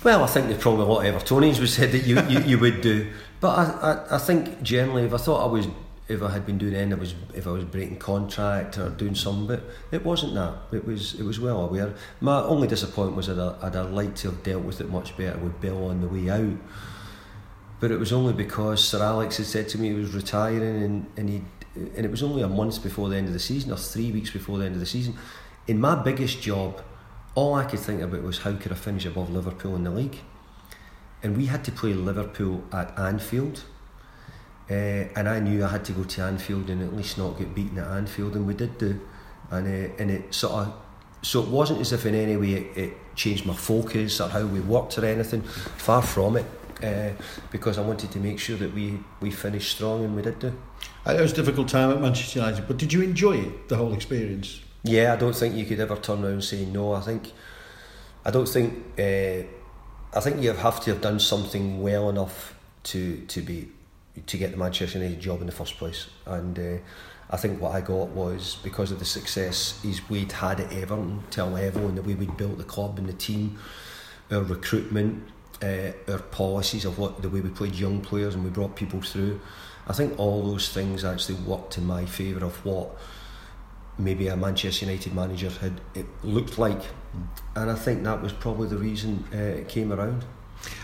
Well, 0.03 0.25
I 0.25 0.27
think 0.27 0.49
there's 0.49 0.63
probably 0.63 0.85
a 0.85 0.89
lot 0.89 1.05
of 1.05 1.15
Evertonians 1.15 1.61
would 1.61 1.69
said 1.69 1.93
that 1.93 2.07
you, 2.07 2.19
you, 2.23 2.41
you 2.41 2.59
would 2.59 2.81
do. 2.81 3.13
But 3.39 3.59
I, 3.59 3.65
I, 3.93 4.17
I 4.17 4.19
think 4.19 4.63
generally, 4.63 5.03
if 5.03 5.13
I 5.13 5.19
thought 5.19 5.43
I 5.43 5.47
was 5.47 5.69
if 6.11 6.23
I 6.23 6.31
had 6.31 6.45
been 6.45 6.59
doing 6.59 6.75
anything, 6.75 6.99
was 6.99 7.15
if 7.35 7.47
I 7.47 7.51
was 7.51 7.65
breaking 7.65 7.99
contract 7.99 8.77
or 8.79 8.91
doing 8.91 9.15
something, 9.15 9.47
but 9.47 9.63
it 9.93 10.05
wasn't 10.05 10.35
that. 10.35 10.55
It 10.73 10.85
was 10.85 11.15
it 11.15 11.23
was 11.23 11.39
well 11.39 11.65
aware. 11.65 11.95
My 12.21 12.43
only 12.43 12.67
disappointment 12.67 13.17
was 13.17 13.29
that 13.29 13.39
I, 13.39 13.67
I'd, 13.67 13.77
I'd 13.77 13.91
like 13.93 14.17
to 14.17 14.31
have 14.31 14.43
dealt 14.43 14.65
with 14.65 14.81
it 14.81 14.91
much 14.91 15.17
better 15.17 15.39
with 15.39 15.61
Bill 15.61 15.87
on 15.87 16.01
the 16.01 16.09
way 16.09 16.29
out. 16.29 16.59
But 17.79 17.93
it 17.93 17.99
was 17.99 18.13
only 18.13 18.33
because 18.33 18.87
Sir 18.87 19.03
Alex 19.03 19.37
had 19.37 19.47
said 19.47 19.69
to 19.71 19.79
me 19.79 19.89
he 19.89 19.95
was 19.95 20.13
retiring, 20.13 20.83
and 20.83 21.07
and 21.17 21.29
he 21.29 21.43
and 21.75 22.05
it 22.05 22.11
was 22.11 22.25
only 22.25 22.43
a 22.43 22.49
month 22.49 22.83
before 22.83 23.09
the 23.09 23.17
end 23.17 23.29
of 23.29 23.33
the 23.33 23.39
season 23.39 23.71
or 23.71 23.77
three 23.77 24.11
weeks 24.11 24.31
before 24.31 24.59
the 24.59 24.65
end 24.65 24.75
of 24.75 24.81
the 24.81 24.87
season. 24.87 25.17
In 25.69 25.81
my 25.81 25.95
biggest 25.95 26.43
job, 26.43 26.83
all 27.37 27.55
I 27.55 27.65
could 27.65 27.79
think 27.79 28.03
about 28.03 28.25
was 28.25 28.39
how 28.39 28.57
could 28.57 28.73
I 28.73 28.75
finish 28.75 29.07
above 29.07 29.31
Liverpool 29.31 29.77
in 29.77 29.85
the 29.85 29.91
league, 29.93 30.19
and 31.23 31.37
we 31.37 31.47
had 31.47 31.65
to 31.67 31.73
play 31.73 31.95
Liverpool 31.95 32.65
at 32.73 32.99
Anfield 32.99 33.63
uh, 34.71 35.09
and 35.17 35.29
I 35.29 35.41
knew 35.41 35.65
I 35.65 35.69
had 35.69 35.85
to 35.87 35.93
go 35.93 36.05
to 36.05 36.23
Anfield 36.23 36.71
and 36.71 36.83
at 36.83 36.95
least 36.95 37.19
not 37.19 37.39
get 37.39 37.55
beaten 37.55 37.79
at 37.79 37.89
Anfield, 37.89 38.37
and 38.37 38.47
we 38.47 38.55
did 38.55 38.79
do. 38.79 39.01
And 39.51 39.67
uh, 39.67 39.93
and 39.99 40.11
it 40.11 40.33
sort 40.33 40.53
of 40.55 40.73
so 41.23 41.43
it 41.43 41.49
wasn't 41.49 41.81
as 41.81 41.93
if 41.93 42.07
in 42.07 42.15
any 42.15 42.37
way 42.37 42.53
it, 42.53 42.77
it 42.77 43.17
changed 43.17 43.45
my 43.45 43.55
focus 43.55 44.21
or 44.21 44.29
how 44.29 44.47
we 44.47 44.61
worked 44.61 44.97
or 44.97 45.05
anything. 45.05 45.43
Far 45.43 46.03
from 46.03 46.37
it, 46.37 46.47
uh, 46.83 47.11
because 47.51 47.79
I 47.79 47.83
wanted 47.83 48.11
to 48.13 48.21
make 48.21 48.39
sure 48.39 48.57
that 48.59 48.73
we 48.73 48.99
we 49.21 49.31
finished 49.31 49.77
strong, 49.77 50.05
and 50.05 50.15
we 50.15 50.23
did 50.23 50.39
do. 50.39 50.53
It 51.07 51.21
was 51.21 51.33
a 51.33 51.37
difficult 51.37 51.69
time 51.69 51.91
at 51.91 52.01
Manchester 52.01 52.39
United, 52.39 52.69
but 52.69 52.77
did 52.77 52.93
you 52.93 53.03
enjoy 53.03 53.39
it, 53.39 53.69
the 53.69 53.77
whole 53.77 53.93
experience? 53.93 54.61
Yeah, 54.83 55.13
I 55.13 55.17
don't 55.17 55.35
think 55.35 55.55
you 55.55 55.65
could 55.67 55.81
ever 55.81 55.97
turn 55.97 56.23
around 56.23 56.33
and 56.33 56.45
say 56.45 56.65
no. 56.65 56.93
I 56.93 57.01
think, 57.01 57.33
I 58.25 58.31
don't 58.31 58.49
think, 58.49 58.75
uh, 58.99 59.47
I 60.17 60.21
think 60.21 60.43
you 60.43 60.53
have 60.53 60.81
to 60.81 60.91
have 60.93 61.01
done 61.01 61.19
something 61.19 61.83
well 61.83 62.09
enough 62.09 62.55
to 62.85 63.25
to 63.27 63.43
be 63.43 63.69
to 64.27 64.37
get 64.39 64.51
the 64.51 64.57
Manchester 64.57 64.99
United 64.99 65.21
job 65.21 65.41
in 65.41 65.47
the 65.47 65.53
first 65.53 65.77
place. 65.77 66.09
And 66.27 66.59
uh, 66.59 66.79
I 67.31 67.37
think 67.37 67.61
what 67.61 67.75
I 67.75 67.81
got 67.81 68.09
was 68.09 68.59
because 68.63 68.91
of 68.91 68.99
the 68.99 69.05
success 69.05 69.79
he's 69.83 70.09
we'd 70.09 70.33
had 70.33 70.61
at 70.61 70.73
Everton 70.73 71.23
level 71.37 71.87
and 71.87 71.97
the 71.97 72.03
way 72.03 72.15
we'd 72.15 72.37
built 72.37 72.59
the 72.59 72.65
club 72.65 72.99
and 72.99 73.09
the 73.09 73.13
team, 73.13 73.59
our 74.31 74.43
recruitment, 74.43 75.29
uh, 75.63 75.93
our 76.09 76.19
policies 76.19 76.85
of 76.85 76.99
what 76.99 77.23
the 77.23 77.29
way 77.29 77.41
we 77.41 77.51
played 77.51 77.75
young 77.75 78.01
players 78.01 78.35
and 78.35 78.45
we 78.45 78.51
brought 78.51 78.75
people 78.77 79.01
through. 79.01 79.41
I 79.87 79.93
think 79.93 80.19
all 80.19 80.43
those 80.43 80.69
things 80.69 81.05
actually 81.05 81.37
worked 81.37 81.79
in 81.79 81.87
my 81.87 82.05
favour 82.05 82.45
of 82.45 82.65
what 82.65 82.97
maybe 83.99 84.29
a 84.29 84.37
Manchester 84.37 84.87
United 84.87 85.15
manager 85.15 85.51
had 85.51 85.81
it 85.95 86.07
looked 86.23 86.59
like, 86.59 86.83
and 87.55 87.71
I 87.71 87.75
think 87.75 88.05
that 88.05 88.23
was 88.23 88.33
probably 88.33 88.69
the 88.69 88.79
reason 88.79 89.25
uh, 89.33 89.37
it 89.37 89.69
came 89.69 89.93
around. 89.93 90.25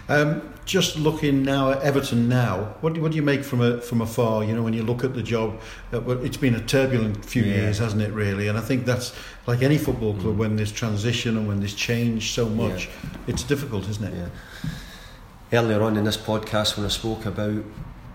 Um, 0.09 0.55
just 0.65 0.97
looking 0.97 1.43
now 1.43 1.71
at 1.71 1.83
Everton 1.83 2.29
now, 2.29 2.77
what 2.81 2.95
do, 2.95 3.01
what 3.01 3.13
do 3.13 3.17
you 3.17 3.23
make 3.23 3.45
from 3.45 3.61
a, 3.61 3.81
from 3.81 4.01
afar? 4.01 4.45
You 4.45 4.55
know, 4.55 4.63
when 4.63 4.73
you 4.73 4.83
look 4.83 5.05
at 5.05 5.15
the 5.15 5.23
job, 5.23 5.61
uh, 5.93 6.19
it's 6.19 6.37
been 6.37 6.55
a 6.55 6.61
turbulent 6.61 7.25
few 7.25 7.43
yeah. 7.43 7.55
years, 7.55 7.79
hasn't 7.79 8.03
it? 8.03 8.13
Really, 8.13 8.49
and 8.49 8.57
I 8.57 8.61
think 8.61 8.85
that's 8.85 9.13
like 9.47 9.63
any 9.63 9.79
football 9.79 10.15
club 10.15 10.35
mm. 10.35 10.39
when 10.39 10.57
there's 10.57 10.73
transition 10.73 11.37
and 11.37 11.49
when 11.49 11.59
there's 11.61 11.75
change 11.75 12.33
so 12.33 12.49
much, 12.49 12.87
yeah. 12.87 13.11
it's 13.27 13.43
difficult, 13.43 13.89
isn't 13.89 14.05
it? 14.05 14.15
Yeah. 14.15 15.59
Earlier 15.61 15.83
on 15.83 15.97
in 15.97 16.05
this 16.05 16.17
podcast, 16.17 16.77
when 16.77 16.87
I 16.87 16.89
spoke 16.91 17.27
about 17.27 17.65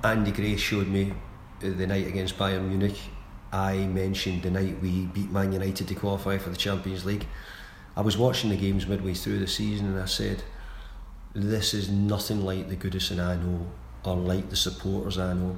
Andy 0.03 0.31
Gray 0.31 0.57
showed 0.57 0.87
me 0.87 1.13
the 1.59 1.87
night 1.87 2.07
against 2.07 2.37
Bayern 2.37 2.67
Munich, 2.67 2.97
I 3.53 3.77
mentioned 3.77 4.43
the 4.43 4.51
night 4.51 4.81
we 4.81 5.05
beat 5.07 5.29
Man 5.29 5.51
United 5.51 5.87
to 5.87 5.95
qualify 5.95 6.37
for 6.37 6.49
the 6.49 6.57
Champions 6.57 7.05
League. 7.05 7.27
I 7.95 8.01
was 8.01 8.17
watching 8.17 8.49
the 8.49 8.57
games 8.57 8.87
midway 8.87 9.13
through 9.13 9.39
the 9.39 9.47
season, 9.47 9.87
and 9.87 10.01
I 10.01 10.05
said 10.05 10.43
this 11.33 11.73
is 11.73 11.89
nothing 11.89 12.43
like 12.43 12.69
the 12.69 12.75
Goodison 12.75 13.19
I 13.19 13.35
know 13.35 13.67
or 14.03 14.15
like 14.15 14.49
the 14.49 14.55
supporters 14.55 15.17
I 15.17 15.33
know. 15.33 15.57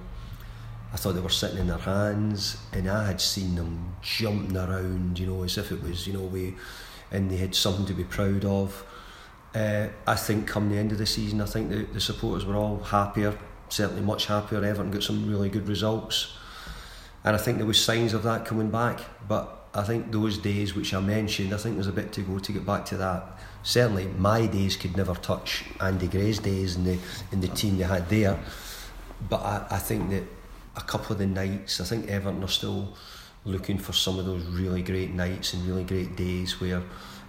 I 0.92 0.98
thought 0.98 1.14
they 1.14 1.22
were 1.22 1.30
sitting 1.30 1.58
in 1.58 1.68
their 1.68 1.78
hands, 1.78 2.58
and 2.72 2.88
I 2.88 3.08
had 3.08 3.20
seen 3.20 3.56
them 3.56 3.96
jumping 4.04 4.56
around, 4.56 5.18
you 5.18 5.26
know, 5.26 5.44
as 5.44 5.58
if 5.58 5.72
it 5.72 5.82
was, 5.82 6.06
you 6.06 6.14
know, 6.14 6.22
we, 6.22 6.54
and 7.12 7.32
they 7.32 7.38
had 7.38 7.56
something 7.56 7.86
to 7.88 7.94
be 7.94 8.04
proud 8.04 8.46
of. 8.46 8.86
Uh, 9.56 9.88
I 10.06 10.16
think 10.16 10.48
come 10.48 10.70
the 10.70 10.78
end 10.78 10.92
of 10.92 11.00
the 11.00 11.06
season, 11.08 11.42
I 11.42 11.46
think 11.46 11.70
the, 11.70 11.84
the 11.94 12.00
supporters 12.00 12.46
were 12.46 12.56
all 12.56 12.78
happier, 12.80 13.36
certainly 13.70 14.04
much 14.04 14.28
happier. 14.28 14.64
Everton 14.64 14.92
got 14.92 15.02
some 15.02 15.28
really 15.28 15.50
good 15.50 15.68
results, 15.68 16.38
and 17.24 17.36
I 17.36 17.40
think 17.40 17.58
there 17.58 17.66
was 17.66 17.84
signs 17.84 18.14
of 18.14 18.22
that 18.24 18.46
coming 18.46 18.70
back. 18.70 19.00
But 19.28 19.68
I 19.74 19.82
think 19.82 20.12
those 20.12 20.38
days 20.38 20.76
which 20.76 20.94
I 20.94 21.00
mentioned, 21.00 21.56
I 21.56 21.58
think 21.58 21.76
there's 21.76 21.88
a 21.88 21.92
bit 21.92 22.14
to 22.14 22.22
go 22.22 22.38
to 22.38 22.52
get 22.52 22.68
back 22.68 22.86
to 22.88 22.98
that 22.98 23.40
certainly 23.64 24.06
my 24.18 24.46
days 24.46 24.76
could 24.76 24.96
never 24.96 25.16
touch 25.16 25.66
Andy 25.80 26.08
Gray's 26.08 26.40
days 26.40 26.76
and 26.76 26.86
the 26.86 27.00
in 27.32 27.42
the 27.42 27.48
team 27.48 27.78
they 27.78 27.84
had 27.86 28.08
there. 28.10 28.40
But 29.30 29.42
I, 29.42 29.68
I 29.72 29.78
think 29.78 30.10
that 30.12 30.24
a 30.76 30.82
couple 30.82 31.14
of 31.14 31.20
the 31.20 31.26
nights, 31.26 31.80
I 31.80 31.86
think 31.86 32.10
Everton 32.10 32.44
are 32.44 32.48
still 32.48 32.96
looking 33.46 33.78
for 33.78 33.94
some 33.94 34.20
of 34.20 34.26
those 34.26 34.44
really 34.46 34.82
great 34.82 35.12
nights 35.12 35.54
and 35.54 35.66
really 35.66 35.84
great 35.84 36.16
days 36.16 36.60
where 36.62 36.82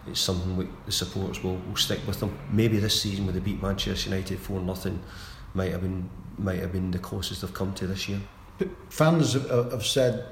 it's 0.06 0.20
something 0.20 0.68
the 0.86 0.92
supporters 0.92 1.42
will, 1.42 1.56
will 1.68 1.76
stick 1.76 2.00
with 2.06 2.20
them. 2.20 2.36
Maybe 2.50 2.78
this 2.78 3.00
season 3.00 3.26
with 3.26 3.34
the 3.34 3.40
beat 3.40 3.62
Manchester 3.62 4.10
United 4.10 4.38
four 4.38 4.60
nothing 4.60 5.02
might 5.54 5.72
have 5.72 5.82
been 5.82 6.08
might 6.36 6.58
have 6.58 6.72
been 6.72 6.90
the 6.90 6.98
closest 6.98 7.42
they've 7.42 7.54
come 7.54 7.72
to 7.74 7.86
this 7.86 8.08
year. 8.08 8.20
Fans 8.88 9.34
have 9.34 9.84
said 9.84 10.26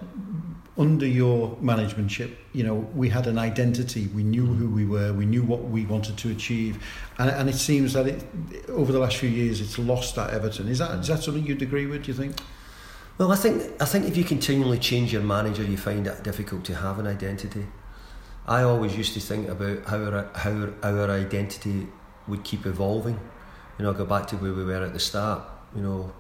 under 0.79 1.07
your 1.07 1.57
managementship, 1.57 2.35
you 2.53 2.65
know, 2.65 2.75
we 2.95 3.11
had 3.11 3.27
an 3.27 3.39
identity. 3.39 4.07
We 4.09 4.23
knew 4.23 4.47
who 4.47 4.71
we 4.71 4.87
were. 4.87 5.13
We 5.13 5.27
knew 5.27 5.43
what 5.43 5.65
we 5.65 5.85
wanted 5.85 6.17
to 6.19 6.31
achieve, 6.31 6.83
and, 7.19 7.29
and 7.29 7.49
it 7.51 7.57
seems 7.57 7.93
that 7.93 8.07
it, 8.07 8.25
over 8.71 8.91
the 8.91 8.99
last 8.99 9.19
few 9.19 9.29
years, 9.29 9.61
it's 9.61 9.79
lost 9.79 10.17
at 10.17 10.31
Everton. 10.31 10.69
Is 10.69 10.79
that 10.79 10.99
is 11.01 11.09
that 11.09 11.23
something 11.23 11.45
you'd 11.45 11.63
agree 11.63 11.87
with? 11.87 12.05
Do 12.05 12.13
you 12.13 12.17
think? 12.17 12.37
Well, 13.19 13.31
I 13.31 13.37
think 13.37 13.63
I 13.81 13.85
think 13.85 14.07
if 14.07 14.17
you 14.17 14.25
continually 14.25 14.79
change 14.79 15.13
your 15.13 15.23
manager, 15.23 15.63
you 15.63 15.77
find 15.77 16.07
it 16.07 16.23
difficult 16.23 16.65
to 16.65 16.75
have 16.75 16.99
an 16.99 17.07
identity. 17.07 17.67
I 18.47 18.63
always 18.63 18.97
used 18.97 19.15
to 19.15 19.21
think 19.21 19.49
about 19.49 19.85
how 19.85 20.03
our, 20.03 20.31
how 20.35 20.69
our 20.83 21.11
identity 21.11 21.87
would 22.27 22.45
keep 22.45 22.67
evolving. 22.67 23.21
You 23.79 23.85
know, 23.85 23.93
go 23.93 24.05
back 24.05 24.27
to 24.29 24.37
where 24.37 24.53
we 24.53 24.65
were 24.65 24.83
at 24.83 24.93
the 24.93 24.99
start. 24.99 25.43
You 25.77 25.83
know, 25.83 26.13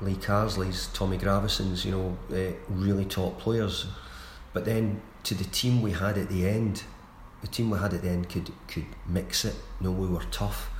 Lee 0.00 0.14
Carsley's, 0.14 0.88
Tommy 0.88 1.18
Gravesen's, 1.18 1.84
you 1.84 1.92
know, 1.92 2.18
uh, 2.32 2.52
really 2.68 3.04
top 3.04 3.38
players. 3.40 3.86
But 4.52 4.64
then 4.64 5.02
to 5.24 5.34
the 5.34 5.44
team 5.44 5.82
we 5.82 5.92
had 5.92 6.16
at 6.16 6.28
the 6.28 6.48
end, 6.48 6.84
the 7.40 7.48
team 7.48 7.70
we 7.70 7.78
had 7.78 7.94
at 7.94 8.02
the 8.02 8.08
end 8.08 8.28
could 8.28 8.50
could 8.68 8.86
mix 9.06 9.44
it. 9.44 9.54
You 9.80 9.88
know, 9.88 9.92
we 9.92 10.06
were 10.06 10.24
tough, 10.30 10.70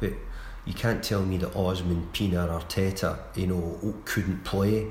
but 0.00 0.12
you 0.64 0.74
can't 0.74 1.02
tell 1.02 1.22
me 1.22 1.36
that 1.38 1.54
Osman, 1.54 2.08
Pienaar, 2.12 2.48
Arteta, 2.48 3.18
you 3.34 3.46
know, 3.46 3.94
couldn't 4.04 4.44
play. 4.44 4.86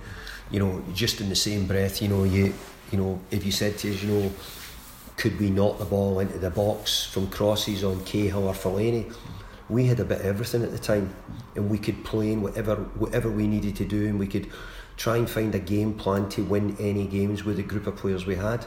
You 0.51 0.59
know, 0.59 0.83
just 0.93 1.21
in 1.21 1.29
the 1.29 1.35
same 1.35 1.67
breath, 1.67 2.01
you 2.01 2.07
know, 2.07 2.23
you 2.23 2.53
you 2.91 2.97
know, 2.97 3.19
if 3.31 3.45
you 3.45 3.51
said 3.51 3.77
to 3.79 3.93
us, 3.93 4.03
you 4.03 4.11
know, 4.11 4.31
could 5.17 5.39
we 5.39 5.49
knock 5.49 5.79
the 5.79 5.85
ball 5.85 6.19
into 6.19 6.37
the 6.37 6.49
box 6.49 7.05
from 7.05 7.27
crosses 7.29 7.83
on 7.83 8.03
Cahill 8.05 8.47
or 8.47 8.53
Fellaini? 8.53 9.13
We 9.69 9.85
had 9.87 9.99
a 9.99 10.05
bit 10.05 10.19
of 10.19 10.25
everything 10.25 10.63
at 10.63 10.71
the 10.71 10.79
time, 10.79 11.15
and 11.55 11.69
we 11.69 11.77
could 11.77 12.03
play 12.03 12.31
in 12.31 12.41
whatever 12.41 12.75
whatever 12.75 13.29
we 13.29 13.47
needed 13.47 13.75
to 13.77 13.85
do, 13.85 14.05
and 14.07 14.19
we 14.19 14.27
could 14.27 14.49
try 14.97 15.17
and 15.17 15.29
find 15.29 15.53
a 15.55 15.59
game 15.59 15.93
plan 15.93 16.29
to 16.29 16.43
win 16.43 16.75
any 16.79 17.05
games 17.07 17.43
with 17.43 17.57
the 17.57 17.63
group 17.63 17.87
of 17.87 17.95
players 17.95 18.25
we 18.25 18.35
had. 18.35 18.65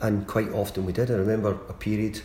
And 0.00 0.26
quite 0.26 0.52
often 0.52 0.84
we 0.84 0.92
did. 0.92 1.10
I 1.10 1.14
remember 1.14 1.52
a 1.68 1.72
period, 1.72 2.20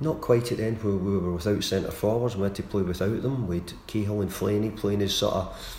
not 0.00 0.20
quite 0.20 0.52
at 0.52 0.58
the 0.58 0.64
end, 0.64 0.82
where 0.82 0.94
we 0.94 1.18
were 1.18 1.32
without 1.32 1.64
centre 1.64 1.90
forwards. 1.90 2.36
We 2.36 2.44
had 2.44 2.54
to 2.56 2.62
play 2.62 2.82
without 2.82 3.22
them. 3.22 3.48
We 3.48 3.58
had 3.58 3.72
Cahill 3.88 4.20
and 4.20 4.30
Fellaini 4.30 4.76
playing 4.76 5.02
as 5.02 5.14
sort 5.14 5.34
of, 5.34 5.76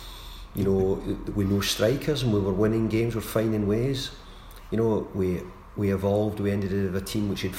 you 0.54 0.64
know, 0.64 1.02
with 1.34 1.50
no 1.50 1.62
strikers, 1.62 2.22
and 2.22 2.32
we 2.32 2.40
were 2.40 2.52
winning 2.52 2.88
games. 2.88 3.14
We're 3.14 3.22
finding 3.22 3.66
ways. 3.66 4.10
You 4.70 4.76
know, 4.76 5.08
we 5.14 5.40
we 5.76 5.94
evolved. 5.94 6.40
We 6.40 6.50
ended 6.50 6.72
up 6.72 6.92
with 6.92 7.02
a 7.02 7.06
team 7.06 7.30
which 7.30 7.42
had, 7.42 7.54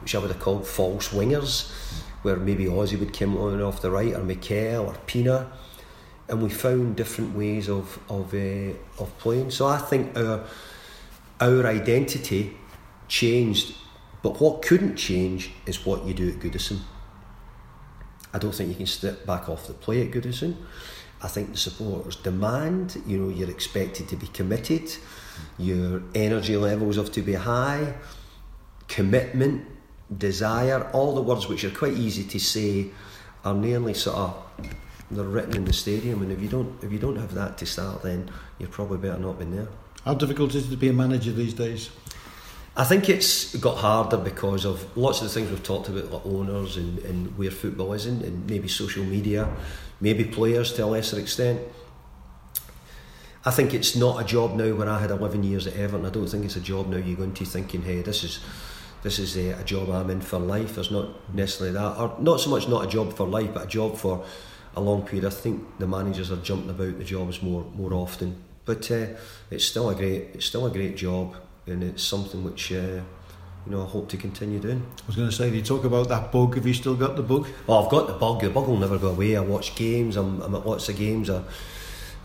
which 0.00 0.14
I 0.14 0.18
would 0.18 0.30
have 0.30 0.40
called 0.40 0.66
false 0.66 1.08
wingers 1.10 1.70
where 2.22 2.36
maybe 2.36 2.64
Ozzy 2.64 2.98
would 2.98 3.16
come 3.16 3.36
on 3.36 3.60
off 3.60 3.82
the 3.82 3.90
right, 3.90 4.14
or 4.14 4.22
Mikel, 4.22 4.86
or 4.86 4.94
Pienaar, 5.06 5.46
and 6.28 6.42
we 6.42 6.48
found 6.48 6.96
different 6.96 7.36
ways 7.36 7.68
of 7.68 7.98
of 8.08 8.32
uh, 8.34 8.72
of 8.98 9.16
playing. 9.18 9.50
So 9.50 9.66
I 9.66 9.78
think 9.78 10.16
our 10.16 10.44
our 11.40 11.66
identity 11.66 12.56
changed, 13.08 13.74
but 14.22 14.40
what 14.40 14.62
couldn't 14.62 14.96
change 14.96 15.50
is 15.66 15.84
what 15.84 16.04
you 16.04 16.14
do 16.14 16.28
at 16.28 16.38
Goodison. 16.38 16.78
I 18.32 18.38
don't 18.38 18.54
think 18.54 18.70
you 18.70 18.76
can 18.76 18.86
step 18.86 19.26
back 19.26 19.48
off 19.48 19.66
the 19.66 19.74
play 19.74 20.06
at 20.06 20.10
Goodison. 20.10 20.56
I 21.22 21.28
think 21.28 21.52
the 21.52 21.56
supporters 21.58 22.16
demand, 22.16 23.00
you 23.06 23.18
know, 23.18 23.28
you're 23.28 23.50
expected 23.50 24.08
to 24.08 24.16
be 24.16 24.26
committed, 24.28 24.90
your 25.58 26.02
energy 26.14 26.56
levels 26.56 26.96
have 26.96 27.12
to 27.12 27.22
be 27.22 27.34
high, 27.34 27.94
commitment, 28.88 29.66
desire, 30.18 30.88
all 30.92 31.14
the 31.14 31.22
words 31.22 31.48
which 31.48 31.64
are 31.64 31.70
quite 31.70 31.94
easy 31.94 32.24
to 32.24 32.38
say 32.38 32.88
are 33.44 33.54
nearly 33.54 33.94
sort 33.94 34.16
of 34.16 34.42
they're 35.10 35.24
written 35.24 35.56
in 35.56 35.64
the 35.64 35.72
stadium 35.72 36.22
and 36.22 36.32
if 36.32 36.40
you 36.40 36.48
don't 36.48 36.82
if 36.82 36.90
you 36.90 36.98
don't 36.98 37.16
have 37.16 37.34
that 37.34 37.58
to 37.58 37.66
start 37.66 38.02
then 38.02 38.30
you're 38.58 38.68
probably 38.68 38.96
better 38.98 39.18
not 39.18 39.38
been 39.38 39.54
there. 39.54 39.68
How 40.04 40.14
difficult 40.14 40.54
is 40.54 40.66
it 40.66 40.70
to 40.70 40.76
be 40.76 40.88
a 40.88 40.92
manager 40.92 41.32
these 41.32 41.54
days? 41.54 41.90
I 42.74 42.84
think 42.84 43.10
it's 43.10 43.54
got 43.56 43.76
harder 43.76 44.16
because 44.16 44.64
of 44.64 44.96
lots 44.96 45.20
of 45.20 45.28
the 45.28 45.34
things 45.34 45.50
we've 45.50 45.62
talked 45.62 45.90
about, 45.90 46.10
like 46.10 46.24
owners 46.24 46.78
and, 46.78 46.98
and 47.00 47.36
where 47.36 47.50
football 47.50 47.92
is 47.92 48.06
in, 48.06 48.22
and 48.22 48.48
maybe 48.48 48.66
social 48.66 49.04
media, 49.04 49.46
maybe 50.00 50.24
players 50.24 50.72
to 50.74 50.84
a 50.84 50.86
lesser 50.86 51.20
extent. 51.20 51.60
I 53.44 53.50
think 53.50 53.74
it's 53.74 53.94
not 53.94 54.22
a 54.22 54.24
job 54.24 54.54
now 54.54 54.74
when 54.74 54.88
I 54.88 55.00
had 55.00 55.10
11 55.10 55.44
years 55.44 55.66
at 55.66 55.74
Everton. 55.74 56.06
I 56.06 56.10
don't 56.10 56.28
think 56.28 56.46
it's 56.46 56.56
a 56.56 56.60
job 56.60 56.88
now 56.88 56.96
You're 56.96 57.16
go 57.16 57.24
into 57.24 57.44
thinking, 57.44 57.82
hey, 57.82 58.00
this 58.00 58.24
is 58.24 58.40
this 59.02 59.18
is 59.18 59.36
a, 59.36 59.50
a 59.50 59.64
job 59.64 59.90
I'm 59.90 60.10
in 60.10 60.20
for 60.20 60.38
life. 60.38 60.76
There's 60.76 60.90
not 60.90 61.08
necessarily 61.34 61.74
that, 61.74 61.98
or 61.98 62.16
not 62.20 62.40
so 62.40 62.50
much 62.50 62.68
not 62.68 62.84
a 62.84 62.88
job 62.88 63.14
for 63.14 63.26
life, 63.26 63.52
but 63.52 63.64
a 63.64 63.66
job 63.66 63.96
for 63.96 64.24
a 64.76 64.80
long 64.80 65.02
period. 65.02 65.24
I 65.24 65.30
think 65.30 65.78
the 65.78 65.86
managers 65.86 66.30
are 66.30 66.36
jumping 66.36 66.70
about 66.70 66.98
the 66.98 67.04
jobs 67.04 67.42
more 67.42 67.64
more 67.74 67.92
often, 67.94 68.42
but 68.64 68.90
uh, 68.90 69.06
it's 69.50 69.64
still 69.64 69.90
a 69.90 69.94
great 69.94 70.30
it's 70.34 70.46
still 70.46 70.66
a 70.66 70.70
great 70.70 70.96
job, 70.96 71.36
and 71.66 71.82
it's 71.82 72.02
something 72.02 72.44
which. 72.44 72.72
Uh, 72.72 73.00
you 73.64 73.70
know, 73.70 73.84
I 73.84 73.86
hope 73.86 74.08
to 74.08 74.16
continue 74.16 74.58
doing. 74.58 74.84
I 75.04 75.06
was 75.06 75.14
going 75.14 75.28
to 75.28 75.32
say, 75.32 75.48
you 75.48 75.62
talk 75.62 75.84
about 75.84 76.08
that 76.08 76.32
bug. 76.32 76.56
Have 76.56 76.66
you 76.66 76.74
still 76.74 76.96
got 76.96 77.14
the 77.14 77.22
bug? 77.22 77.46
Well, 77.68 77.84
I've 77.84 77.92
got 77.92 78.08
the 78.08 78.14
bug. 78.14 78.40
The 78.40 78.50
bug 78.50 78.66
will 78.66 78.76
never 78.76 78.98
go 78.98 79.10
away. 79.10 79.36
I 79.36 79.40
watch 79.40 79.76
games. 79.76 80.16
I'm, 80.16 80.42
I'm 80.42 80.52
at 80.56 80.66
lots 80.66 80.88
of 80.88 80.96
games. 80.96 81.30
I, 81.30 81.44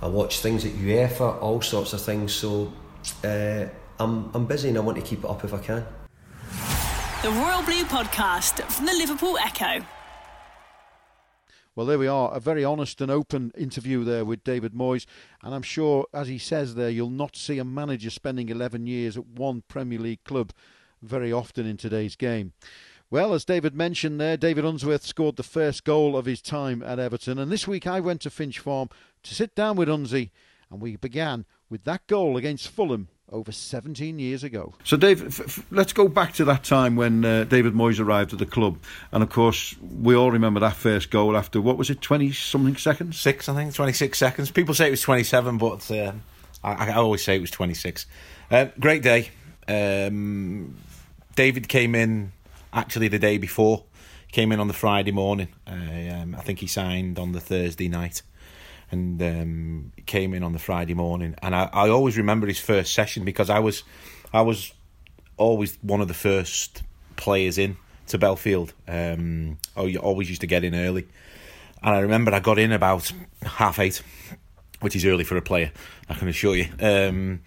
I 0.01 0.07
watch 0.07 0.39
things 0.39 0.65
at 0.65 0.71
UEFA, 0.71 1.39
all 1.39 1.61
sorts 1.61 1.93
of 1.93 2.01
things. 2.01 2.33
So 2.33 2.73
uh, 3.23 3.65
I'm, 3.99 4.31
I'm 4.33 4.47
busy 4.47 4.69
and 4.69 4.79
I 4.79 4.81
want 4.81 4.97
to 4.97 5.03
keep 5.03 5.19
it 5.19 5.29
up 5.29 5.43
if 5.43 5.53
I 5.53 5.59
can 5.59 5.85
the 7.23 7.32
Royal 7.32 7.63
Blue 7.63 7.84
podcast 7.86 8.62
from 8.71 8.86
the 8.86 8.93
Liverpool 8.93 9.39
Echo. 9.39 9.84
Well, 11.75 11.88
there 11.88 11.97
we 11.97 12.06
are. 12.06 12.32
A 12.32 12.39
very 12.39 12.63
honest 12.63 13.01
and 13.01 13.10
open 13.10 13.51
interview 13.58 14.03
there 14.03 14.23
with 14.23 14.43
David 14.43 14.73
Moyes. 14.73 15.08
And 15.41 15.56
I'm 15.56 15.63
sure, 15.63 16.06
as 16.13 16.27
he 16.27 16.38
says 16.38 16.75
there, 16.75 16.91
you'll 16.91 17.10
not 17.10 17.36
see 17.36 17.58
a 17.58 17.63
manager 17.63 18.12
spending 18.12 18.49
11 18.49 18.86
years 18.86 19.17
at 19.17 19.25
one 19.25 19.63
Premier 19.67 19.97
League 19.97 20.23
club 20.25 20.51
very 21.01 21.34
often 21.34 21.65
in 21.65 21.75
today's 21.75 22.15
game. 22.15 22.53
Well, 23.10 23.34
as 23.34 23.45
David 23.45 23.73
mentioned 23.73 24.21
there, 24.21 24.38
David 24.38 24.63
Unsworth 24.63 25.03
scored 25.03 25.38
the 25.38 25.43
first 25.43 25.84
goal 25.86 26.15
of 26.15 26.25
his 26.25 26.41
time 26.41 26.84
at 26.84 26.99
Everton. 26.99 27.39
And 27.39 27.51
this 27.51 27.67
week 27.67 27.88
I 27.88 27.99
went 27.99 28.21
to 28.21 28.30
Finch 28.30 28.60
Farm 28.60 28.89
to 29.23 29.34
sit 29.34 29.56
down 29.56 29.75
with 29.75 29.89
Unsy, 29.89 30.30
and 30.69 30.80
we 30.80 30.97
began 30.97 31.45
with 31.67 31.84
that 31.86 32.06
goal 32.06 32.38
against 32.38 32.67
Fulham 32.67 33.08
over 33.31 33.51
17 33.51 34.19
years 34.19 34.43
ago. 34.43 34.73
So, 34.83 34.95
Dave, 34.95 35.25
f- 35.25 35.41
f- 35.41 35.65
let's 35.69 35.93
go 35.93 36.07
back 36.07 36.33
to 36.33 36.45
that 36.45 36.63
time 36.63 36.95
when 36.95 37.25
uh, 37.25 37.43
David 37.43 37.73
Moyes 37.73 37.99
arrived 37.99 38.33
at 38.33 38.39
the 38.39 38.45
club. 38.45 38.77
And 39.11 39.21
of 39.21 39.29
course, 39.29 39.75
we 39.81 40.15
all 40.15 40.31
remember 40.31 40.59
that 40.61 40.75
first 40.75 41.11
goal 41.11 41.35
after, 41.35 41.59
what 41.59 41.77
was 41.77 41.89
it, 41.89 42.01
20 42.01 42.31
something 42.31 42.77
seconds? 42.77 43.19
Six, 43.19 43.49
I 43.49 43.55
think, 43.55 43.73
26 43.73 44.17
seconds. 44.17 44.51
People 44.51 44.73
say 44.73 44.87
it 44.87 44.91
was 44.91 45.01
27, 45.01 45.57
but 45.57 45.91
uh, 45.91 46.13
I, 46.63 46.91
I, 46.91 46.93
always 46.93 47.23
say 47.23 47.35
it 47.35 47.41
was 47.41 47.51
26. 47.51 48.05
Uh, 48.49 48.67
great 48.79 49.03
day. 49.03 49.29
Um, 49.67 50.77
David 51.35 51.67
came 51.67 51.95
in 51.95 52.31
actually 52.71 53.09
the 53.09 53.19
day 53.19 53.37
before. 53.37 53.83
Came 54.31 54.51
in 54.51 54.59
on 54.59 54.67
the 54.67 54.73
Friday 54.73 55.11
morning. 55.11 55.49
Uh, 55.65 55.73
um, 56.13 56.35
I 56.35 56.41
think 56.41 56.59
he 56.59 56.67
signed 56.67 57.19
on 57.19 57.33
the 57.33 57.39
Thursday 57.39 57.89
night 57.89 58.21
and 58.91 59.21
um, 59.21 59.91
came 60.06 60.34
in 60.34 60.43
on 60.43 60.54
the 60.54 60.60
Friday 60.60 60.93
morning. 60.93 61.36
And 61.41 61.56
I, 61.56 61.69
I 61.71 61.89
always 61.89 62.17
remember 62.17 62.47
his 62.47 62.60
first 62.60 62.93
session 62.93 63.26
because 63.26 63.50
I 63.50 63.60
was 63.60 63.84
I 64.34 64.41
was 64.41 64.73
always 65.38 65.78
one 65.82 66.02
of 66.02 66.08
the 66.08 66.13
first 66.13 66.84
players 67.15 67.58
in 67.58 67.78
to 68.08 68.17
Bellefield. 68.17 68.73
Um, 68.88 69.58
you 69.78 70.00
always 70.00 70.30
used 70.30 70.41
to 70.41 70.47
get 70.47 70.63
in 70.63 70.76
early, 70.76 71.08
and 71.84 71.95
I 71.95 72.00
remember 72.00 72.34
I 72.34 72.39
got 72.39 72.60
in 72.60 72.71
about 72.71 73.12
half 73.43 73.80
eight, 73.80 74.02
which 74.82 74.95
is 74.95 75.06
early 75.06 75.23
for 75.23 75.38
a 75.38 75.41
player, 75.41 75.71
I 76.10 76.13
can 76.13 76.28
assure 76.28 76.56
you. 76.56 76.67
Um, 76.80 77.41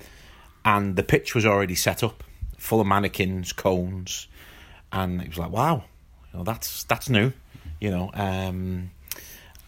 and 0.64 0.96
the 0.96 1.02
pitch 1.02 1.34
was 1.34 1.46
already 1.46 1.74
set 1.74 2.02
up, 2.02 2.22
full 2.58 2.80
of 2.80 2.86
mannequins, 2.86 3.52
cones, 3.52 4.28
and 4.92 5.22
it 5.22 5.28
was 5.28 5.38
like, 5.38 5.50
wow, 5.50 5.84
you 6.32 6.38
know, 6.38 6.44
that's 6.44 6.84
that's 6.84 7.08
new, 7.08 7.32
you 7.80 7.90
know. 7.90 8.10
Um, 8.14 8.90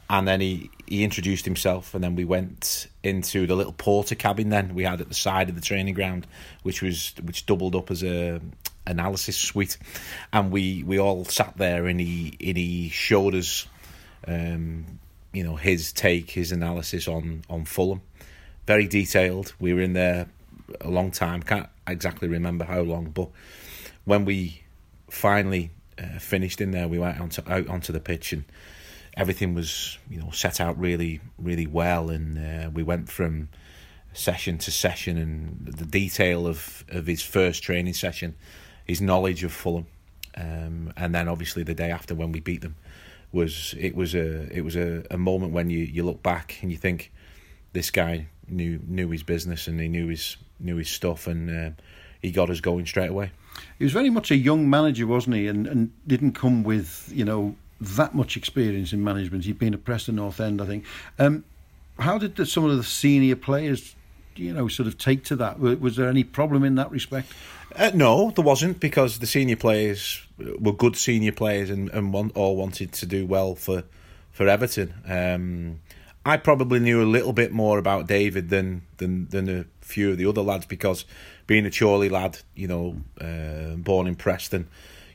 and 0.08 0.28
then 0.28 0.40
he 0.40 0.70
he 0.86 1.04
introduced 1.04 1.44
himself, 1.44 1.94
and 1.94 2.04
then 2.04 2.16
we 2.16 2.24
went 2.24 2.88
into 3.02 3.46
the 3.46 3.54
little 3.54 3.72
porter 3.72 4.14
cabin. 4.14 4.50
Then 4.50 4.74
we 4.74 4.84
had 4.84 5.00
at 5.00 5.08
the 5.08 5.14
side 5.14 5.48
of 5.48 5.54
the 5.54 5.60
training 5.60 5.94
ground, 5.94 6.26
which 6.62 6.82
was 6.82 7.14
which 7.22 7.46
doubled 7.46 7.74
up 7.74 7.90
as 7.90 8.02
a 8.02 8.40
analysis 8.86 9.36
suite, 9.36 9.78
and 10.32 10.50
we 10.50 10.82
we 10.82 10.98
all 10.98 11.24
sat 11.24 11.56
there, 11.56 11.86
and 11.86 12.00
he 12.00 12.36
and 12.40 12.56
he 12.56 12.88
showed 12.88 13.34
us, 13.34 13.66
um, 14.26 14.98
you 15.32 15.44
know, 15.44 15.56
his 15.56 15.92
take, 15.92 16.30
his 16.30 16.52
analysis 16.52 17.08
on 17.08 17.42
on 17.48 17.64
Fulham, 17.64 18.02
very 18.66 18.86
detailed. 18.86 19.54
We 19.58 19.72
were 19.72 19.80
in 19.80 19.94
there 19.94 20.26
a 20.80 20.90
long 20.90 21.10
time, 21.10 21.42
can't 21.42 21.68
exactly 21.86 22.28
remember 22.28 22.64
how 22.64 22.80
long, 22.80 23.10
but 23.10 23.28
when 24.04 24.24
we 24.24 24.62
finally 25.10 25.70
uh, 25.98 26.18
finished 26.18 26.60
in 26.60 26.70
there, 26.70 26.88
we 26.88 26.98
went 26.98 27.20
onto 27.20 27.42
out 27.46 27.68
onto 27.68 27.92
the 27.92 28.00
pitch 28.00 28.32
and 28.32 28.44
everything 29.16 29.54
was 29.54 29.98
you 30.08 30.20
know 30.20 30.30
set 30.30 30.60
out 30.60 30.78
really 30.78 31.20
really 31.38 31.66
well, 31.66 32.10
and 32.10 32.38
uh, 32.38 32.70
we 32.70 32.82
went 32.82 33.08
from 33.08 33.48
session 34.12 34.58
to 34.58 34.70
session, 34.70 35.16
and 35.16 35.66
the 35.66 35.86
detail 35.86 36.46
of 36.46 36.84
of 36.88 37.06
his 37.06 37.22
first 37.22 37.62
training 37.62 37.94
session, 37.94 38.34
his 38.84 39.00
knowledge 39.00 39.44
of 39.44 39.52
Fulham, 39.52 39.86
um, 40.36 40.92
and 40.96 41.14
then 41.14 41.28
obviously 41.28 41.62
the 41.62 41.74
day 41.74 41.90
after 41.90 42.14
when 42.14 42.32
we 42.32 42.40
beat 42.40 42.60
them 42.60 42.76
was 43.32 43.74
it 43.78 43.94
was 43.94 44.14
a 44.14 44.54
it 44.56 44.62
was 44.62 44.76
a, 44.76 45.02
a 45.10 45.18
moment 45.18 45.52
when 45.52 45.70
you, 45.70 45.78
you 45.78 46.02
look 46.02 46.22
back 46.22 46.58
and 46.60 46.70
you 46.70 46.76
think 46.76 47.10
this 47.72 47.90
guy 47.90 48.26
knew 48.46 48.78
knew 48.86 49.08
his 49.10 49.22
business 49.22 49.66
and 49.66 49.80
he 49.80 49.88
knew 49.88 50.08
his 50.08 50.36
knew 50.60 50.76
his 50.76 50.88
stuff, 50.88 51.26
and 51.26 51.50
uh, 51.50 51.70
he 52.20 52.30
got 52.30 52.50
us 52.50 52.60
going 52.60 52.86
straight 52.86 53.10
away. 53.10 53.32
He 53.78 53.84
was 53.84 53.92
very 53.92 54.10
much 54.10 54.30
a 54.30 54.36
young 54.36 54.70
manager, 54.70 55.06
wasn't 55.06 55.36
he? 55.36 55.48
And 55.48 55.66
and 55.66 55.92
didn't 56.06 56.32
come 56.32 56.62
with 56.62 57.10
you 57.12 57.24
know 57.24 57.56
that 57.82 58.14
much 58.14 58.36
experience 58.36 58.92
in 58.92 59.02
management. 59.02 59.44
He'd 59.44 59.58
been 59.58 59.74
at 59.74 59.84
Preston 59.84 60.16
North 60.16 60.40
End, 60.40 60.60
I 60.60 60.66
think. 60.66 60.84
Um, 61.18 61.44
how 61.98 62.18
did 62.18 62.36
the, 62.36 62.46
some 62.46 62.64
of 62.64 62.76
the 62.76 62.82
senior 62.82 63.36
players, 63.36 63.94
you 64.36 64.52
know, 64.52 64.68
sort 64.68 64.86
of 64.86 64.98
take 64.98 65.24
to 65.24 65.36
that? 65.36 65.58
Was 65.58 65.96
there 65.96 66.08
any 66.08 66.24
problem 66.24 66.64
in 66.64 66.76
that 66.76 66.90
respect? 66.90 67.32
Uh, 67.76 67.90
no, 67.94 68.30
there 68.30 68.44
wasn't 68.44 68.80
because 68.80 69.18
the 69.18 69.26
senior 69.26 69.56
players 69.56 70.22
were 70.58 70.72
good 70.72 70.96
senior 70.96 71.32
players 71.32 71.70
and, 71.70 71.88
and 71.90 72.12
one, 72.12 72.30
all 72.34 72.56
wanted 72.56 72.92
to 72.92 73.06
do 73.06 73.26
well 73.26 73.54
for 73.54 73.84
for 74.30 74.48
Everton. 74.48 74.94
Um, 75.06 75.80
I 76.24 76.36
probably 76.38 76.80
knew 76.80 77.02
a 77.02 77.04
little 77.04 77.32
bit 77.32 77.52
more 77.52 77.78
about 77.78 78.06
David 78.06 78.48
than 78.48 78.82
than 78.98 79.28
than 79.28 79.48
a 79.48 79.64
few 79.80 80.10
of 80.10 80.18
the 80.18 80.26
other 80.26 80.42
lads 80.42 80.66
because 80.66 81.04
being 81.46 81.66
a 81.66 81.70
Chorley 81.70 82.08
lad, 82.08 82.38
you 82.54 82.68
know, 82.68 82.96
uh, 83.20 83.76
born 83.76 84.06
in 84.06 84.14
Preston, 84.14 84.68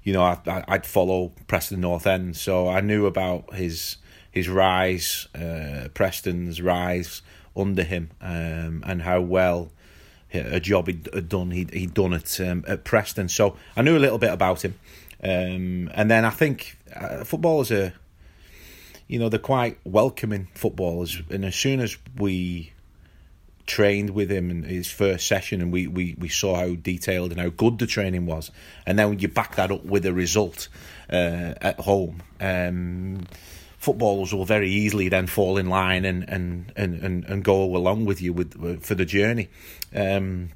you 0.07 0.13
know, 0.13 0.21
I, 0.21 0.63
I'd 0.69 0.85
follow 0.85 1.33
Preston 1.47 1.81
North 1.81 2.07
End, 2.07 2.37
so 2.37 2.69
I 2.69 2.79
knew 2.79 3.07
about 3.07 3.53
his 3.53 3.97
his 4.31 4.47
rise, 4.47 5.27
uh, 5.35 5.89
Preston's 5.93 6.61
rise 6.61 7.21
under 7.57 7.83
him, 7.83 8.11
um, 8.21 8.85
and 8.87 9.01
how 9.01 9.19
well 9.19 9.69
a 10.33 10.61
job 10.61 10.87
he'd, 10.87 11.27
done. 11.27 11.51
He'd, 11.51 11.73
he'd 11.73 11.93
done 11.93 12.13
it 12.13 12.39
um, 12.39 12.63
at 12.69 12.85
Preston, 12.85 13.27
so 13.27 13.57
I 13.75 13.81
knew 13.81 13.97
a 13.97 13.99
little 13.99 14.17
bit 14.17 14.31
about 14.31 14.63
him. 14.63 14.75
Um, 15.21 15.91
and 15.93 16.09
then 16.09 16.23
I 16.23 16.29
think 16.29 16.77
uh, 16.95 17.25
footballers 17.25 17.69
are, 17.73 17.91
you 19.09 19.19
know, 19.19 19.27
they're 19.27 19.39
quite 19.39 19.77
welcoming 19.83 20.47
footballers. 20.53 21.21
And 21.29 21.43
as 21.43 21.55
soon 21.55 21.81
as 21.81 21.97
we 22.15 22.71
trained 23.68 24.11
with 24.11 24.32
him 24.32 24.49
in 24.49 24.63
his 24.63 24.89
first 24.89 25.28
session 25.28 25.61
and 25.61 25.72
we, 25.72 25.86
we, 25.86 26.15
we 26.18 26.30
saw 26.30 26.55
how 26.55 26.74
detailed 26.76 27.32
and 27.32 27.39
how 27.39 27.49
good 27.49 27.78
the 27.78 27.86
training 27.86 28.26
was, 28.26 28.49
and 28.86 28.97
then 28.97 29.20
you 29.20 29.28
back 29.28 29.55
that 29.55 29.72
up 29.72 29.86
with 29.86 30.05
a 30.05 30.13
result 30.13 30.70
uh, 31.11 31.53
at 31.61 31.80
home, 31.82 32.24
um, 32.39 33.28
footballers 33.78 34.34
will 34.34 34.45
very 34.45 34.70
easily 34.70 35.09
then 35.09 35.28
fall 35.28 35.57
in 35.57 35.70
line 35.70 36.05
and 36.05 36.28
and, 36.30 36.72
and, 36.76 36.95
and, 37.03 37.26
and 37.26 37.43
go 37.43 37.76
along 37.76 38.05
with 38.05 38.22
you 38.22 38.34
with 38.34 38.84
for 38.84 38.95
the 38.95 39.05
journey. 39.05 39.49
Um, 39.93 40.49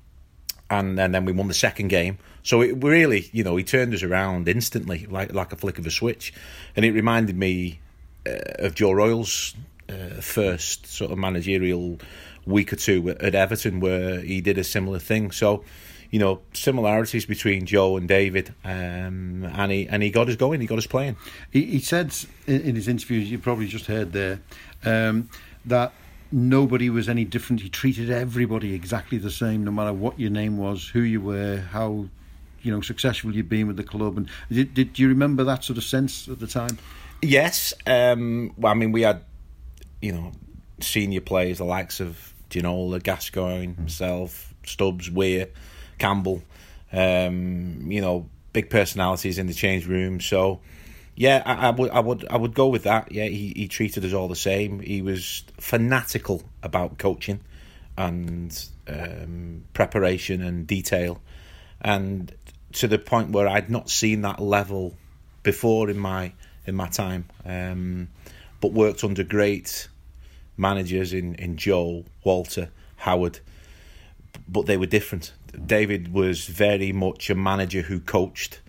and, 0.70 0.98
and 0.98 1.14
then 1.14 1.26
we 1.26 1.34
won 1.34 1.50
the 1.50 1.54
second 1.54 1.90
game. 1.90 2.18
So 2.44 2.62
it 2.62 2.82
really, 2.82 3.30
you 3.34 3.44
know, 3.44 3.58
he 3.58 3.64
turned 3.64 3.94
us 3.94 4.04
around 4.04 4.48
instantly, 4.48 5.06
like 5.06 5.34
like 5.34 5.52
a 5.54 5.56
flick 5.58 5.78
of 5.78 5.86
a 5.86 5.92
switch, 5.92 6.34
and 6.76 6.86
it 6.86 6.92
reminded 6.94 7.36
me 7.36 7.82
uh, 8.26 8.66
of 8.66 8.74
Joe 8.74 8.94
Royle's 8.94 9.54
uh, 9.90 10.22
first 10.22 10.88
sort 10.88 11.12
of 11.12 11.18
managerial 11.18 12.00
week 12.46 12.74
or 12.74 12.76
two 12.76 13.10
at 13.10 13.36
Everton, 13.36 13.80
where 13.80 14.20
he 14.22 14.42
did 14.42 14.58
a 14.58 14.64
similar 14.64 15.00
thing. 15.00 15.32
So 15.32 15.64
you 16.12 16.20
know 16.20 16.42
similarities 16.54 17.26
between 17.26 17.66
Joe 17.66 17.98
and 17.98 18.08
David, 18.08 18.54
um, 18.64 19.46
and 19.46 19.72
he 19.72 19.88
and 19.88 20.04
he 20.04 20.12
got 20.12 20.30
us 20.30 20.36
going. 20.36 20.62
He 20.62 20.68
got 20.68 20.78
us 20.78 20.86
playing. 20.86 21.16
He, 21.50 21.66
he 21.66 21.80
said 21.80 22.14
in, 22.46 22.62
in 22.62 22.76
his 22.76 22.88
interviews, 22.88 23.32
you 23.32 23.40
probably 23.40 23.68
just 23.68 23.86
heard 23.86 24.12
there, 24.12 24.42
um, 24.84 25.30
that 25.66 25.94
nobody 26.32 26.90
was 26.90 27.08
any 27.08 27.24
different. 27.24 27.62
He 27.62 27.70
treated 27.70 28.12
everybody 28.12 28.74
exactly 28.74 29.18
the 29.18 29.32
same, 29.32 29.64
no 29.64 29.72
matter 29.72 29.94
what 29.94 30.20
your 30.20 30.30
name 30.30 30.58
was, 30.58 30.88
who 30.90 31.00
you 31.00 31.22
were, 31.22 31.64
how 31.72 32.08
you 32.62 32.72
know 32.72 32.82
successful 32.82 33.34
you'd 33.34 33.50
been 33.50 33.68
with 33.68 33.78
the 33.78 33.84
club. 33.84 34.18
And 34.18 34.30
did, 34.52 34.74
did 34.74 35.00
you 35.00 35.08
remember 35.08 35.46
that 35.46 35.64
sort 35.64 35.78
of 35.78 35.84
sense 35.86 36.28
at 36.28 36.40
the 36.40 36.48
time? 36.48 36.78
Yes. 37.22 37.74
Um, 37.88 38.54
well, 38.58 38.72
I 38.72 38.76
mean, 38.76 38.92
we 38.92 39.04
had 39.04 39.24
you 40.02 40.12
know 40.12 40.34
senior 40.82 41.22
players, 41.22 41.60
the 41.60 41.64
likes 41.64 42.02
of 42.02 42.31
Ginola, 42.52 43.02
Gascoigne, 43.02 43.74
himself, 43.74 44.54
Stubbs, 44.64 45.10
Weir. 45.10 45.48
Campbell, 46.02 46.42
um, 46.92 47.92
you 47.92 48.02
know, 48.02 48.28
big 48.54 48.72
personalities 48.72 49.38
in 49.38 49.46
the 49.46 49.54
change 49.54 49.86
room. 49.86 50.20
So, 50.20 50.60
yeah, 51.16 51.44
I, 51.46 51.68
I, 51.68 51.70
would, 51.70 51.92
I 51.92 52.00
would, 52.00 52.28
I 52.28 52.38
would 52.38 52.56
go 52.56 52.68
with 52.68 52.84
that. 52.84 53.12
Yeah, 53.12 53.26
he, 53.26 53.54
he 53.56 53.68
treated 53.68 54.04
us 54.04 54.12
all 54.12 54.28
the 54.28 54.36
same. 54.36 54.80
He 54.80 55.04
was 55.04 55.44
fanatical 55.60 56.42
about 56.64 56.98
coaching 56.98 57.40
and 57.96 58.68
um, 58.88 59.64
preparation 59.74 60.42
and 60.42 60.66
detail, 60.66 61.22
and 61.82 62.34
to 62.74 62.88
the 62.88 62.98
point 62.98 63.30
where 63.32 63.48
I'd 63.48 63.70
not 63.70 63.90
seen 63.90 64.22
that 64.22 64.40
level 64.40 64.96
before 65.44 65.90
in 65.90 66.00
my 66.00 66.34
in 66.66 66.74
my 66.74 66.88
time. 66.88 67.26
Um, 67.46 68.08
but 68.60 68.74
worked 68.74 69.04
under 69.04 69.24
great 69.24 69.88
managers 70.58 71.14
in 71.14 71.36
in 71.36 71.58
Joe, 71.58 72.06
Walter, 72.24 72.70
Howard, 72.98 73.40
but 74.48 74.66
they 74.66 74.78
were 74.78 74.86
different. 74.86 75.34
David 75.66 76.14
was 76.14 76.46
very 76.46 76.92
much 76.92 77.30
a 77.30 77.36
manager 77.36 77.82
who 77.82 78.00
coached, 78.00 78.62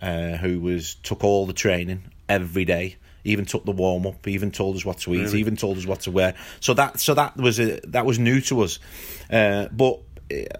uh, 0.00 0.36
who 0.36 0.60
was 0.60 0.94
took 0.96 1.24
all 1.24 1.46
the 1.46 1.52
training 1.52 2.04
every 2.28 2.64
day. 2.64 2.96
Even 3.24 3.44
took 3.44 3.64
the 3.64 3.72
warm 3.72 4.06
up. 4.06 4.26
Even 4.26 4.50
told 4.50 4.76
us 4.76 4.84
what 4.84 4.98
to 4.98 5.14
eat. 5.14 5.24
Really? 5.24 5.40
Even 5.40 5.56
told 5.56 5.76
us 5.76 5.86
what 5.86 6.00
to 6.00 6.10
wear. 6.10 6.34
So 6.60 6.72
that 6.74 7.00
so 7.00 7.14
that 7.14 7.36
was 7.36 7.58
a, 7.58 7.80
that 7.88 8.06
was 8.06 8.18
new 8.18 8.40
to 8.42 8.62
us, 8.62 8.78
uh, 9.30 9.68
but 9.72 10.00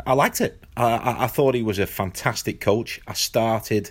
I 0.07 0.13
liked 0.15 0.41
it. 0.41 0.63
I, 0.77 1.25
I 1.25 1.27
thought 1.27 1.55
he 1.55 1.63
was 1.63 1.79
a 1.79 1.87
fantastic 1.87 2.61
coach. 2.61 3.01
I 3.07 3.13
started 3.13 3.91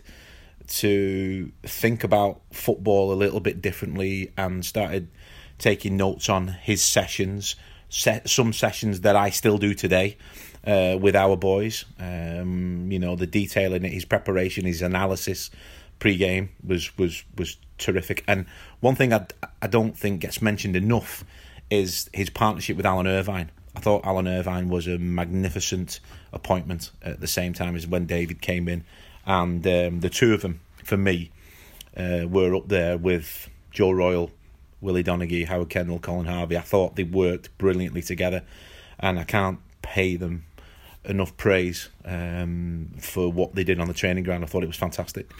to 0.67 1.51
think 1.63 2.03
about 2.03 2.41
football 2.51 3.13
a 3.13 3.15
little 3.15 3.39
bit 3.39 3.61
differently 3.61 4.31
and 4.37 4.65
started 4.65 5.07
taking 5.57 5.97
notes 5.97 6.29
on 6.29 6.47
his 6.47 6.81
sessions, 6.81 7.55
set 7.89 8.29
some 8.29 8.53
sessions 8.53 9.01
that 9.01 9.15
I 9.15 9.29
still 9.29 9.57
do 9.57 9.73
today 9.73 10.17
uh, 10.65 10.97
with 10.99 11.15
our 11.15 11.35
boys. 11.37 11.85
Um, 11.99 12.91
you 12.91 12.99
know, 12.99 13.15
the 13.15 13.27
detail 13.27 13.73
in 13.73 13.85
it, 13.85 13.91
his 13.91 14.05
preparation, 14.05 14.65
his 14.65 14.81
analysis 14.81 15.49
pre-game 15.99 16.49
was 16.65 16.95
was 16.97 17.23
was 17.37 17.57
terrific. 17.77 18.23
And 18.27 18.45
one 18.79 18.95
thing 18.95 19.13
I 19.13 19.25
I 19.61 19.67
don't 19.67 19.97
think 19.97 20.21
gets 20.21 20.41
mentioned 20.41 20.75
enough 20.75 21.23
is 21.69 22.09
his 22.13 22.29
partnership 22.29 22.77
with 22.77 22.85
Alan 22.85 23.07
Irvine. 23.07 23.51
I 23.75 23.79
thought 23.79 24.05
Alan 24.05 24.27
Irvine 24.27 24.69
was 24.69 24.87
a 24.87 24.97
magnificent 24.97 25.99
appointment 26.33 26.91
at 27.03 27.19
the 27.19 27.27
same 27.27 27.53
time 27.53 27.75
as 27.75 27.85
when 27.85 28.05
David 28.05 28.41
came 28.41 28.67
in, 28.67 28.83
and 29.25 29.65
um, 29.67 29.99
the 29.99 30.09
two 30.09 30.33
of 30.33 30.41
them 30.41 30.61
for 30.83 30.97
me 30.97 31.31
uh, 31.95 32.25
were 32.27 32.55
up 32.55 32.67
there 32.67 32.97
with 32.97 33.49
Joe 33.71 33.91
Royle, 33.91 34.31
Willie 34.81 35.03
Donachie, 35.03 35.45
Howard 35.45 35.69
Kendall, 35.69 35.99
Colin 35.99 36.25
Harvey. 36.25 36.57
I 36.57 36.61
thought 36.61 36.95
they 36.95 37.03
worked 37.03 37.55
brilliantly 37.57 38.01
together, 38.01 38.43
and 38.99 39.19
I 39.19 39.23
can't 39.23 39.59
pay 39.81 40.15
them 40.15 40.45
enough 41.07 41.35
praise 41.37 41.89
um, 42.03 42.89
for 42.99 43.31
what 43.31 43.55
they 43.55 43.63
did 43.63 43.79
on 43.79 43.87
the 43.87 43.93
training 43.93 44.23
ground. 44.23 44.43
I 44.43 44.47
thought 44.47 44.63
it 44.63 44.67
was 44.67 44.75
fantastic. 44.75 45.31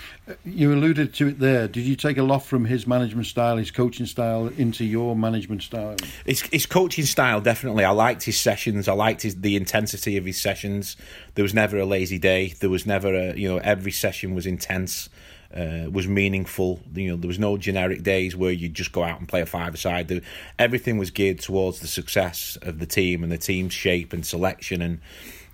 You 0.46 0.74
alluded 0.74 1.14
to 1.16 1.28
it 1.28 1.40
there. 1.40 1.68
Did 1.68 1.84
you 1.84 1.96
take 1.96 2.18
a 2.18 2.24
lot 2.24 2.40
from 2.40 2.66
his 2.66 2.88
management 2.88 3.28
style, 3.28 3.58
his 3.58 3.70
coaching 3.70 4.06
style, 4.06 4.48
into 4.58 4.86
your 4.86 5.16
management 5.16 5.64
style? 5.64 5.96
His, 6.26 6.42
his 6.42 6.66
coaching 6.66 7.06
style, 7.06 7.42
definitely. 7.42 7.84
I 7.84 7.92
liked 7.92 8.24
his 8.24 8.40
sessions. 8.40 8.88
I 8.88 8.94
liked 8.94 9.22
his, 9.24 9.42
the 9.42 9.56
intensity 9.56 10.16
of 10.18 10.26
his 10.26 10.40
sessions. 10.40 10.96
There 11.36 11.44
was 11.44 11.54
never 11.54 11.78
a 11.78 11.86
lazy 11.86 12.18
day. 12.18 12.54
There 12.60 12.70
was 12.70 12.86
never 12.86 13.14
a, 13.14 13.36
you 13.36 13.50
know, 13.50 13.58
every 13.58 13.92
session 13.92 14.34
was 14.34 14.46
intense. 14.46 15.10
Uh, 15.56 15.90
was 15.90 16.08
meaningful. 16.08 16.82
You 16.94 17.12
know, 17.12 17.16
there 17.16 17.28
was 17.28 17.40
no 17.40 17.58
generic 17.58 18.04
days 18.04 18.36
where 18.36 18.52
you 18.52 18.68
just 18.68 18.92
go 18.92 19.04
out 19.04 19.20
and 19.20 19.28
play 19.28 19.42
a 19.42 19.46
five-a-side. 19.46 20.22
Everything 20.60 20.98
was 20.98 21.10
geared 21.10 21.40
towards 21.40 21.80
the 21.80 21.88
success 21.88 22.58
of 22.62 22.80
the 22.80 22.86
team 22.86 23.24
and 23.24 23.32
the 23.32 23.38
team's 23.38 23.74
shape 23.74 24.14
and 24.14 24.26
selection 24.26 24.82
and 24.82 25.00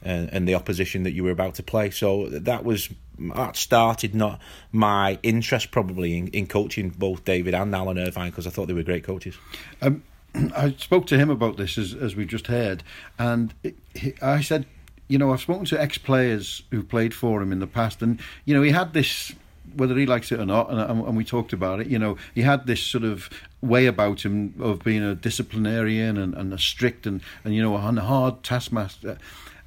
and, 0.04 0.30
and 0.34 0.48
the 0.48 0.56
opposition 0.56 1.04
that 1.04 1.12
you 1.12 1.24
were 1.24 1.32
about 1.32 1.56
to 1.56 1.64
play. 1.64 1.90
So 1.90 2.30
that 2.30 2.64
was 2.64 2.90
that 3.20 3.56
started 3.56 4.16
not 4.16 4.40
my 4.72 5.20
interest 5.24 5.72
probably 5.72 6.18
in, 6.18 6.28
in 6.30 6.48
coaching 6.48 6.90
both 6.90 7.24
David 7.26 7.54
and 7.54 7.74
Alan 7.74 7.98
Irvine 7.98 8.32
because 8.32 8.48
I 8.48 8.50
thought 8.50 8.68
they 8.68 8.74
were 8.74 8.84
great 8.84 9.04
coaches. 9.04 9.38
Um, 9.82 10.04
I 10.56 10.76
spoke 10.78 11.08
to 11.08 11.18
him 11.18 11.30
about 11.30 11.58
this 11.58 11.78
as 11.78 11.94
as 11.94 12.16
we 12.16 12.26
just 12.26 12.48
heard, 12.48 12.84
and 13.18 13.54
it, 13.64 13.76
he, 13.94 14.14
I 14.22 14.42
said, 14.42 14.66
you 15.08 15.18
know, 15.18 15.32
I've 15.32 15.42
spoken 15.42 15.66
to 15.66 15.82
ex 15.82 15.98
players 15.98 16.64
who 16.72 16.84
played 16.84 17.14
for 17.14 17.42
him 17.42 17.52
in 17.52 17.60
the 17.60 17.68
past, 17.68 18.02
and 18.02 18.20
you 18.46 18.56
know, 18.56 18.62
he 18.62 18.72
had 18.72 18.94
this. 18.94 19.34
Whether 19.76 19.96
he 19.96 20.06
likes 20.06 20.32
it 20.32 20.40
or 20.40 20.46
not, 20.46 20.70
and, 20.70 20.80
and 20.80 21.18
we 21.18 21.24
talked 21.24 21.54
about 21.54 21.80
it, 21.80 21.88
you 21.88 22.00
know, 22.00 22.18
he 22.34 22.42
had 22.42 22.66
this 22.68 22.82
sort 22.82 23.04
of 23.04 23.30
way 23.62 23.86
about 23.86 24.26
him 24.26 24.54
of 24.60 24.84
being 24.84 25.04
a 25.04 25.16
disciplinarian 25.16 26.18
and, 26.18 26.34
and 26.34 26.54
a 26.54 26.58
strict 26.58 27.08
and, 27.08 27.22
and 27.44 27.56
you 27.56 27.62
know 27.62 27.76
a 27.76 27.80
hard 27.80 28.44
taskmaster. 28.44 29.18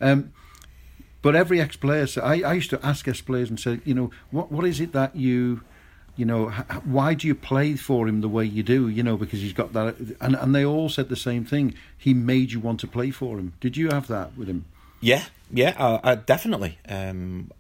Um, 0.01 0.33
but 1.23 1.35
every 1.35 1.61
ex 1.61 1.77
player, 1.77 2.07
so 2.07 2.21
I, 2.23 2.41
I 2.41 2.53
used 2.53 2.71
to 2.71 2.87
ask 2.87 3.09
ex 3.09 3.21
players 3.21 3.51
and 3.51 3.59
say, 3.59 3.81
you 3.85 3.95
know, 3.95 4.11
what 4.31 4.53
what 4.53 4.65
is 4.65 4.81
it 4.81 4.93
that 4.93 5.17
you, 5.17 5.63
you 6.15 6.25
know, 6.25 6.51
why 6.85 7.15
do 7.15 7.27
you 7.27 7.35
play 7.35 7.75
for 7.75 8.07
him 8.07 8.21
the 8.21 8.29
way 8.29 8.45
you 8.45 8.63
do? 8.63 8.89
You 8.89 9.03
know, 9.03 9.17
because 9.17 9.41
he's 9.41 9.53
got 9.53 9.73
that, 9.73 9.97
and 10.21 10.37
and 10.37 10.55
they 10.55 10.65
all 10.65 10.89
said 10.89 11.09
the 11.09 11.17
same 11.17 11.45
thing. 11.45 11.75
He 11.97 12.15
made 12.15 12.53
you 12.53 12.61
want 12.61 12.81
to 12.81 12.87
play 12.87 13.11
for 13.11 13.39
him. 13.39 13.55
Did 13.61 13.77
you 13.77 13.89
have 13.89 14.07
that 14.09 14.37
with 14.37 14.49
him? 14.49 14.67
Yeah, 15.01 15.25
yeah, 15.51 15.75
uh, 15.79 16.01
uh, 16.03 16.15
definitely. 16.15 16.79
Um, 16.89 17.51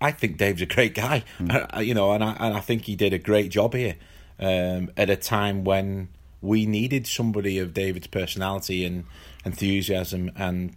I, 0.00 0.10
think 0.12 0.36
Dave's 0.36 0.62
a 0.62 0.66
great 0.66 0.94
guy, 0.94 1.24
mm. 1.38 1.84
you 1.84 1.94
know, 1.94 2.12
and 2.12 2.22
I 2.22 2.36
and 2.38 2.56
I 2.56 2.60
think 2.60 2.82
he 2.82 2.96
did 2.96 3.12
a 3.12 3.18
great 3.18 3.50
job 3.50 3.74
here 3.74 3.96
um, 4.38 4.90
at 4.96 5.10
a 5.10 5.16
time 5.16 5.64
when 5.64 6.08
we 6.42 6.66
needed 6.66 7.06
somebody 7.06 7.58
of 7.58 7.74
David's 7.74 8.06
personality 8.06 8.84
and 8.84 9.04
enthusiasm 9.44 10.30
and 10.36 10.76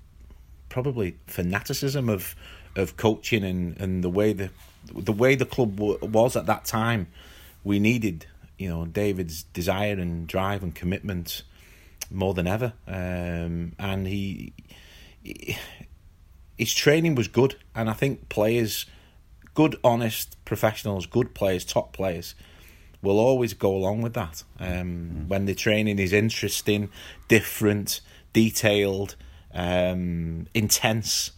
probably 0.70 1.18
fanaticism 1.28 2.10
of 2.10 2.36
of 2.76 2.98
coaching 2.98 3.44
and, 3.44 3.80
and 3.80 4.04
the 4.04 4.10
way 4.10 4.34
the 4.34 4.50
the 4.94 5.12
way 5.12 5.36
the 5.36 5.46
club 5.46 5.76
w- 5.76 6.00
was 6.02 6.36
at 6.36 6.46
that 6.46 6.66
time. 6.66 7.08
We 7.64 7.80
needed 7.80 8.26
you 8.58 8.70
know 8.70 8.86
David's 8.86 9.44
desire 9.44 9.94
and 9.94 10.28
drive 10.28 10.64
and 10.64 10.74
commitment 10.74 11.44
more 12.12 12.34
than 12.34 12.48
ever, 12.48 12.74
um, 12.88 13.74
and 13.78 14.08
he, 14.08 14.54
he 15.24 15.58
his 16.58 16.74
training 16.74 17.16
was 17.16 17.28
good, 17.28 17.56
and 17.74 17.90
I 17.90 17.94
think 17.94 18.30
players, 18.30 18.86
good, 19.60 19.76
honest 19.84 20.38
professionals, 20.45 21.05
good 21.05 21.36
players, 21.36 21.66
top 21.66 21.91
players 21.91 22.34
will 23.01 23.20
always 23.20 23.53
go 23.53 23.76
along 23.76 24.01
with 24.01 24.14
that. 24.14 24.41
Um, 24.57 25.26
when 25.28 25.47
the 25.47 25.53
training 25.53 25.99
is 25.99 26.14
interesting, 26.14 26.88
different, 27.28 27.99
detailed, 28.32 29.18
um, 29.53 30.47
intense, 30.53 31.32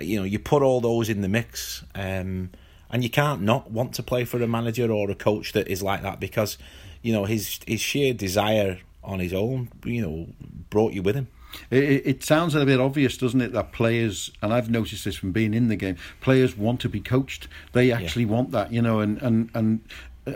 you 0.00 0.18
know, 0.18 0.24
you 0.24 0.38
put 0.38 0.62
all 0.62 0.80
those 0.80 1.10
in 1.10 1.20
the 1.20 1.28
mix, 1.28 1.84
um, 1.94 2.48
and 2.88 3.04
you 3.04 3.10
can't 3.10 3.42
not 3.42 3.70
want 3.70 3.92
to 3.96 4.02
play 4.02 4.24
for 4.24 4.42
a 4.42 4.48
manager 4.48 4.90
or 4.90 5.10
a 5.10 5.14
coach 5.14 5.52
that 5.52 5.68
is 5.68 5.82
like 5.82 6.00
that 6.00 6.18
because, 6.18 6.56
you 7.02 7.12
know, 7.12 7.26
his 7.26 7.60
his 7.66 7.82
sheer 7.82 8.14
desire 8.14 8.78
on 9.04 9.18
his 9.18 9.34
own, 9.34 9.68
you 9.84 10.00
know, 10.00 10.28
brought 10.70 10.94
you 10.94 11.02
with 11.02 11.14
him. 11.14 11.28
It, 11.70 12.06
it, 12.06 12.22
sounds 12.24 12.54
a 12.54 12.64
bit 12.64 12.80
obvious, 12.80 13.16
doesn't 13.16 13.40
it, 13.40 13.52
that 13.52 13.72
players, 13.72 14.30
and 14.42 14.52
I've 14.52 14.70
noticed 14.70 15.04
this 15.04 15.16
from 15.16 15.32
being 15.32 15.54
in 15.54 15.68
the 15.68 15.76
game, 15.76 15.96
players 16.20 16.56
want 16.56 16.80
to 16.80 16.88
be 16.88 17.00
coached. 17.00 17.48
They 17.72 17.92
actually 17.92 18.24
yeah. 18.24 18.30
want 18.30 18.50
that, 18.52 18.72
you 18.72 18.82
know, 18.82 19.00
and, 19.00 19.20
and, 19.22 19.50
and 19.54 19.80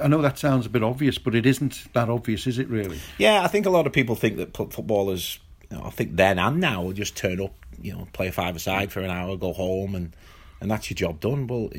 I 0.00 0.08
know 0.08 0.22
that 0.22 0.38
sounds 0.38 0.66
a 0.66 0.68
bit 0.68 0.82
obvious, 0.82 1.18
but 1.18 1.34
it 1.34 1.46
isn't 1.46 1.92
that 1.94 2.08
obvious, 2.08 2.46
is 2.46 2.58
it 2.58 2.68
really? 2.68 3.00
Yeah, 3.18 3.42
I 3.42 3.48
think 3.48 3.66
a 3.66 3.70
lot 3.70 3.86
of 3.86 3.92
people 3.92 4.14
think 4.14 4.36
that 4.36 4.56
footballers, 4.56 5.40
you 5.70 5.76
know, 5.76 5.84
I 5.84 5.90
think 5.90 6.16
then 6.16 6.38
and 6.38 6.60
now, 6.60 6.82
will 6.82 6.92
just 6.92 7.16
turn 7.16 7.40
up, 7.40 7.54
you 7.80 7.92
know, 7.92 8.06
play 8.12 8.28
a 8.28 8.32
five 8.32 8.56
aside 8.56 8.92
for 8.92 9.00
an 9.00 9.10
hour, 9.10 9.36
go 9.36 9.52
home, 9.52 9.94
and 9.94 10.14
and 10.60 10.70
that's 10.70 10.90
your 10.90 10.96
job 10.96 11.20
done. 11.20 11.46
Well, 11.46 11.70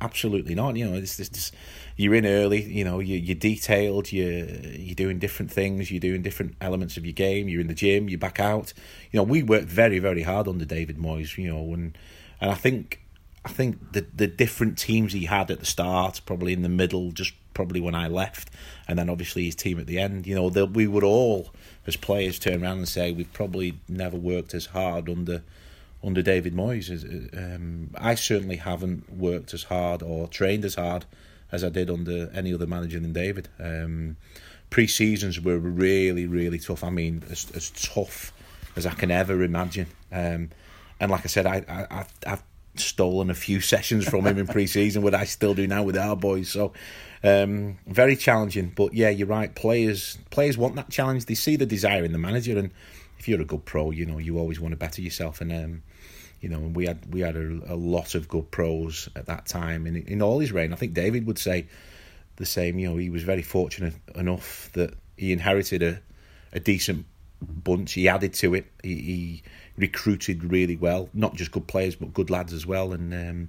absolutely 0.00 0.54
not. 0.54 0.76
You 0.76 0.88
know, 0.90 0.96
it's 0.96 1.16
this, 1.16 1.52
you're 1.96 2.14
in 2.14 2.24
early. 2.24 2.62
You 2.62 2.84
know, 2.84 3.00
you, 3.00 3.16
you're 3.16 3.34
detailed. 3.34 4.12
You're 4.12 4.44
you're 4.44 4.94
doing 4.94 5.18
different 5.18 5.50
things. 5.50 5.90
You're 5.90 6.00
doing 6.00 6.22
different 6.22 6.54
elements 6.60 6.96
of 6.96 7.04
your 7.04 7.12
game. 7.12 7.48
You're 7.48 7.60
in 7.60 7.66
the 7.66 7.74
gym. 7.74 8.08
You're 8.08 8.18
back 8.18 8.38
out. 8.38 8.72
You 9.10 9.18
know, 9.18 9.24
we 9.24 9.42
worked 9.42 9.66
very 9.66 9.98
very 9.98 10.22
hard 10.22 10.46
under 10.48 10.64
David 10.64 10.98
Moyes. 10.98 11.36
You 11.36 11.52
know, 11.52 11.74
and 11.74 11.98
and 12.40 12.50
I 12.50 12.54
think 12.54 13.00
I 13.44 13.48
think 13.48 13.92
the 13.92 14.06
the 14.14 14.26
different 14.28 14.78
teams 14.78 15.12
he 15.12 15.24
had 15.24 15.50
at 15.50 15.60
the 15.60 15.66
start, 15.66 16.20
probably 16.24 16.52
in 16.52 16.62
the 16.62 16.68
middle, 16.68 17.10
just 17.10 17.32
probably 17.54 17.80
when 17.80 17.94
I 17.94 18.06
left, 18.06 18.50
and 18.86 18.98
then 18.98 19.10
obviously 19.10 19.44
his 19.44 19.56
team 19.56 19.80
at 19.80 19.86
the 19.86 19.98
end. 19.98 20.26
You 20.28 20.36
know, 20.36 20.50
that 20.50 20.66
we 20.66 20.86
would 20.86 21.02
all, 21.02 21.52
as 21.88 21.96
players, 21.96 22.38
turn 22.38 22.62
around 22.62 22.78
and 22.78 22.88
say 22.88 23.10
we've 23.10 23.32
probably 23.32 23.80
never 23.88 24.16
worked 24.16 24.54
as 24.54 24.66
hard 24.66 25.08
under 25.08 25.42
under 26.02 26.22
David 26.22 26.54
Moyes. 26.54 26.90
Um, 27.36 27.90
I 27.96 28.14
certainly 28.14 28.56
haven't 28.56 29.12
worked 29.12 29.54
as 29.54 29.64
hard 29.64 30.02
or 30.02 30.28
trained 30.28 30.64
as 30.64 30.76
hard 30.76 31.04
as 31.50 31.64
I 31.64 31.68
did 31.70 31.90
under 31.90 32.30
any 32.34 32.54
other 32.54 32.66
manager 32.66 33.00
than 33.00 33.12
David. 33.12 33.48
Um, 33.58 34.16
Pre 34.70 34.86
seasons 34.86 35.40
were 35.40 35.58
really, 35.58 36.26
really 36.26 36.58
tough. 36.58 36.84
I 36.84 36.90
mean, 36.90 37.24
as, 37.30 37.50
as 37.54 37.70
tough 37.70 38.32
as 38.76 38.84
I 38.84 38.92
can 38.92 39.10
ever 39.10 39.42
imagine. 39.42 39.86
Um, 40.12 40.50
and 41.00 41.10
like 41.10 41.24
I 41.24 41.28
said, 41.28 41.46
I, 41.46 41.64
I, 41.90 42.04
I've 42.26 42.42
stolen 42.74 43.30
a 43.30 43.34
few 43.34 43.60
sessions 43.62 44.06
from 44.06 44.26
him 44.26 44.38
in 44.38 44.46
pre-season, 44.46 45.02
what 45.02 45.14
I 45.14 45.24
still 45.24 45.54
do 45.54 45.66
now 45.66 45.82
with 45.82 45.96
our 45.96 46.16
boys. 46.16 46.50
So 46.50 46.72
um, 47.24 47.78
very 47.86 48.16
challenging. 48.16 48.72
But 48.74 48.94
yeah, 48.94 49.08
you're 49.08 49.26
right. 49.26 49.54
Players 49.54 50.18
players 50.30 50.58
want 50.58 50.76
that 50.76 50.90
challenge. 50.90 51.24
They 51.26 51.34
see 51.34 51.56
the 51.56 51.66
desire 51.66 52.04
in 52.04 52.12
the 52.12 52.18
manager, 52.18 52.58
and 52.58 52.70
if 53.18 53.28
you're 53.28 53.40
a 53.40 53.44
good 53.44 53.64
pro, 53.64 53.90
you 53.90 54.06
know 54.06 54.18
you 54.18 54.38
always 54.38 54.60
want 54.60 54.72
to 54.72 54.76
better 54.76 55.02
yourself. 55.02 55.40
And 55.40 55.52
um, 55.52 55.82
you 56.40 56.48
know, 56.48 56.60
we 56.60 56.86
had 56.86 57.12
we 57.12 57.20
had 57.20 57.36
a, 57.36 57.60
a, 57.72 57.74
lot 57.74 58.14
of 58.14 58.28
good 58.28 58.50
pros 58.50 59.08
at 59.16 59.26
that 59.26 59.46
time 59.46 59.86
in 59.86 59.96
in 59.96 60.22
all 60.22 60.38
his 60.38 60.52
reign. 60.52 60.72
I 60.72 60.76
think 60.76 60.94
David 60.94 61.26
would 61.26 61.38
say 61.38 61.66
the 62.36 62.46
same. 62.46 62.78
You 62.78 62.90
know, 62.90 62.96
he 62.96 63.10
was 63.10 63.24
very 63.24 63.42
fortunate 63.42 63.94
enough 64.14 64.70
that 64.74 64.94
he 65.16 65.32
inherited 65.32 65.82
a 65.82 66.00
a 66.52 66.60
decent 66.60 67.06
bunch. 67.42 67.92
He 67.92 68.08
added 68.08 68.34
to 68.34 68.54
it. 68.54 68.66
He, 68.82 68.94
he 68.94 69.42
recruited 69.76 70.44
really 70.44 70.76
well, 70.76 71.08
not 71.12 71.34
just 71.34 71.50
good 71.50 71.66
players 71.66 71.96
but 71.96 72.14
good 72.14 72.30
lads 72.30 72.52
as 72.52 72.66
well. 72.66 72.92
And 72.92 73.12
um, 73.12 73.48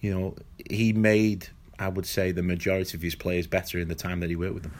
you 0.00 0.18
know, 0.18 0.34
he 0.70 0.92
made 0.92 1.48
I 1.78 1.88
would 1.88 2.06
say 2.06 2.32
the 2.32 2.42
majority 2.42 2.96
of 2.96 3.02
his 3.02 3.14
players 3.14 3.46
better 3.46 3.78
in 3.78 3.88
the 3.88 3.94
time 3.94 4.20
that 4.20 4.30
he 4.30 4.36
worked 4.36 4.54
with 4.54 4.62
them. 4.62 4.74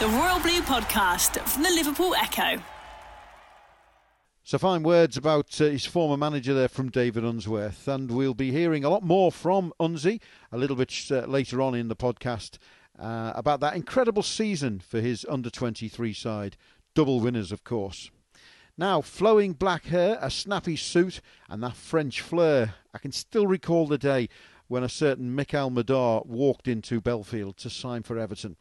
The 0.00 0.08
Royal 0.08 0.40
Blue 0.40 0.60
Podcast 0.62 1.40
from 1.48 1.62
the 1.62 1.70
Liverpool 1.70 2.14
Echo. 2.14 2.62
So 4.48 4.56
fine 4.56 4.82
words 4.82 5.18
about 5.18 5.60
uh, 5.60 5.66
his 5.66 5.84
former 5.84 6.16
manager 6.16 6.54
there 6.54 6.70
from 6.70 6.88
David 6.88 7.22
Unsworth, 7.22 7.86
and 7.86 8.10
we'll 8.10 8.32
be 8.32 8.50
hearing 8.50 8.82
a 8.82 8.88
lot 8.88 9.02
more 9.02 9.30
from 9.30 9.74
Unsy 9.78 10.22
a 10.50 10.56
little 10.56 10.74
bit 10.74 10.90
uh, 11.10 11.26
later 11.26 11.60
on 11.60 11.74
in 11.74 11.88
the 11.88 11.94
podcast 11.94 12.56
uh, 12.98 13.34
about 13.34 13.60
that 13.60 13.76
incredible 13.76 14.22
season 14.22 14.80
for 14.80 15.02
his 15.02 15.26
under 15.28 15.50
23 15.50 16.14
side, 16.14 16.56
double 16.94 17.20
winners, 17.20 17.52
of 17.52 17.62
course. 17.62 18.10
Now, 18.78 19.02
flowing 19.02 19.52
black 19.52 19.84
hair, 19.84 20.16
a 20.18 20.30
snappy 20.30 20.76
suit, 20.76 21.20
and 21.50 21.62
that 21.62 21.76
French 21.76 22.22
flair. 22.22 22.76
I 22.94 22.98
can 23.00 23.12
still 23.12 23.46
recall 23.46 23.86
the 23.86 23.98
day 23.98 24.30
when 24.66 24.82
a 24.82 24.88
certain 24.88 25.36
Mickaël 25.36 25.70
Madar 25.70 26.22
walked 26.24 26.66
into 26.66 27.02
Bellefield 27.02 27.58
to 27.58 27.68
sign 27.68 28.02
for 28.02 28.18
Everton. 28.18 28.56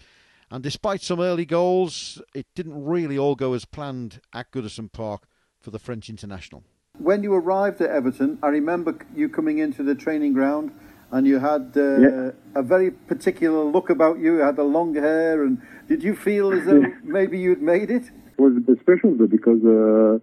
And 0.51 0.61
despite 0.61 1.01
some 1.01 1.21
early 1.21 1.45
goals, 1.45 2.21
it 2.35 2.47
didn't 2.55 2.83
really 2.83 3.17
all 3.17 3.35
go 3.35 3.53
as 3.53 3.63
planned 3.63 4.19
at 4.33 4.51
Goodison 4.51 4.91
Park 4.91 5.29
for 5.67 5.71
the 5.71 5.79
French 5.79 6.09
international. 6.09 6.63
When 6.97 7.23
you 7.23 7.33
arrived 7.33 7.81
at 7.81 7.89
Everton, 7.89 8.39
I 8.41 8.47
remember 8.47 8.91
you 9.13 9.27
coming 9.27 9.57
into 9.57 9.83
the 9.83 9.95
training 9.95 10.31
ground 10.31 10.71
and 11.11 11.27
you 11.27 11.39
had 11.39 11.73
uh, 11.75 11.81
yeah. 11.99 12.31
a 12.55 12.63
very 12.63 12.89
particular 12.89 13.65
look 13.65 13.89
about 13.89 14.17
you. 14.17 14.35
You 14.37 14.43
had 14.49 14.55
the 14.55 14.63
long 14.63 14.95
hair, 14.95 15.43
and 15.43 15.61
did 15.89 16.01
you 16.03 16.15
feel 16.15 16.53
as 16.53 16.63
though 16.65 16.85
maybe 17.03 17.37
you'd 17.37 17.61
made 17.61 17.89
it? 17.91 18.05
It 18.37 18.39
was 18.45 18.53
a 18.55 18.61
bit 18.61 18.79
special 18.79 19.11
because 19.37 19.61
uh, 19.65 20.19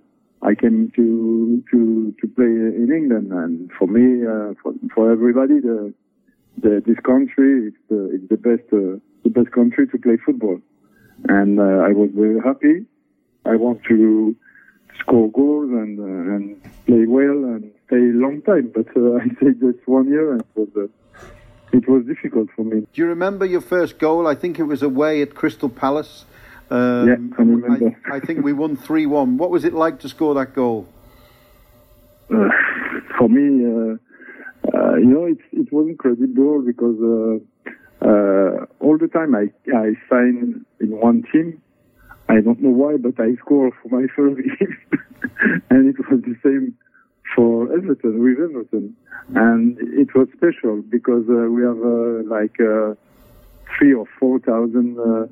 I 0.50 0.54
came 0.54 0.90
to 0.96 1.62
to 1.70 2.14
to 2.20 2.26
play 2.36 2.52
in 2.82 2.88
England, 3.00 3.28
and 3.42 3.70
for 3.78 3.86
me, 3.86 4.06
uh, 4.24 4.54
for 4.62 4.72
for 4.94 5.12
everybody, 5.12 5.60
the, 5.60 5.92
the 6.64 6.82
this 6.88 7.00
country 7.04 7.68
is 7.68 7.74
the 7.90 8.00
it's 8.14 8.28
the 8.34 8.40
best 8.48 8.66
uh, 8.72 8.96
the 9.24 9.32
best 9.38 9.50
country 9.52 9.86
to 9.88 9.98
play 9.98 10.16
football, 10.24 10.58
and 11.28 11.60
uh, 11.60 11.88
I 11.88 11.92
was 12.00 12.08
very 12.14 12.40
happy. 12.40 12.76
I 13.44 13.56
want 13.56 13.80
to 13.90 14.36
score 14.98 15.30
goals 15.30 15.70
and 15.70 15.98
uh, 15.98 16.34
and 16.34 16.62
play 16.86 17.06
well 17.06 17.44
and 17.52 17.72
stay 17.86 17.96
a 17.96 18.18
long 18.24 18.42
time. 18.42 18.70
But 18.74 18.88
uh, 18.96 19.14
I 19.22 19.26
stayed 19.36 19.60
just 19.60 19.86
one 19.86 20.08
year 20.08 20.32
and 20.32 20.40
it 20.40 20.46
was, 20.54 20.68
uh, 20.76 21.26
it 21.72 21.88
was 21.88 22.04
difficult 22.06 22.48
for 22.54 22.64
me. 22.64 22.80
Do 22.80 23.02
you 23.02 23.06
remember 23.06 23.44
your 23.44 23.60
first 23.60 23.98
goal? 23.98 24.26
I 24.26 24.34
think 24.34 24.58
it 24.58 24.64
was 24.64 24.82
away 24.82 25.22
at 25.22 25.34
Crystal 25.34 25.68
Palace. 25.68 26.24
Um, 26.70 27.08
yeah, 27.08 27.14
I 27.38 27.42
remember. 27.42 27.96
I, 28.10 28.16
I, 28.16 28.20
think 28.20 28.44
we 28.44 28.52
won 28.52 28.76
3 28.76 29.06
1. 29.06 29.36
What 29.36 29.50
was 29.50 29.64
it 29.64 29.74
like 29.74 30.00
to 30.00 30.08
score 30.08 30.34
that 30.34 30.54
goal? 30.54 30.88
Uh, 32.30 32.48
for 33.18 33.28
me, 33.28 33.64
uh, 33.64 33.96
uh, 34.76 34.96
you 34.96 35.06
know, 35.06 35.26
it, 35.26 35.38
it 35.52 35.72
was 35.72 35.88
incredible 35.88 36.62
because 36.62 36.96
all 38.80 38.98
the 38.98 39.08
time 39.08 39.34
I, 39.34 39.50
I 39.74 39.92
signed 40.08 40.64
in 40.80 40.90
one 40.90 41.24
team 41.32 41.60
I 42.28 42.40
don't 42.40 42.60
know 42.60 42.70
why, 42.70 42.96
but 42.96 43.20
I 43.20 43.34
scored 43.36 43.74
for 43.82 43.88
my 43.88 44.06
first 44.14 44.36
game, 44.58 44.78
and 45.70 45.88
it 45.88 45.96
was 46.10 46.22
the 46.22 46.36
same 46.42 46.76
for 47.34 47.72
Everton 47.72 48.22
with 48.22 48.38
Everton, 48.38 48.96
and 49.34 49.78
it 49.78 50.14
was 50.14 50.28
special 50.36 50.82
because 50.82 51.24
uh, 51.28 51.50
we 51.50 51.62
have 51.62 51.78
uh, 51.78 52.22
like 52.28 52.58
uh, 52.60 52.94
three 53.76 53.92
or 53.92 54.06
four 54.18 54.38
thousand 54.38 54.98
uh, 54.98 55.26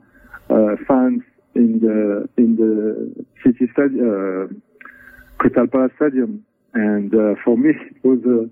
uh, 0.53 0.77
fans 0.87 1.23
in 1.55 1.81
the 1.81 2.29
in 2.37 2.57
the 2.57 3.25
city 3.43 3.71
stadium, 3.73 4.03
uh, 4.05 5.39
Crystal 5.39 5.67
Palace 5.67 5.93
Stadium, 5.97 6.45
and 6.75 7.13
for 7.45 7.57
me 7.57 7.71
it 7.91 8.05
was 8.05 8.51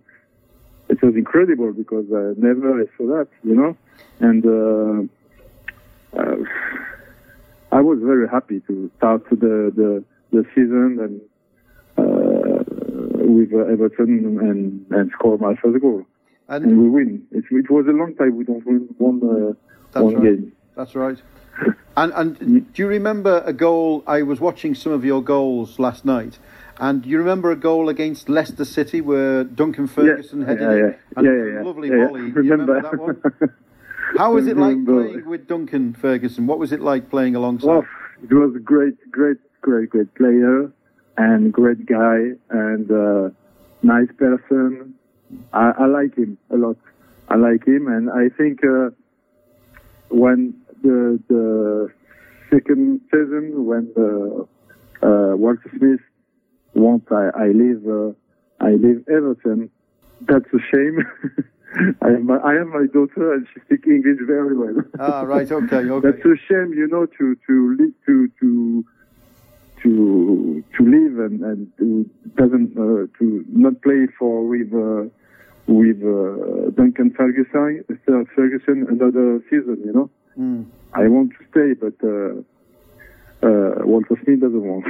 it 0.89 1.03
was 1.03 1.15
incredible 1.15 1.73
because 1.73 2.07
I 2.11 2.35
never 2.37 2.85
saw 2.97 3.07
that, 3.19 3.29
you 3.45 3.55
know, 3.55 3.77
and 4.19 5.09
I 7.73 7.81
was 7.81 7.99
very 8.03 8.29
happy 8.29 8.61
to 8.67 8.91
start 8.97 9.29
the 9.31 9.73
the, 9.75 10.05
the 10.33 10.45
season 10.55 10.99
and 11.01 11.21
uh, 11.97 12.65
with 13.25 13.53
uh, 13.53 13.73
Everton 13.73 14.39
and, 14.41 14.87
and 14.91 15.11
score 15.13 15.39
my 15.39 15.55
first 15.57 15.81
goal. 15.81 16.05
And, 16.49 16.65
and 16.65 16.79
we 16.79 16.89
win. 16.89 17.27
It, 17.31 17.45
it, 17.51 17.71
was 17.71 17.87
a 17.87 17.93
long 17.93 18.15
time 18.17 18.37
we 18.37 18.45
don't 18.45 18.67
win 18.67 18.89
one 18.99 19.21
uh, 19.23 20.01
one 20.01 20.15
right. 20.15 20.23
game. 20.25 20.53
That's 20.77 20.95
right. 20.95 21.19
and 21.97 22.13
and 22.15 22.39
do 22.75 22.83
you 22.83 22.89
remember 22.89 23.43
a 23.47 23.53
goal? 23.53 24.03
I 24.07 24.23
was 24.23 24.41
watching 24.41 24.75
some 24.75 24.93
of 24.93 25.05
your 25.05 25.23
goals 25.23 25.79
last 25.79 26.05
night. 26.05 26.39
And 26.81 27.05
you 27.05 27.19
remember 27.19 27.51
a 27.51 27.57
goal 27.57 27.91
against 27.91 28.31
Leicester 28.31 28.65
City 28.65 29.03
where 29.03 29.45
Duncan 29.45 29.87
Ferguson 29.87 30.41
yeah, 30.41 30.47
headed 30.47 30.63
yeah, 30.63 30.77
yeah. 30.77 30.87
it? 30.87 30.99
And 31.15 31.27
yeah, 31.27 31.33
yeah, 31.33 31.53
yeah. 31.53 31.63
lovely 31.63 31.89
volley. 31.91 32.21
Remember. 32.33 32.41
remember 32.41 32.81
that 32.81 32.99
one? 32.99 33.55
How 34.17 34.35
was 34.35 34.47
it 34.47 34.57
like 34.57 34.85
playing 34.87 35.27
with 35.27 35.47
Duncan 35.47 35.95
Ferguson? 35.95 36.47
What 36.47 36.59
was 36.59 36.73
it 36.73 36.81
like 36.81 37.11
playing 37.11 37.37
alongside? 37.37 37.67
Well, 37.69 37.87
it 38.23 38.35
was 38.35 38.55
a 38.57 38.59
great, 38.59 38.95
great, 39.11 39.39
great, 39.61 39.91
great 39.91 40.15
player 40.15 40.71
and 41.17 41.53
great 41.53 41.87
guy 41.87 42.33
and 42.51 42.91
uh, 42.91 43.31
nice 43.83 44.09
person. 44.17 44.95
I, 45.53 45.73
I 45.79 45.87
like 45.87 46.17
him 46.17 46.39
a 46.51 46.57
lot. 46.57 46.77
I 47.29 47.37
like 47.37 47.65
him, 47.65 47.87
and 47.87 48.11
I 48.11 48.29
think 48.37 48.65
uh, 48.65 48.91
when 50.09 50.55
the 50.83 51.21
the 51.29 51.93
second 52.51 53.01
season 53.13 53.65
when 53.65 53.93
the, 53.95 54.49
uh, 55.03 55.37
Walter 55.37 55.71
Smith 55.79 56.01
wants 56.75 57.07
I, 57.13 57.31
I 57.37 57.47
leave 57.49 57.87
uh, 57.87 58.13
I 58.61 58.73
leave 58.73 59.05
Everton, 59.09 59.71
that's 60.23 60.47
a 60.53 60.59
shame. 60.71 61.07
I 62.03 62.11
have 62.11 62.23
my 62.23 62.39
I 62.39 62.55
have 62.55 62.67
my 62.69 62.87
daughter 62.93 63.35
and 63.35 63.47
she 63.53 63.61
speaks 63.61 63.87
English 63.87 64.19
very 64.27 64.57
well. 64.57 64.83
Ah, 64.99 65.23
right, 65.23 65.51
okay, 65.51 65.77
okay. 65.91 66.11
That's 66.11 66.25
a 66.25 66.37
shame, 66.49 66.73
you 66.75 66.89
know, 66.89 67.07
to 67.07 67.37
to 67.47 67.77
li- 67.79 67.95
to 68.07 68.29
to 68.41 68.85
to 69.83 70.65
to 70.77 70.85
live 70.85 71.19
and 71.19 71.43
and 71.43 71.73
to 71.79 72.09
doesn't 72.37 72.77
uh, 72.77 73.07
to 73.19 73.45
not 73.49 73.81
play 73.83 74.07
for 74.19 74.47
with 74.47 74.73
uh, 74.75 75.09
with 75.67 76.03
uh, 76.03 76.71
Duncan 76.71 77.13
Ferguson 77.17 77.85
Ferguson 78.35 78.87
another 78.91 79.41
season, 79.49 79.81
you 79.85 79.93
know. 79.93 80.11
Mm. 80.39 80.67
I 80.93 81.07
want 81.07 81.31
to 81.39 81.45
stay, 81.51 81.75
but 81.75 81.95
uh, 82.03 82.43
uh, 83.47 83.87
Walter 83.87 84.19
Smith 84.25 84.41
doesn't 84.41 84.63
want. 84.63 84.85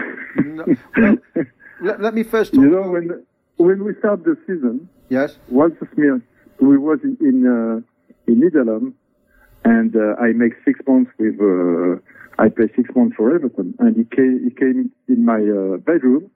No, 0.45 0.64
well, 0.97 1.16
let, 1.83 2.01
let 2.01 2.14
me 2.14 2.22
first 2.22 2.55
talk 2.55 2.62
you 2.62 2.70
know, 2.70 2.89
when 2.89 3.24
when 3.59 3.85
we 3.85 3.95
start 3.99 4.24
the 4.24 4.37
season, 4.47 4.89
Yes. 5.11 5.39
Walter 5.49 5.89
Smith, 5.95 6.22
we 6.61 6.79
was 6.79 6.99
in 7.03 7.17
in, 7.21 7.47
uh, 7.47 7.81
in 8.27 8.41
Netherlands, 8.41 8.95
and 9.65 9.95
uh, 9.97 10.21
I 10.21 10.33
make 10.33 10.53
six 10.65 10.81
months 10.87 11.11
with. 11.19 11.41
Uh, 11.41 12.01
I 12.39 12.49
play 12.49 12.73
six 12.75 12.89
months 12.97 13.17
for 13.17 13.35
Everton, 13.35 13.75
and 13.81 13.97
he 13.97 14.05
came, 14.05 14.41
he 14.43 14.51
came 14.55 14.91
in 15.09 15.25
my 15.27 15.45
uh, 15.45 15.77
bedroom 15.77 16.31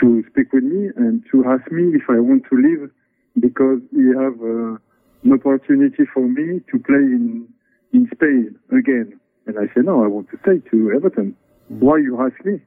to 0.00 0.24
speak 0.30 0.52
with 0.52 0.64
me 0.64 0.90
and 0.96 1.22
to 1.30 1.44
ask 1.46 1.70
me 1.70 1.94
if 1.94 2.02
I 2.08 2.18
want 2.18 2.42
to 2.50 2.56
leave 2.56 2.90
because 3.38 3.78
he 3.92 4.10
have 4.18 4.34
uh, 4.42 4.74
an 5.22 5.32
opportunity 5.32 6.02
for 6.12 6.26
me 6.26 6.60
to 6.70 6.78
play 6.82 7.04
in 7.14 7.48
in 7.92 8.08
Spain 8.12 8.58
again. 8.76 9.18
And 9.46 9.56
I 9.56 9.72
said, 9.72 9.84
no, 9.84 10.02
I 10.02 10.08
want 10.08 10.28
to 10.30 10.38
stay 10.42 10.58
to 10.70 10.92
Everton. 10.96 11.36
Why 11.68 11.98
you 11.98 12.18
ask 12.20 12.44
me? 12.44 12.60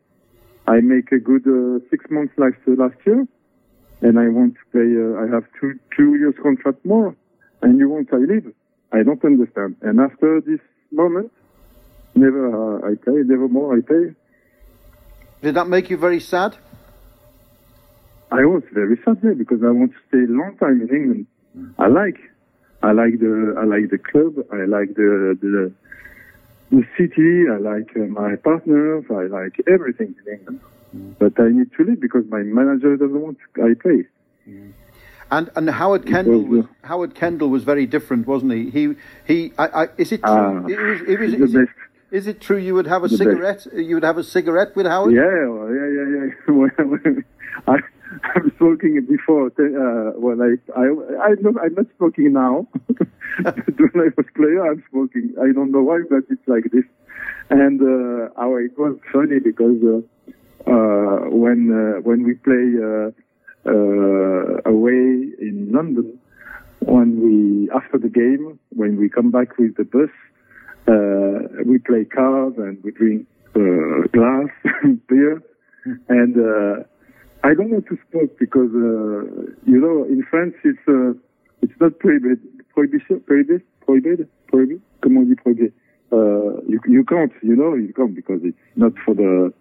I 0.68 0.80
make 0.80 1.12
a 1.12 1.20
good 1.20 1.44
uh, 1.44 1.84
six 1.90 2.06
months 2.10 2.34
last 2.38 2.58
last 2.66 2.96
year, 3.06 3.28
and 4.02 4.18
I 4.20 4.28
want 4.30 4.56
to 4.56 4.64
play. 4.72 4.90
Uh, 4.96 5.24
I 5.24 5.34
have 5.34 5.46
two 5.60 5.80
two 5.96 6.16
years 6.16 6.36
contract 6.42 6.86
more, 6.86 7.16
and 7.62 7.78
you 7.80 7.90
want 7.90 8.14
I 8.14 8.18
leave? 8.18 8.54
I 8.92 9.04
don't 9.04 9.24
understand. 9.24 9.76
And 9.82 10.00
after 10.00 10.42
this 10.42 10.60
moment, 10.92 11.32
never 12.16 12.44
uh, 12.48 12.92
I 12.92 12.96
play, 12.96 13.22
never 13.26 13.48
more 13.48 13.78
I 13.78 13.82
play. 13.82 14.16
Did 15.42 15.56
that 15.56 15.68
make 15.68 15.90
you 15.90 15.98
very 15.98 16.20
sad? 16.20 16.58
I 18.32 18.46
was 18.46 18.64
very 18.72 18.98
sad 19.04 19.22
there 19.22 19.36
because 19.36 19.64
I 19.64 19.72
want 19.72 19.92
to 19.92 19.98
stay 20.08 20.20
a 20.20 20.36
long 20.36 20.56
time 20.58 20.82
in 20.82 20.90
England. 20.90 21.28
I 21.80 21.88
like, 21.88 22.18
I 22.84 22.92
like 22.92 23.20
the, 23.20 23.56
I 23.58 23.66
like 23.66 23.90
the 23.90 23.98
club. 23.98 24.46
I 24.52 24.66
like 24.66 24.96
the 24.96 25.38
the, 25.42 25.72
the 26.72 26.84
city. 26.98 27.50
I 27.52 27.58
like 27.58 27.90
uh, 27.96 28.06
my 28.22 28.36
partners. 28.36 29.06
I 29.10 29.26
like 29.28 29.60
everything 29.68 30.16
in 30.26 30.34
England. 30.34 30.60
But 30.92 31.40
I 31.40 31.50
need 31.50 31.72
to 31.78 31.84
leave 31.84 32.02
because 32.02 32.26
my 32.30 32.40
manager 32.40 32.98
doesn't 32.98 33.22
want 33.22 33.38
I 33.58 33.74
play. 33.80 34.06
And 35.32 35.52
and 35.56 35.70
Howard 35.70 36.08
Kendall 36.08 36.42
was. 36.42 36.66
Howard 36.84 37.14
Kendall 37.14 37.50
was 37.50 37.64
very 37.64 37.86
different, 37.86 38.26
wasn't 38.26 38.54
he? 38.54 38.70
He 38.72 38.96
he. 39.26 39.54
I, 39.58 39.68
I, 39.68 39.88
is 39.98 40.12
it 40.12 40.22
true? 40.22 40.32
Ah, 40.32 40.66
it 40.66 40.80
was, 40.80 41.02
it 41.02 41.20
was, 41.20 41.34
is, 42.12 42.28
it, 42.28 42.38
it 42.38 42.42
true 42.42 42.58
you 42.58 42.74
would 42.74 42.88
have 42.88 43.04
a 43.04 43.08
The 43.08 43.18
best. 43.18 43.64
cigarette? 43.64 43.68
You 43.74 43.96
would 43.96 44.04
have 44.04 44.18
a 44.18 44.24
cigarette 44.24 44.76
with 44.76 44.88
Howard? 44.88 45.14
Yeah, 45.14 45.22
yeah, 45.78 45.90
yeah, 45.98 47.06
yeah. 47.06 47.22
I, 47.68 47.78
I'm 48.24 48.52
smoking 48.58 49.06
before. 49.08 49.48
Uh, 49.48 50.18
when 50.18 50.42
I, 50.42 50.56
I, 50.76 50.86
I'm 51.26 51.42
not, 51.42 51.64
I'm 51.64 51.74
not 51.76 51.86
smoking 51.98 52.34
now. 52.34 52.68
when 53.44 53.92
I 53.96 54.10
was 54.18 54.26
player, 54.36 54.66
I'm 54.66 54.84
smoking. 54.90 55.36
I 55.40 55.52
don't 55.54 55.72
know 55.72 55.84
why, 55.84 56.02
but 56.10 56.24
it's 56.30 56.48
like 56.48 56.72
this. 56.72 56.86
And 57.52 57.80
uh, 57.82 58.34
how 58.36 58.56
it 58.56 58.78
was 58.78 58.98
funny 59.14 59.40
because 59.40 59.78
uh, 59.84 60.32
when 60.66 61.72
uh, 61.72 62.02
when 62.02 62.24
we 62.24 62.34
play 62.36 62.68
uh, 62.78 63.12
uh, 63.66 64.70
away 64.70 65.30
in 65.40 65.70
London, 65.72 66.20
when 66.80 67.22
we 67.22 67.70
after 67.72 67.98
the 67.98 68.10
game, 68.10 68.60
when 68.70 68.98
we 68.98 69.10
come 69.10 69.32
back 69.32 69.58
with 69.58 69.76
the 69.78 69.84
bus, 69.84 70.10
uh, 70.88 71.64
we 71.66 71.78
play 71.80 72.06
cards 72.06 72.58
and 72.58 72.84
we 72.84 72.92
drink 72.92 73.28
uh, 73.56 74.08
glass 74.14 74.50
beer, 75.10 75.42
and 76.08 76.36
uh, 76.38 76.84
I 77.44 77.54
don't 77.54 77.72
want 77.72 77.88
to 77.88 77.98
smoke 78.12 78.38
because 78.40 78.72
uh, 78.74 79.24
you 79.66 79.80
know 79.80 80.04
in 80.06 80.24
France 80.30 80.56
it's 80.64 80.80
uh, 80.88 81.14
it's 81.62 81.74
not 81.80 81.98
prohibited 82.00 82.40
prohibition 82.74 83.22
prohibited 83.26 83.64
prohibited 83.86 84.28
prohibited 84.48 84.82
comment 85.02 85.24
on 85.24 85.30
dit 85.30 85.44
prohibited 85.44 85.74
uh, 86.12 86.62
you 86.68 86.80
you 86.88 87.04
can't 87.04 87.32
you 87.42 87.56
know 87.56 87.76
you 87.76 87.94
can't 87.94 88.16
because 88.16 88.42
it's 88.44 88.58
not 88.76 88.94
for 89.06 89.14
the 89.16 89.54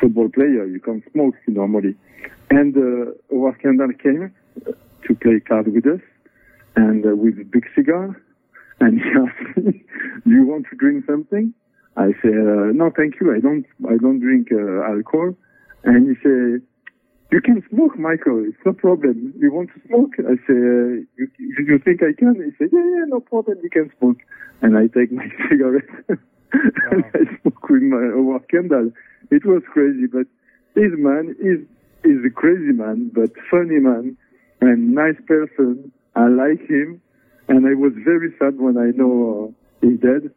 football 0.00 0.28
player 0.28 0.66
you 0.66 0.80
can't 0.80 1.04
smoke 1.12 1.34
normally 1.46 1.94
and 2.50 2.76
uh, 2.76 3.12
Howard 3.30 3.60
Kendall 3.60 3.92
came 4.02 4.32
to 5.06 5.14
play 5.14 5.40
card 5.40 5.72
with 5.72 5.86
us 5.86 6.00
and 6.76 7.04
uh, 7.04 7.14
with 7.14 7.38
a 7.38 7.44
big 7.44 7.64
cigar 7.74 8.20
and 8.80 9.00
he 9.00 9.10
asked 9.24 9.56
me 9.56 9.84
do 10.24 10.30
you 10.30 10.46
want 10.46 10.66
to 10.70 10.76
drink 10.76 11.04
something 11.06 11.52
I 11.96 12.12
said 12.22 12.32
uh, 12.32 12.72
no 12.72 12.90
thank 12.96 13.20
you 13.20 13.34
I 13.34 13.40
don't 13.40 13.66
I 13.88 13.96
don't 13.96 14.20
drink 14.20 14.48
uh, 14.52 14.82
alcohol 14.90 15.34
and 15.84 16.08
he 16.08 16.14
said 16.22 16.62
you 17.30 17.40
can 17.40 17.62
smoke, 17.70 17.96
Michael. 17.96 18.44
It's 18.44 18.58
no 18.66 18.72
problem. 18.72 19.32
You 19.38 19.52
want 19.52 19.70
to 19.74 19.80
smoke? 19.86 20.14
I 20.18 20.34
say, 20.46 20.58
uh, 20.58 21.06
you, 21.16 21.30
you 21.38 21.78
think 21.84 22.02
I 22.02 22.12
can? 22.18 22.34
He 22.34 22.50
said, 22.58 22.70
yeah, 22.72 22.82
yeah, 22.82 23.04
no 23.06 23.20
problem. 23.20 23.58
You 23.62 23.70
can 23.70 23.90
smoke. 23.98 24.18
And 24.62 24.76
I 24.76 24.88
take 24.88 25.12
my 25.12 25.26
cigarette 25.48 25.88
and 26.08 27.04
I 27.14 27.40
smoke 27.40 27.68
with 27.68 27.82
my 27.82 28.02
Howard 28.02 28.48
Kendall. 28.50 28.90
It 29.30 29.44
was 29.46 29.62
crazy, 29.72 30.06
but 30.06 30.26
this 30.74 30.92
man 30.96 31.36
is 31.38 31.60
is 32.02 32.24
a 32.24 32.30
crazy 32.30 32.72
man, 32.72 33.10
but 33.14 33.30
funny 33.50 33.78
man 33.78 34.16
and 34.60 34.94
nice 34.94 35.16
person. 35.26 35.92
I 36.16 36.26
like 36.28 36.60
him, 36.68 37.00
and 37.48 37.66
I 37.66 37.74
was 37.74 37.92
very 38.04 38.34
sad 38.38 38.58
when 38.58 38.76
I 38.76 38.90
know 38.96 39.54
uh, 39.82 39.86
he's 39.86 40.00
dead. 40.00 40.30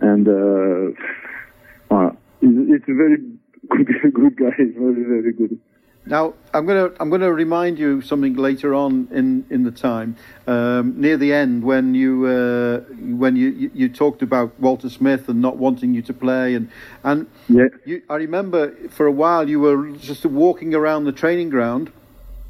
And 0.00 0.28
uh, 0.28 1.94
uh, 1.94 2.10
it's, 2.40 2.88
a 2.88 2.94
very 2.94 3.18
good, 3.68 4.14
good 4.14 4.36
guy. 4.36 4.56
Very, 4.56 5.04
very 5.04 5.32
good. 5.32 5.60
Now 6.08 6.32
I'm 6.54 6.64
gonna 6.64 6.90
I'm 6.98 7.10
gonna 7.10 7.30
remind 7.32 7.78
you 7.78 8.00
something 8.00 8.34
later 8.34 8.74
on 8.74 9.08
in, 9.12 9.44
in 9.50 9.62
the 9.64 9.70
time 9.70 10.16
um, 10.46 10.98
near 10.98 11.18
the 11.18 11.34
end 11.34 11.62
when 11.62 11.94
you 11.94 12.24
uh, 12.26 12.80
when 13.24 13.36
you, 13.36 13.48
you, 13.50 13.70
you 13.74 13.88
talked 13.90 14.22
about 14.22 14.58
Walter 14.58 14.88
Smith 14.88 15.28
and 15.28 15.42
not 15.42 15.58
wanting 15.58 15.92
you 15.92 16.00
to 16.02 16.14
play 16.14 16.54
and 16.54 16.70
and 17.04 17.26
Yeah. 17.48 17.66
you, 17.84 18.02
I 18.08 18.14
remember 18.16 18.72
for 18.88 19.06
a 19.06 19.12
while 19.12 19.48
you 19.50 19.60
were 19.60 19.90
just 19.90 20.24
walking 20.24 20.74
around 20.74 21.04
the 21.04 21.12
training 21.12 21.50
ground 21.50 21.92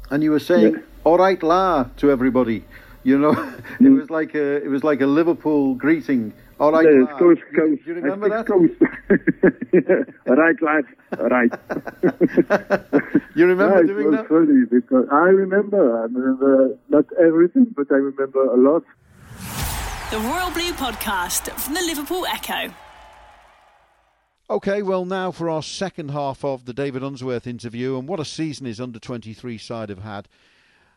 and 0.09 0.23
you 0.23 0.31
were 0.31 0.39
saying 0.39 0.73
Yeah. 0.75 0.81
"All 1.03 1.17
right, 1.17 1.41
la" 1.43 1.83
to 1.97 2.09
everybody. 2.09 2.63
You 3.03 3.17
know, 3.17 3.33
it 3.81 3.89
was 3.89 4.09
like 4.09 4.35
a 4.35 4.63
it 4.63 4.69
was 4.69 4.83
like 4.85 5.01
a 5.01 5.07
Liverpool 5.07 5.75
greeting. 5.75 6.31
All 6.59 6.71
right, 6.73 6.85
Yes, 6.85 7.07
la." 7.11 7.17
coach, 7.19 7.39
You- 7.53 7.77
Do 7.77 7.81
you 7.85 7.93
remember 7.95 8.29
that? 8.29 8.45
speak 8.45 8.79
coach. 8.79 10.09
right, 10.25 10.61
lad. 10.61 10.85
Right. 11.31 11.51
You 13.35 13.45
remember 13.47 13.75
Yeah, 13.75 13.81
it 13.83 13.87
doing 13.87 14.07
was 14.07 14.15
that? 14.17 14.27
funny 14.27 14.65
because 14.69 15.05
I 15.11 15.29
remember. 15.29 15.99
I 15.99 16.03
remember 16.03 16.77
not 16.89 17.05
everything, 17.19 17.67
but 17.75 17.87
I 17.91 17.95
remember 17.95 18.43
a 18.45 18.57
lot. 18.57 18.83
The 20.11 20.17
Royal 20.19 20.51
Blue 20.51 20.73
Podcast 20.73 21.49
from 21.59 21.73
the 21.75 21.81
Liverpool 21.81 22.25
Echo. 22.25 22.73
Okay, 24.49 24.81
well, 24.81 25.05
now 25.05 25.31
for 25.31 25.49
our 25.49 25.61
second 25.61 26.09
half 26.09 26.43
of 26.43 26.65
the 26.65 26.73
David 26.73 27.03
Unsworth 27.03 27.45
interview, 27.45 27.97
and 27.99 28.07
what 28.07 28.19
a 28.19 28.25
season 28.25 28.65
his 28.65 28.81
under 28.81 28.97
23 28.99 29.57
side 29.59 29.89
have 29.89 29.99
had. 29.99 30.27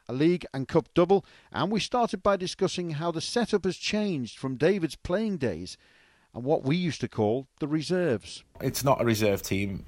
A 0.09 0.13
league 0.13 0.45
and 0.53 0.67
cup 0.67 0.89
double, 0.95 1.25
and 1.53 1.71
we 1.71 1.81
started 1.81 2.23
by 2.23 2.37
discussing 2.37 2.91
how 2.91 3.11
the 3.13 3.21
setup 3.21 3.65
has 3.65 3.77
changed 3.77 4.39
from 4.39 4.57
David's 4.57 4.97
playing 4.97 5.39
days 5.39 5.77
and 6.35 6.45
what 6.45 6.65
we 6.65 6.77
used 6.77 7.01
to 7.03 7.09
call 7.09 7.47
the 7.61 7.69
reserves. 7.69 8.43
it's 8.61 8.83
not 8.85 9.01
a 9.01 9.05
reserve 9.05 9.43
team 9.43 9.85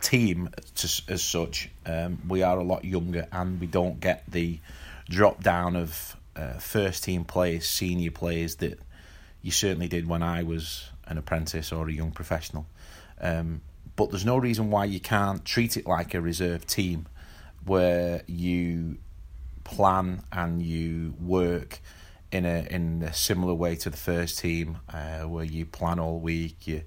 team 0.00 0.48
to, 0.76 1.02
as 1.08 1.22
such. 1.22 1.70
Um, 1.86 2.22
we 2.28 2.42
are 2.42 2.58
a 2.58 2.64
lot 2.64 2.84
younger, 2.84 3.26
and 3.32 3.60
we 3.60 3.66
don't 3.66 4.00
get 4.00 4.24
the 4.28 4.60
drop 5.08 5.42
down 5.42 5.76
of 5.76 6.16
uh, 6.36 6.54
first 6.54 7.04
team 7.04 7.24
players, 7.24 7.66
senior 7.66 8.10
players 8.10 8.56
that 8.56 8.78
you 9.42 9.50
certainly 9.50 9.88
did 9.88 10.06
when 10.06 10.22
I 10.22 10.42
was 10.42 10.90
an 11.06 11.18
apprentice 11.18 11.72
or 11.72 11.88
a 11.88 11.92
young 11.92 12.12
professional. 12.12 12.66
Um, 13.20 13.62
but 13.96 14.10
there's 14.10 14.24
no 14.24 14.36
reason 14.36 14.70
why 14.70 14.84
you 14.84 15.00
can't 15.00 15.44
treat 15.44 15.76
it 15.76 15.86
like 15.86 16.14
a 16.14 16.20
reserve 16.20 16.66
team, 16.66 17.06
where 17.64 18.22
you 18.26 18.98
plan 19.68 20.22
and 20.32 20.62
you 20.62 21.14
work 21.20 21.80
in 22.32 22.44
a 22.44 22.66
in 22.70 23.02
a 23.02 23.12
similar 23.12 23.54
way 23.54 23.76
to 23.76 23.90
the 23.90 23.96
first 23.96 24.38
team, 24.38 24.78
uh, 24.92 25.20
where 25.20 25.44
you 25.44 25.64
plan 25.66 25.98
all 25.98 26.18
week, 26.18 26.66
you 26.66 26.82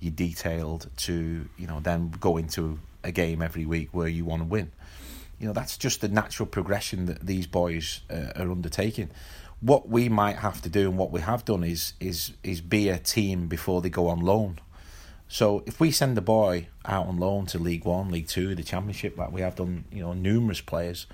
you're 0.00 0.12
detailed 0.12 0.90
to 0.96 1.48
you 1.56 1.66
know 1.66 1.80
then 1.80 2.10
go 2.20 2.36
into 2.36 2.78
a 3.02 3.12
game 3.12 3.42
every 3.42 3.66
week 3.66 3.88
where 3.92 4.08
you 4.08 4.24
want 4.24 4.42
to 4.42 4.48
win. 4.48 4.72
You 5.38 5.48
know 5.48 5.52
that's 5.52 5.76
just 5.76 6.00
the 6.00 6.08
natural 6.08 6.46
progression 6.46 7.06
that 7.06 7.26
these 7.26 7.46
boys 7.46 8.00
uh, 8.10 8.32
are 8.36 8.50
undertaking. 8.50 9.10
What 9.60 9.88
we 9.88 10.08
might 10.08 10.36
have 10.36 10.60
to 10.62 10.68
do 10.68 10.90
and 10.90 10.98
what 10.98 11.10
we 11.10 11.20
have 11.20 11.44
done 11.44 11.64
is 11.64 11.94
is 12.00 12.32
is 12.42 12.60
be 12.60 12.88
a 12.88 12.98
team 12.98 13.48
before 13.48 13.80
they 13.80 13.90
go 13.90 14.08
on 14.08 14.20
loan. 14.20 14.58
So 15.28 15.62
if 15.66 15.80
we 15.80 15.90
send 15.90 16.18
a 16.18 16.20
boy 16.20 16.68
out 16.84 17.06
on 17.06 17.16
loan 17.16 17.46
to 17.46 17.58
League 17.58 17.84
One, 17.84 18.10
League 18.10 18.28
Two, 18.28 18.54
the 18.54 18.62
Championship, 18.62 19.16
like 19.16 19.32
we 19.32 19.40
have 19.40 19.56
done, 19.56 19.84
you 19.90 20.02
know, 20.02 20.12
numerous 20.12 20.60
players, 20.60 21.06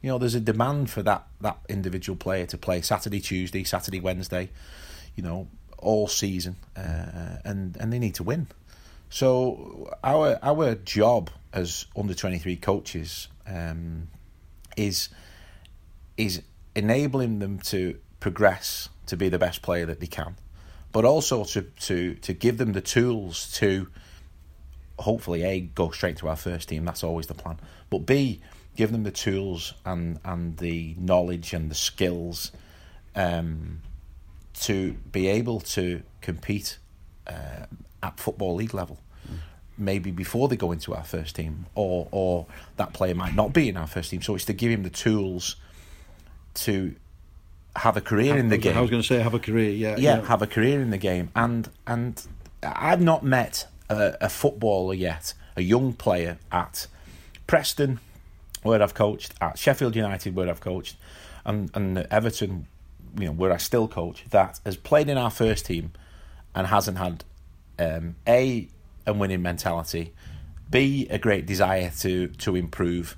you 0.00 0.08
know, 0.08 0.18
there's 0.18 0.34
a 0.34 0.40
demand 0.40 0.90
for 0.90 1.02
that 1.02 1.26
that 1.40 1.58
individual 1.68 2.16
player 2.16 2.46
to 2.46 2.58
play 2.58 2.82
Saturday, 2.82 3.20
Tuesday, 3.20 3.64
Saturday, 3.64 4.00
Wednesday, 4.00 4.50
you 5.16 5.22
know, 5.22 5.48
all 5.78 6.08
season, 6.08 6.56
uh, 6.76 7.38
and 7.44 7.76
and 7.76 7.92
they 7.92 7.98
need 7.98 8.14
to 8.16 8.22
win. 8.22 8.46
So 9.10 9.96
our 10.04 10.38
our 10.42 10.74
job 10.74 11.30
as 11.52 11.86
under 11.96 12.14
twenty 12.14 12.38
three 12.38 12.56
coaches 12.56 13.28
um, 13.46 14.08
is 14.76 15.08
is 16.16 16.42
enabling 16.76 17.40
them 17.40 17.58
to 17.58 17.98
progress 18.20 18.88
to 19.06 19.16
be 19.16 19.28
the 19.28 19.38
best 19.38 19.62
player 19.62 19.86
that 19.86 20.00
they 20.00 20.06
can, 20.06 20.36
but 20.92 21.04
also 21.04 21.44
to 21.44 21.62
to 21.62 22.14
to 22.16 22.32
give 22.32 22.58
them 22.58 22.72
the 22.72 22.80
tools 22.80 23.50
to 23.54 23.88
hopefully 25.00 25.42
a 25.42 25.60
go 25.60 25.90
straight 25.90 26.16
to 26.18 26.28
our 26.28 26.36
first 26.36 26.68
team. 26.68 26.84
That's 26.84 27.02
always 27.02 27.26
the 27.26 27.34
plan. 27.34 27.58
But 27.90 28.00
b 28.00 28.40
give 28.78 28.92
them 28.92 29.02
the 29.02 29.10
tools 29.10 29.74
and 29.84 30.20
and 30.24 30.56
the 30.58 30.94
knowledge 30.98 31.52
and 31.52 31.68
the 31.68 31.74
skills 31.74 32.52
um, 33.16 33.80
to 34.54 34.92
be 35.10 35.26
able 35.26 35.58
to 35.58 36.02
compete 36.20 36.78
uh, 37.26 37.66
at 38.02 38.18
football 38.20 38.54
league 38.54 38.72
level. 38.72 38.98
Maybe 39.76 40.10
before 40.12 40.48
they 40.48 40.56
go 40.56 40.72
into 40.72 40.94
our 40.94 41.04
first 41.04 41.34
team, 41.36 41.66
or 41.74 42.08
or 42.12 42.46
that 42.76 42.92
player 42.92 43.14
might 43.14 43.34
not 43.34 43.52
be 43.52 43.68
in 43.68 43.76
our 43.76 43.86
first 43.86 44.10
team. 44.10 44.22
So 44.22 44.36
it's 44.36 44.44
to 44.46 44.52
give 44.52 44.70
him 44.70 44.84
the 44.84 44.90
tools 44.90 45.56
to 46.54 46.94
have 47.76 47.96
a 47.96 48.00
career 48.00 48.36
in 48.36 48.48
the 48.48 48.58
game. 48.58 48.76
I 48.76 48.80
was 48.80 48.90
going 48.90 49.02
to 49.02 49.06
say 49.06 49.18
have 49.20 49.34
a 49.34 49.38
career, 49.38 49.70
yeah, 49.70 49.96
yeah, 49.96 50.18
yeah. 50.18 50.26
have 50.26 50.42
a 50.42 50.46
career 50.46 50.80
in 50.80 50.90
the 50.90 50.98
game. 50.98 51.30
And 51.34 51.68
and 51.86 52.24
I've 52.62 53.00
not 53.00 53.24
met 53.24 53.66
a, 53.88 54.16
a 54.20 54.28
footballer 54.28 54.94
yet, 54.94 55.34
a 55.56 55.62
young 55.62 55.92
player 55.92 56.38
at 56.50 56.88
Preston, 57.46 58.00
where 58.68 58.82
I've 58.82 58.94
coached, 58.94 59.34
at 59.40 59.58
Sheffield 59.58 59.96
United, 59.96 60.34
where 60.36 60.48
I've 60.48 60.60
coached, 60.60 60.96
and 61.44 61.70
and 61.74 61.98
Everton, 62.10 62.66
you 63.18 63.26
know, 63.26 63.32
where 63.32 63.52
I 63.52 63.56
still 63.56 63.88
coach, 63.88 64.24
that 64.30 64.60
has 64.64 64.76
played 64.76 65.08
in 65.08 65.16
our 65.16 65.30
first 65.30 65.66
team 65.66 65.92
and 66.54 66.66
hasn't 66.66 66.98
had 66.98 67.24
um, 67.78 68.16
a 68.26 68.68
a 69.06 69.12
winning 69.12 69.42
mentality, 69.42 70.12
b 70.70 71.06
a 71.10 71.18
great 71.18 71.46
desire 71.46 71.90
to 72.00 72.28
to 72.28 72.54
improve, 72.54 73.16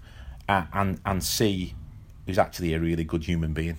uh, 0.48 0.64
and 0.72 1.01
and 1.05 1.22
c 1.22 1.74
who's 2.26 2.38
actually 2.38 2.74
a 2.74 2.78
really 2.78 3.05
good 3.05 3.24
human 3.24 3.53
being. 3.53 3.78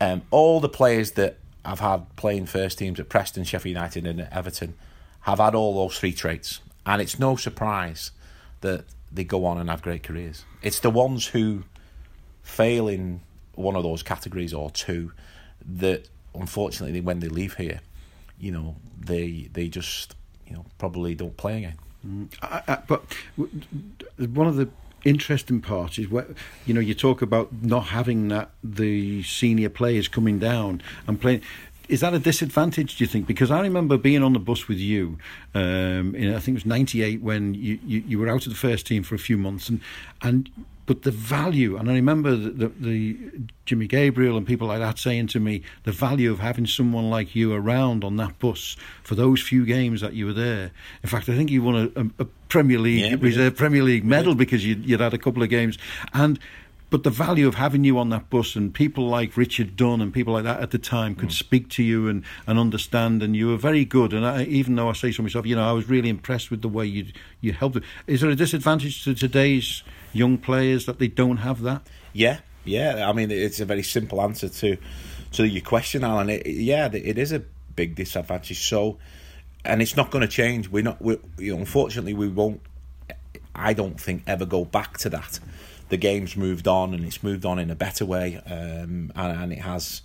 Um, 0.00 0.22
all 0.30 0.60
the 0.60 0.68
players 0.68 1.12
that 1.12 1.38
I've 1.64 1.80
had 1.80 2.14
playing 2.14 2.46
first 2.46 2.78
teams 2.78 3.00
at 3.00 3.08
Preston, 3.08 3.42
Sheffield 3.44 3.74
United, 3.74 4.06
and 4.06 4.28
Everton 4.30 4.74
have 5.22 5.38
had 5.38 5.54
all 5.56 5.74
those 5.74 5.98
three 5.98 6.12
traits, 6.12 6.60
and 6.86 7.02
it's 7.02 7.18
no 7.18 7.34
surprise 7.36 8.12
that 8.60 8.84
they 9.12 9.24
go 9.24 9.44
on 9.44 9.58
and 9.58 9.70
have 9.70 9.82
great 9.82 10.02
careers. 10.02 10.44
It's 10.62 10.80
the 10.80 10.90
ones 10.90 11.28
who 11.28 11.64
fail 12.42 12.88
in 12.88 13.20
one 13.54 13.76
of 13.76 13.82
those 13.82 14.02
categories 14.02 14.54
or 14.54 14.70
two 14.70 15.12
that, 15.64 16.08
unfortunately, 16.34 17.00
when 17.00 17.20
they 17.20 17.28
leave 17.28 17.54
here, 17.54 17.80
you 18.38 18.52
know, 18.52 18.76
they 18.98 19.48
they 19.52 19.68
just 19.68 20.14
you 20.46 20.54
know 20.54 20.64
probably 20.78 21.14
don't 21.14 21.36
play 21.36 21.58
again. 21.58 21.78
Mm, 22.06 22.28
I, 22.42 22.62
I, 22.68 22.78
but 22.86 23.02
one 24.16 24.46
of 24.46 24.56
the 24.56 24.68
interesting 25.04 25.60
parts 25.60 25.98
is 25.98 26.08
where 26.08 26.26
you 26.66 26.74
know 26.74 26.80
you 26.80 26.94
talk 26.94 27.22
about 27.22 27.52
not 27.62 27.86
having 27.86 28.28
that 28.28 28.50
the 28.62 29.22
senior 29.22 29.68
players 29.68 30.08
coming 30.08 30.38
down 30.38 30.82
and 31.06 31.20
playing 31.20 31.42
is 31.88 32.00
that 32.00 32.14
a 32.14 32.18
disadvantage 32.18 32.96
do 32.96 33.04
you 33.04 33.08
think? 33.08 33.26
Because 33.26 33.50
i 33.50 33.60
remember 33.60 33.96
being 33.96 34.22
on 34.22 34.32
the 34.32 34.38
bus 34.38 34.68
with 34.68 34.78
you 34.78 35.18
um, 35.54 36.14
in, 36.14 36.34
i 36.34 36.38
think 36.38 36.54
it 36.54 36.64
was 36.64 36.66
98 36.66 37.22
when 37.22 37.54
you, 37.54 37.78
you, 37.84 38.02
you 38.06 38.18
were 38.18 38.28
out 38.28 38.46
of 38.46 38.52
the 38.52 38.58
first 38.58 38.86
team 38.86 39.02
for 39.02 39.14
a 39.14 39.18
few 39.18 39.36
months 39.36 39.68
and 39.68 39.80
and 40.22 40.50
but 40.88 41.02
the 41.02 41.10
value, 41.10 41.76
and 41.76 41.90
I 41.90 41.92
remember 41.92 42.34
the, 42.34 42.48
the, 42.50 42.68
the, 42.80 43.16
Jimmy 43.66 43.86
Gabriel 43.86 44.38
and 44.38 44.46
people 44.46 44.68
like 44.68 44.78
that 44.78 44.98
saying 44.98 45.26
to 45.28 45.38
me 45.38 45.60
the 45.84 45.92
value 45.92 46.32
of 46.32 46.38
having 46.38 46.66
someone 46.66 47.10
like 47.10 47.36
you 47.36 47.52
around 47.52 48.04
on 48.04 48.16
that 48.16 48.38
bus 48.38 48.74
for 49.02 49.14
those 49.14 49.42
few 49.42 49.66
games 49.66 50.00
that 50.00 50.14
you 50.14 50.24
were 50.24 50.32
there. 50.32 50.70
In 51.02 51.10
fact, 51.10 51.28
I 51.28 51.36
think 51.36 51.50
you 51.50 51.62
won 51.62 51.92
a, 51.94 52.22
a, 52.22 52.26
Premier 52.48 52.78
League 52.78 53.04
yeah, 53.04 53.16
reserve 53.20 53.54
Premier 53.56 53.82
League 53.82 54.06
medal 54.06 54.34
because 54.34 54.64
you, 54.64 54.76
you'd 54.76 55.00
had 55.00 55.12
a 55.12 55.18
couple 55.18 55.42
of 55.42 55.50
games, 55.50 55.76
and 56.14 56.38
but 56.90 57.02
the 57.02 57.10
value 57.10 57.46
of 57.46 57.56
having 57.56 57.84
you 57.84 57.98
on 57.98 58.08
that 58.10 58.30
bus 58.30 58.56
and 58.56 58.72
people 58.72 59.08
like 59.08 59.36
Richard 59.36 59.76
Dunne 59.76 60.00
and 60.00 60.12
people 60.12 60.32
like 60.32 60.44
that 60.44 60.60
at 60.60 60.70
the 60.70 60.78
time 60.78 61.14
could 61.14 61.28
mm. 61.28 61.32
speak 61.32 61.68
to 61.70 61.82
you 61.82 62.08
and, 62.08 62.24
and 62.46 62.58
understand 62.58 63.22
and 63.22 63.36
you 63.36 63.48
were 63.48 63.56
very 63.56 63.84
good. 63.84 64.12
And 64.12 64.24
I, 64.24 64.44
even 64.44 64.76
though 64.76 64.88
I 64.88 64.94
say 64.94 65.12
so 65.12 65.22
myself 65.22 65.46
you 65.46 65.56
know 65.56 65.68
I 65.68 65.72
was 65.72 65.88
really 65.88 66.08
impressed 66.08 66.50
with 66.50 66.62
the 66.62 66.68
way 66.68 66.86
you 66.86 67.06
you 67.40 67.52
helped 67.52 67.80
is 68.06 68.22
there 68.22 68.30
a 68.30 68.34
disadvantage 68.34 69.04
to 69.04 69.14
today's 69.14 69.82
young 70.12 70.38
players 70.38 70.86
that 70.86 70.98
they 70.98 71.08
don't 71.08 71.38
have 71.38 71.62
that? 71.62 71.86
Yeah 72.12 72.40
yeah. 72.64 73.08
I 73.08 73.12
mean 73.12 73.30
it's 73.30 73.60
a 73.60 73.66
very 73.66 73.82
simple 73.82 74.22
answer 74.22 74.48
to 74.48 74.78
to 75.32 75.46
your 75.46 75.62
question 75.62 76.04
Alan. 76.04 76.30
It, 76.30 76.46
yeah 76.46 76.88
it 76.92 77.18
is 77.18 77.32
a 77.32 77.42
big 77.76 77.96
disadvantage. 77.96 78.66
So 78.66 78.98
and 79.64 79.82
it's 79.82 79.96
not 79.96 80.10
going 80.10 80.22
to 80.22 80.28
change. 80.28 80.70
We're 80.70 80.84
not 80.84 81.02
we 81.02 81.18
you 81.36 81.52
know 81.52 81.58
unfortunately 81.58 82.14
we 82.14 82.28
won't 82.28 82.62
I 83.54 83.74
don't 83.74 84.00
think 84.00 84.22
ever 84.26 84.46
go 84.46 84.64
back 84.64 84.96
to 84.98 85.10
that 85.10 85.38
the 85.88 85.96
game's 85.96 86.36
moved 86.36 86.68
on 86.68 86.94
and 86.94 87.04
it's 87.04 87.22
moved 87.22 87.44
on 87.44 87.58
in 87.58 87.70
a 87.70 87.74
better 87.74 88.04
way, 88.04 88.36
um, 88.46 89.12
and, 89.14 89.42
and 89.42 89.52
it 89.52 89.60
has 89.60 90.02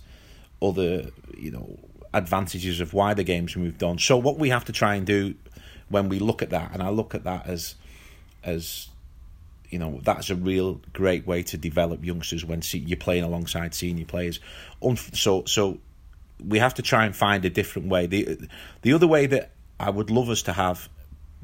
other 0.62 1.10
you 1.36 1.50
know 1.50 1.78
advantages 2.12 2.80
of 2.80 2.94
why 2.94 3.14
the 3.14 3.24
game's 3.24 3.56
moved 3.56 3.82
on. 3.82 3.98
So 3.98 4.16
what 4.16 4.38
we 4.38 4.50
have 4.50 4.64
to 4.66 4.72
try 4.72 4.94
and 4.94 5.06
do 5.06 5.34
when 5.88 6.08
we 6.08 6.18
look 6.18 6.42
at 6.42 6.50
that, 6.50 6.72
and 6.72 6.82
I 6.82 6.90
look 6.90 7.14
at 7.14 7.24
that 7.24 7.46
as 7.46 7.74
as 8.42 8.88
you 9.70 9.78
know 9.78 10.00
that's 10.02 10.30
a 10.30 10.34
real 10.34 10.80
great 10.92 11.26
way 11.26 11.42
to 11.42 11.58
develop 11.58 12.04
youngsters 12.04 12.44
when 12.44 12.62
you're 12.72 12.96
playing 12.96 13.24
alongside 13.24 13.74
senior 13.74 14.06
players. 14.06 14.40
So 15.12 15.44
so 15.46 15.78
we 16.44 16.58
have 16.58 16.74
to 16.74 16.82
try 16.82 17.04
and 17.06 17.14
find 17.14 17.44
a 17.44 17.50
different 17.50 17.88
way. 17.88 18.06
The 18.06 18.48
the 18.82 18.92
other 18.92 19.06
way 19.06 19.26
that 19.26 19.50
I 19.78 19.90
would 19.90 20.10
love 20.10 20.30
us 20.30 20.42
to 20.42 20.52
have 20.52 20.88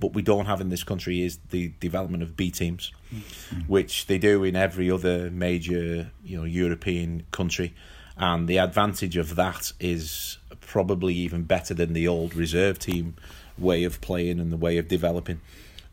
but 0.01 0.15
we 0.15 0.23
don't 0.23 0.47
have 0.47 0.61
in 0.61 0.71
this 0.71 0.83
country 0.83 1.23
is 1.23 1.39
the 1.51 1.73
development 1.79 2.23
of 2.23 2.37
B 2.37 2.51
teams, 2.51 2.91
mm-hmm. 3.15 3.61
which 3.61 4.07
they 4.07 4.19
do 4.19 4.43
in 4.43 4.57
every 4.57 4.91
other 4.91 5.31
major 5.31 6.11
you 6.25 6.39
know 6.39 6.45
European 6.45 7.25
country, 7.31 7.75
and 8.17 8.49
the 8.49 8.59
advantage 8.59 9.17
of 9.17 9.37
that 9.37 9.73
is 9.79 10.39
probably 10.61 11.15
even 11.15 11.43
better 11.45 11.75
than 11.75 11.93
the 11.93 12.09
old 12.09 12.35
reserve 12.35 12.79
team 12.79 13.17
way 13.59 13.85
of 13.85 14.01
playing 14.01 14.41
and 14.41 14.51
the 14.51 14.57
way 14.57 14.79
of 14.79 14.89
developing. 14.89 15.41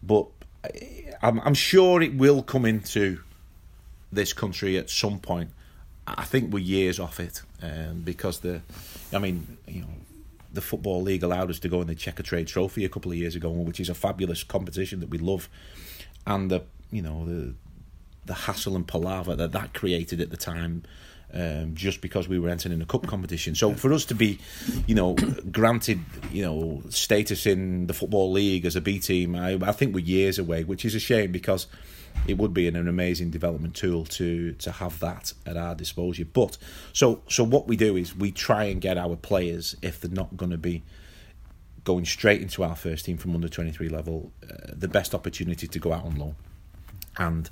But 0.01 0.27
I'm, 1.21 1.39
I'm 1.41 1.53
sure 1.53 2.01
it 2.01 2.15
will 2.15 2.43
come 2.43 2.65
into 2.65 3.19
this 4.11 4.33
country 4.33 4.77
at 4.77 4.89
some 4.89 5.19
point. 5.19 5.51
I 6.07 6.23
think 6.23 6.53
we're 6.53 6.59
years 6.59 6.99
off 6.99 7.19
it 7.19 7.41
um, 7.61 8.01
because 8.03 8.39
the, 8.39 8.61
I 9.11 9.19
mean, 9.19 9.57
you 9.67 9.81
know, 9.81 9.87
the 10.51 10.61
Football 10.61 11.01
League 11.01 11.23
allowed 11.23 11.49
us 11.49 11.59
to 11.59 11.69
go 11.69 11.81
in 11.81 11.87
the 11.87 11.95
Checkatrade 11.95 12.47
Trophy 12.47 12.85
a 12.85 12.89
couple 12.89 13.11
of 13.11 13.17
years 13.17 13.35
ago, 13.35 13.49
which 13.49 13.79
is 13.79 13.89
a 13.89 13.93
fabulous 13.93 14.43
competition 14.43 14.99
that 14.99 15.09
we 15.09 15.17
love, 15.17 15.49
and 16.25 16.49
the 16.49 16.63
you 16.91 17.01
know 17.01 17.25
the 17.25 17.53
the 18.25 18.33
hassle 18.33 18.75
and 18.75 18.87
palaver 18.87 19.35
that 19.35 19.51
that 19.51 19.73
created 19.73 20.21
at 20.21 20.29
the 20.29 20.37
time. 20.37 20.83
Um, 21.33 21.75
just 21.75 21.99
because 21.99 22.29
we 22.29 22.39
were 22.39 22.47
entering 22.47 22.81
a 22.81 22.85
cup 22.85 23.05
competition. 23.05 23.53
So 23.53 23.73
for 23.73 23.91
us 23.91 24.05
to 24.05 24.15
be, 24.15 24.39
you 24.87 24.95
know, 24.95 25.13
granted, 25.51 25.99
you 26.31 26.41
know, 26.41 26.81
status 26.87 27.45
in 27.45 27.87
the 27.87 27.93
football 27.93 28.31
league 28.31 28.65
as 28.65 28.77
a 28.77 28.81
B 28.81 28.97
team, 28.97 29.35
I, 29.35 29.59
I 29.61 29.73
think 29.73 29.93
we're 29.93 30.05
years 30.05 30.39
away, 30.39 30.63
which 30.63 30.85
is 30.85 30.95
a 30.95 31.01
shame 31.01 31.33
because 31.33 31.67
it 32.27 32.37
would 32.37 32.53
be 32.53 32.67
an, 32.67 32.75
an 32.75 32.87
amazing 32.87 33.29
development 33.29 33.75
tool 33.75 34.05
to 34.05 34.53
to 34.53 34.71
have 34.71 34.99
that 34.99 35.33
at 35.45 35.57
our 35.57 35.75
disposal. 35.75 36.25
But 36.31 36.57
so 36.93 37.21
so 37.27 37.43
what 37.43 37.67
we 37.67 37.75
do 37.75 37.95
is 37.95 38.15
we 38.15 38.31
try 38.31 38.65
and 38.65 38.81
get 38.81 38.97
our 38.97 39.15
players 39.15 39.75
if 39.81 40.01
they're 40.01 40.11
not 40.11 40.37
going 40.37 40.51
to 40.51 40.57
be 40.57 40.83
going 41.83 42.05
straight 42.05 42.41
into 42.41 42.63
our 42.63 42.75
first 42.75 43.05
team 43.05 43.17
from 43.17 43.33
under 43.33 43.47
23 43.47 43.87
level, 43.87 44.31
uh, 44.43 44.73
the 44.73 44.89
best 44.89 45.15
opportunity 45.15 45.67
to 45.67 45.79
go 45.79 45.93
out 45.93 46.03
on 46.03 46.17
loan. 46.17 46.35
And 47.17 47.49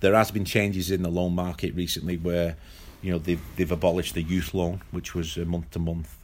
there 0.00 0.14
has 0.14 0.32
been 0.32 0.44
changes 0.44 0.90
in 0.90 1.02
the 1.02 1.08
loan 1.08 1.34
market 1.34 1.72
recently 1.74 2.16
where 2.16 2.56
you 3.02 3.12
know 3.12 3.18
they've 3.18 3.40
they've 3.56 3.70
abolished 3.70 4.14
the 4.14 4.22
youth 4.22 4.54
loan, 4.54 4.82
which 4.90 5.14
was 5.14 5.36
a 5.36 5.44
month 5.44 5.70
to 5.72 5.78
month 5.78 6.16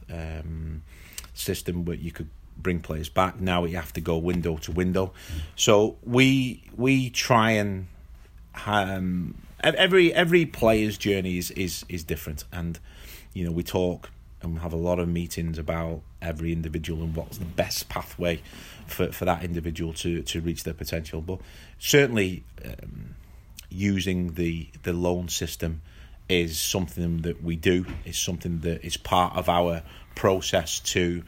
system 1.33 1.85
where 1.85 1.97
you 1.97 2.11
could 2.11 2.29
bring 2.57 2.79
players 2.79 3.09
back. 3.09 3.39
Now 3.39 3.61
we 3.61 3.71
have 3.73 3.93
to 3.93 4.01
go 4.01 4.17
window 4.17 4.57
to 4.57 4.71
window. 4.71 5.13
So 5.55 5.97
we 6.03 6.63
we 6.75 7.09
try 7.09 7.51
and 7.51 7.87
um, 8.65 9.35
every 9.63 10.13
every 10.13 10.45
player's 10.45 10.97
journey 10.97 11.37
is, 11.37 11.51
is 11.51 11.85
is 11.89 12.03
different, 12.03 12.43
and 12.51 12.79
you 13.33 13.45
know 13.45 13.51
we 13.51 13.63
talk 13.63 14.09
and 14.41 14.59
have 14.59 14.73
a 14.73 14.77
lot 14.77 14.99
of 14.99 15.07
meetings 15.07 15.57
about 15.57 16.01
every 16.21 16.51
individual 16.51 17.01
and 17.01 17.15
what's 17.15 17.37
the 17.37 17.45
best 17.45 17.87
pathway 17.89 18.41
for, 18.85 19.11
for 19.11 19.23
that 19.25 19.43
individual 19.43 19.93
to, 19.93 20.21
to 20.23 20.41
reach 20.41 20.65
their 20.65 20.73
potential. 20.73 21.21
But 21.21 21.39
certainly, 21.79 22.43
um, 22.63 23.15
using 23.69 24.33
the 24.33 24.67
the 24.83 24.93
loan 24.93 25.29
system 25.29 25.81
is 26.29 26.59
something 26.59 27.21
that 27.21 27.43
we 27.43 27.55
do. 27.55 27.85
It's 28.05 28.19
something 28.19 28.59
that 28.59 28.85
is 28.85 28.97
part 28.97 29.35
of 29.35 29.49
our 29.49 29.83
process 30.15 30.79
to 30.79 31.23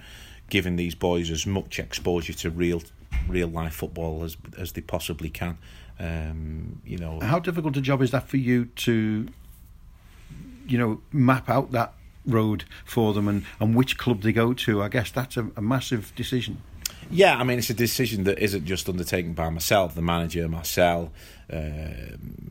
giving 0.50 0.76
these 0.76 0.96
boys 0.96 1.32
as 1.32 1.46
much 1.46 1.80
exposure 1.80 2.34
to 2.34 2.50
real 2.50 2.82
real 3.28 3.48
life 3.48 3.74
football 3.74 4.24
as 4.24 4.38
as 4.58 4.74
they 4.74 4.82
possibly 4.82 5.30
can. 5.30 5.58
Um, 6.00 6.82
you 6.86 6.98
know, 6.98 7.20
how 7.22 7.40
difficult 7.40 7.78
a 7.78 7.82
job 7.82 8.02
is 8.02 8.12
that 8.12 8.28
for 8.28 8.38
you 8.38 8.66
to, 8.66 9.28
you 10.68 10.78
know, 10.78 11.02
map 11.12 11.50
out 11.50 11.72
that 11.72 11.94
road 12.26 12.66
for 12.84 13.14
them 13.14 13.28
and, 13.28 13.46
and 13.60 13.76
which 13.76 13.98
club 13.98 14.22
they 14.22 14.34
go 14.34 14.54
to? 14.54 14.84
I 14.84 14.90
guess 14.90 15.12
that's 15.12 15.38
a, 15.38 15.50
a 15.56 15.62
massive 15.62 16.14
decision. 16.16 16.62
Yeah, 17.10 17.38
I 17.38 17.44
mean, 17.44 17.60
it's 17.60 17.70
a 17.70 17.76
decision 17.76 18.24
that 18.24 18.40
isn't 18.40 18.66
just 18.66 18.90
undertaken 18.90 19.34
by 19.34 19.50
myself, 19.50 19.94
the 19.96 20.02
manager, 20.02 20.48
Marcel, 20.50 21.12
uh, 21.54 21.58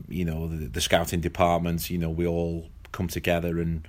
you 0.07 0.23
know, 0.23 0.47
the, 0.47 0.67
the 0.67 0.81
scouting 0.81 1.19
department. 1.19 1.89
You 1.89 1.97
know, 1.97 2.09
we 2.09 2.25
all 2.25 2.69
come 2.91 3.07
together 3.07 3.59
and 3.59 3.85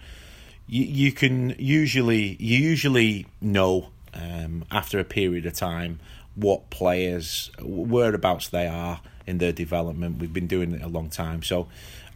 you, 0.66 0.84
you 0.84 1.12
can 1.12 1.54
usually 1.58 2.36
you 2.40 2.58
usually 2.58 3.26
know 3.40 3.90
um, 4.16 4.64
after 4.70 4.98
a 4.98 5.04
period 5.04 5.46
of 5.46 5.52
time 5.52 6.00
what 6.34 6.68
players 6.70 7.50
whereabouts 7.62 8.48
they 8.48 8.66
are 8.66 9.00
in 9.26 9.38
their 9.38 9.52
development. 9.52 10.18
We've 10.18 10.32
been 10.32 10.46
doing 10.46 10.72
it 10.72 10.82
a 10.82 10.88
long 10.88 11.08
time, 11.10 11.42
so 11.42 11.68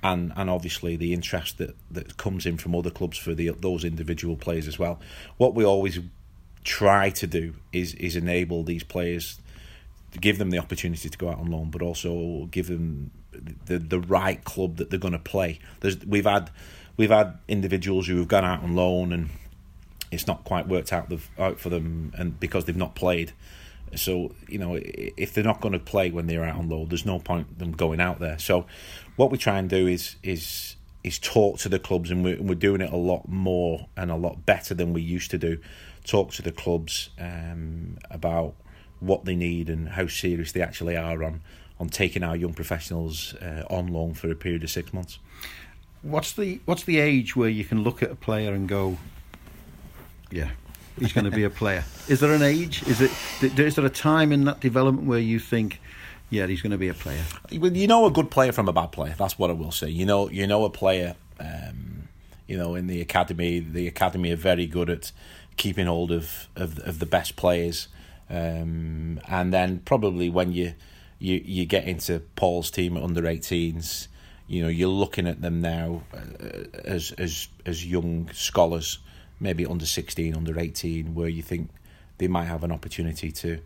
and 0.03 0.33
and 0.37 0.49
obviously 0.49 0.97
the 0.97 1.13
interest 1.13 1.59
that, 1.59 1.77
that 1.91 2.17
comes 2.17 2.47
in 2.47 2.57
from 2.57 2.75
other 2.75 2.91
clubs 2.91 3.19
for 3.19 3.35
the 3.35 3.51
those 3.51 3.85
individual 3.85 4.37
players 4.37 4.69
as 4.69 4.79
well. 4.79 5.01
What 5.37 5.55
we 5.55 5.65
always 5.65 6.01
try 6.65 7.11
to 7.11 7.27
do 7.27 7.55
is 7.73 7.95
is 7.95 8.17
enable 8.17 8.63
these 8.63 8.85
players 8.85 9.41
give 10.21 10.39
them 10.39 10.51
the 10.51 10.59
opportunity 10.59 11.09
to 11.09 11.19
go 11.19 11.29
out 11.29 11.39
on 11.39 11.47
loan, 11.51 11.71
but 11.71 11.83
also 11.83 12.47
give 12.51 12.69
them 12.69 13.11
the 13.67 13.79
the 13.79 14.01
right 14.01 14.43
club 14.45 14.77
that 14.77 14.91
they're 14.91 14.99
going 14.99 15.13
to 15.13 15.19
play. 15.19 15.59
There's 15.81 16.05
we've 16.05 16.27
had 16.27 16.51
we've 16.97 17.11
had 17.11 17.39
individuals 17.49 18.07
who 18.07 18.17
have 18.19 18.29
gone 18.29 18.45
out 18.45 18.63
on 18.63 18.75
loan 18.75 19.13
and 19.13 19.31
it's 20.11 20.27
not 20.27 20.45
quite 20.45 20.69
worked 20.69 20.93
out, 20.93 21.09
the, 21.09 21.21
out 21.39 21.59
for 21.59 21.69
them, 21.69 22.13
and 22.17 22.39
because 22.39 22.65
they've 22.65 22.77
not 22.77 22.95
played. 22.95 23.33
So 23.95 24.35
you 24.49 24.59
know, 24.59 24.79
if 24.81 25.33
they're 25.35 25.45
not 25.45 25.61
going 25.61 25.73
to 25.73 25.79
play 25.79 26.11
when 26.11 26.27
they're 26.27 26.45
out 26.45 26.57
on 26.57 26.69
loan, 26.69 26.89
there's 26.89 27.07
no 27.07 27.19
point 27.19 27.59
them 27.59 27.73
going 27.73 28.01
out 28.01 28.21
there. 28.21 28.39
So, 28.39 28.67
what 29.17 29.31
we 29.31 29.39
try 29.39 29.59
and 29.59 29.69
do 29.69 29.87
is 29.87 30.17
is 30.23 30.77
is 31.03 31.19
talk 31.19 31.59
to 31.59 31.69
the 31.69 31.79
clubs, 31.79 32.11
and 32.11 32.23
we're, 32.23 32.41
we're 32.41 32.55
doing 32.55 32.81
it 32.81 32.93
a 32.93 32.97
lot 32.97 33.29
more 33.29 33.89
and 33.97 34.11
a 34.11 34.17
lot 34.17 34.45
better 34.47 34.75
than 34.75 34.93
we 34.93 35.03
used 35.03 35.31
to 35.31 35.39
do. 35.39 35.59
Talk 36.05 36.31
to 36.33 36.43
the 36.43 36.53
clubs 36.53 37.11
um, 37.19 37.99
about 38.11 38.55
what 39.01 39.25
they 39.25 39.35
need 39.35 39.71
and 39.71 39.89
how 39.89 40.07
serious 40.07 40.53
they 40.53 40.61
actually 40.61 40.97
are 40.97 41.25
on 41.25 41.41
on 41.81 41.89
taking 41.89 42.23
our 42.23 42.37
young 42.37 42.53
professionals 42.53 43.35
uh, 43.37 43.65
on 43.71 43.89
loan 43.89 44.13
for 44.13 44.31
a 44.31 44.35
period 44.35 44.63
of 44.63 44.71
six 44.71 44.93
months. 44.93 45.19
What's 46.03 46.33
the 46.33 46.61
what's 46.67 46.85
the 46.85 46.99
age 46.99 47.35
where 47.35 47.49
you 47.49 47.65
can 47.65 47.83
look 47.83 48.03
at 48.03 48.11
a 48.11 48.15
player 48.15 48.53
and 48.53 48.69
go, 48.69 48.99
yeah, 50.31 50.51
he's 50.99 51.13
going 51.13 51.25
to 51.25 51.31
be 51.31 51.45
a 51.45 51.51
player? 51.51 51.85
Is 52.09 52.21
there 52.21 52.33
an 52.33 52.43
age? 52.43 52.83
Is 52.85 53.01
it 53.01 53.11
is 53.59 53.75
there 53.75 53.87
a 53.87 53.91
time 53.91 54.33
in 54.33 54.45
that 54.45 54.61
development 54.61 55.07
where 55.07 55.19
you 55.19 55.39
think? 55.39 55.81
Yeah, 56.31 56.47
he's 56.47 56.63
going 56.63 56.71
to 56.71 56.79
be 56.79 56.89
a 56.89 56.95
player. 56.95 57.25
You 57.51 57.89
know 57.89 58.07
a 58.07 58.11
good 58.11 58.31
player 58.31 58.53
from 58.53 58.69
a 58.69 58.73
bad 58.73 58.93
player. 58.93 59.15
That's 59.19 59.37
what 59.37 59.51
I 59.51 59.53
will 59.53 59.73
say. 59.73 59.89
You 59.89 60.07
know, 60.07 60.31
you 60.31 60.47
know 60.47 60.65
a 60.65 60.71
player. 60.71 61.17
Um, 61.41 62.09
you 62.47 62.57
know, 62.57 62.75
in 62.75 62.87
the 62.87 63.01
academy, 63.01 63.61
the 63.61 63.87
academy 63.87 64.33
are 64.33 64.37
very 64.37 64.67
good 64.67 64.91
at 64.91 65.13
keeping 65.57 65.87
hold 65.87 66.11
of 66.11 66.49
of, 66.57 66.79
of 66.81 66.99
the 66.99 67.07
best 67.07 67.37
players. 67.37 67.89
Um, 68.29 69.21
and 69.29 69.53
then 69.53 69.81
probably 69.85 70.31
when 70.31 70.53
you 70.53 70.75
you 71.19 71.43
you 71.45 71.67
get 71.67 71.85
into 71.85 72.21
Paul's 72.37 72.71
team 72.71 72.97
at 72.97 73.03
under 73.03 73.23
18s, 73.23 74.09
you 74.47 74.63
know 74.63 74.69
you're 74.69 74.89
looking 74.89 75.27
at 75.27 75.43
them 75.43 75.61
now 75.61 76.03
uh, 76.15 76.65
as 76.85 77.13
as 77.13 77.49
as 77.67 77.87
young 77.87 78.31
scholars, 78.33 78.99
maybe 79.41 79.67
under 79.67 79.87
16, 79.87 80.35
under 80.37 80.59
18, 80.59 81.15
where 81.15 81.29
you 81.29 81.43
think 81.43 81.71
they 82.19 82.29
might 82.29 82.45
have 82.45 82.63
an 82.65 82.73
opportunity 82.73 83.33
to 83.33 83.61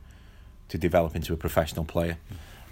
to 0.66 0.78
develop 0.78 1.14
into 1.14 1.34
a 1.34 1.36
professional 1.36 1.84
player. 1.84 2.16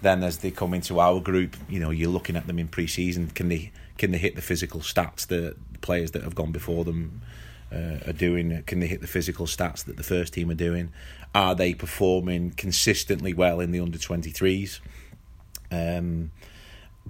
Then 0.01 0.23
as 0.23 0.39
they 0.39 0.49
come 0.49 0.73
into 0.73 0.99
our 0.99 1.19
group, 1.19 1.55
you 1.69 1.79
know 1.79 1.91
you're 1.91 2.09
looking 2.09 2.35
at 2.35 2.47
them 2.47 2.57
in 2.59 2.67
pre-season. 2.67 3.27
Can 3.27 3.49
they 3.49 3.71
can 3.97 4.11
they 4.11 4.17
hit 4.17 4.35
the 4.35 4.41
physical 4.41 4.79
stats 4.79 5.27
that 5.27 5.55
the 5.71 5.79
players 5.79 6.11
that 6.11 6.23
have 6.23 6.35
gone 6.35 6.51
before 6.51 6.83
them? 6.83 7.21
uh, 7.73 7.97
are 8.07 8.13
doing? 8.13 8.63
Can 8.63 8.79
they 8.79 8.87
hit 8.87 9.01
the 9.01 9.07
physical 9.07 9.45
stats 9.45 9.83
that 9.85 9.97
the 9.97 10.03
first 10.03 10.33
team 10.33 10.49
are 10.51 10.55
doing? 10.55 10.91
Are 11.33 11.55
they 11.55 11.73
performing 11.73 12.51
consistently 12.51 13.33
well 13.33 13.59
in 13.59 13.71
the 13.71 13.79
under 13.79 13.97
23s? 13.97 14.79
Um, 15.71 16.31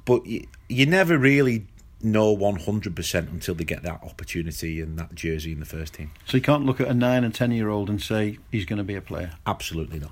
but 0.05 0.25
you, 0.25 0.47
you 0.69 0.85
never 0.85 1.17
really 1.17 1.65
know 2.03 2.35
100% 2.35 3.31
until 3.31 3.55
they 3.55 3.63
get 3.63 3.83
that 3.83 4.03
opportunity 4.03 4.81
and 4.81 4.97
that 4.99 5.15
jersey 5.15 5.51
in 5.51 5.59
the 5.59 5.65
first 5.65 5.93
team. 5.95 6.11
So 6.25 6.37
you 6.37 6.43
can't 6.43 6.65
look 6.65 6.81
at 6.81 6.87
a 6.87 6.93
9 6.93 7.23
and 7.23 7.33
10 7.33 7.51
year 7.51 7.69
old 7.69 7.89
and 7.89 8.01
say 8.01 8.39
he's 8.51 8.65
going 8.65 8.77
to 8.77 8.83
be 8.83 8.95
a 8.95 9.01
player? 9.01 9.31
Absolutely 9.45 9.99
not. 9.99 10.11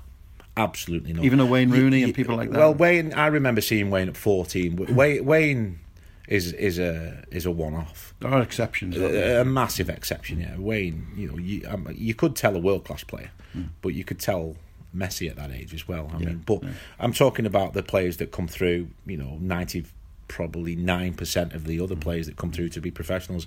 Absolutely 0.56 1.12
not. 1.12 1.24
Even 1.24 1.40
a 1.40 1.46
Wayne 1.46 1.70
Rooney 1.70 2.00
you, 2.00 2.06
and 2.06 2.14
people 2.14 2.36
like 2.36 2.50
that? 2.50 2.58
Well, 2.58 2.74
Wayne, 2.74 3.14
I 3.14 3.28
remember 3.28 3.60
seeing 3.60 3.90
Wayne 3.90 4.08
at 4.08 4.16
14. 4.16 4.94
Wayne, 4.94 5.24
Wayne 5.24 5.80
is 6.28 6.52
is 6.52 6.78
a 6.78 7.24
is 7.30 7.46
a 7.46 7.50
one 7.50 7.74
off. 7.74 8.14
There 8.20 8.30
are 8.30 8.42
exceptions. 8.42 8.96
A, 8.96 9.40
a, 9.40 9.44
massive 9.44 9.88
exception, 9.88 10.40
yeah. 10.40 10.56
Wayne, 10.56 11.06
you 11.16 11.28
know, 11.28 11.38
you 11.38 11.66
um, 11.68 11.88
you 11.94 12.14
could 12.14 12.36
tell 12.36 12.54
a 12.54 12.58
world 12.58 12.84
class 12.84 13.02
player, 13.02 13.30
mm. 13.56 13.68
but 13.80 13.90
you 13.90 14.04
could 14.04 14.18
tell 14.18 14.56
Messi 14.94 15.28
at 15.28 15.36
that 15.36 15.50
age 15.50 15.74
as 15.74 15.88
well. 15.88 16.10
I 16.12 16.18
yeah, 16.18 16.26
mean, 16.26 16.42
but 16.46 16.62
yeah. 16.62 16.70
I'm 17.00 17.12
talking 17.12 17.46
about 17.46 17.72
the 17.72 17.82
players 17.82 18.18
that 18.18 18.30
come 18.30 18.46
through. 18.46 18.88
You 19.06 19.16
know, 19.16 19.38
ninety 19.40 19.86
probably 20.32 20.74
nine 20.74 21.14
percent 21.14 21.52
of 21.54 21.64
the 21.64 21.78
other 21.80 21.96
players 21.96 22.26
that 22.26 22.36
come 22.36 22.52
through 22.52 22.70
to 22.70 22.80
be 22.80 22.90
professionals. 22.90 23.46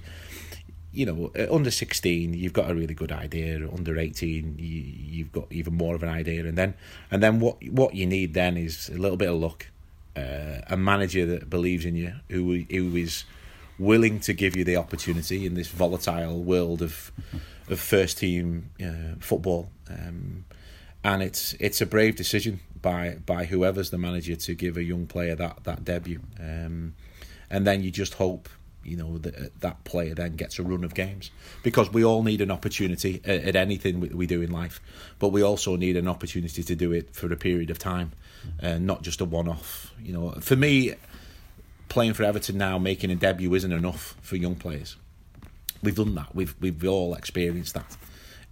You 0.93 1.05
know, 1.05 1.31
under 1.51 1.71
sixteen, 1.71 2.33
you've 2.33 2.53
got 2.53 2.69
a 2.69 2.75
really 2.75 2.93
good 2.93 3.11
idea. 3.11 3.67
Under 3.69 3.97
eighteen, 3.97 4.55
you, 4.57 4.81
you've 5.17 5.31
got 5.31 5.47
even 5.51 5.73
more 5.73 5.95
of 5.95 6.03
an 6.03 6.09
idea, 6.09 6.45
and 6.45 6.57
then 6.57 6.73
and 7.11 7.21
then 7.23 7.39
what 7.39 7.57
what 7.69 7.95
you 7.95 8.05
need 8.05 8.33
then 8.33 8.55
is 8.57 8.89
a 8.89 8.97
little 8.97 9.17
bit 9.17 9.29
of 9.29 9.35
luck 9.35 9.67
uh, 10.15 10.61
a 10.67 10.77
manager 10.77 11.25
that 11.25 11.49
believes 11.49 11.85
in 11.85 11.95
you, 11.95 12.13
who 12.29 12.63
who 12.69 12.95
is 12.95 13.25
willing 13.77 14.21
to 14.21 14.33
give 14.33 14.55
you 14.55 14.63
the 14.63 14.77
opportunity 14.77 15.45
in 15.45 15.55
this 15.55 15.67
volatile 15.67 16.41
world 16.41 16.81
of 16.81 17.11
of 17.67 17.79
first 17.79 18.17
team 18.19 18.69
uh, 18.79 19.15
football. 19.19 19.69
Um, 19.89 20.45
and 21.03 21.21
it's 21.21 21.55
it's 21.59 21.81
a 21.81 21.85
brave 21.85 22.15
decision 22.15 22.59
by 22.85 23.17
by 23.25 23.45
whoever's 23.45 23.89
the 23.89 23.97
manager 23.97 24.35
to 24.35 24.53
give 24.53 24.77
a 24.77 24.83
young 24.83 25.07
player 25.07 25.35
that 25.35 25.63
that 25.63 25.83
debut. 25.83 26.21
Um, 26.39 26.93
and 27.49 27.65
then 27.65 27.83
you 27.83 27.91
just 27.91 28.13
hope 28.13 28.47
you 28.83 28.95
know 28.95 29.17
that 29.17 29.59
that 29.61 29.83
player 29.83 30.13
then 30.13 30.35
gets 30.35 30.59
a 30.59 30.63
run 30.63 30.83
of 30.83 30.93
games 30.93 31.31
because 31.63 31.91
we 31.91 32.05
all 32.05 32.21
need 32.23 32.41
an 32.41 32.51
opportunity 32.51 33.21
at, 33.25 33.43
at 33.49 33.55
anything 33.55 33.99
we, 33.99 34.09
we 34.09 34.27
do 34.27 34.41
in 34.41 34.51
life, 34.51 34.79
but 35.19 35.29
we 35.29 35.41
also 35.41 35.75
need 35.75 35.97
an 35.97 36.07
opportunity 36.07 36.63
to 36.63 36.75
do 36.75 36.91
it 36.91 37.15
for 37.15 37.31
a 37.33 37.37
period 37.37 37.69
of 37.71 37.79
time 37.79 38.11
uh, 38.61 38.77
not 38.77 39.01
just 39.01 39.21
a 39.21 39.25
one-off. 39.25 39.93
You 40.01 40.13
know, 40.13 40.31
for 40.41 40.55
me, 40.55 40.93
playing 41.89 42.13
for 42.13 42.23
Everton 42.23 42.57
now, 42.57 42.77
making 42.77 43.11
a 43.11 43.15
debut 43.15 43.53
isn't 43.53 43.71
enough 43.71 44.15
for 44.21 44.35
young 44.35 44.55
players. 44.55 44.95
We've 45.83 45.95
done 45.95 46.15
that. 46.15 46.33
We've 46.33 46.55
we've 46.59 46.87
all 46.87 47.13
experienced 47.13 47.73
that. 47.75 47.97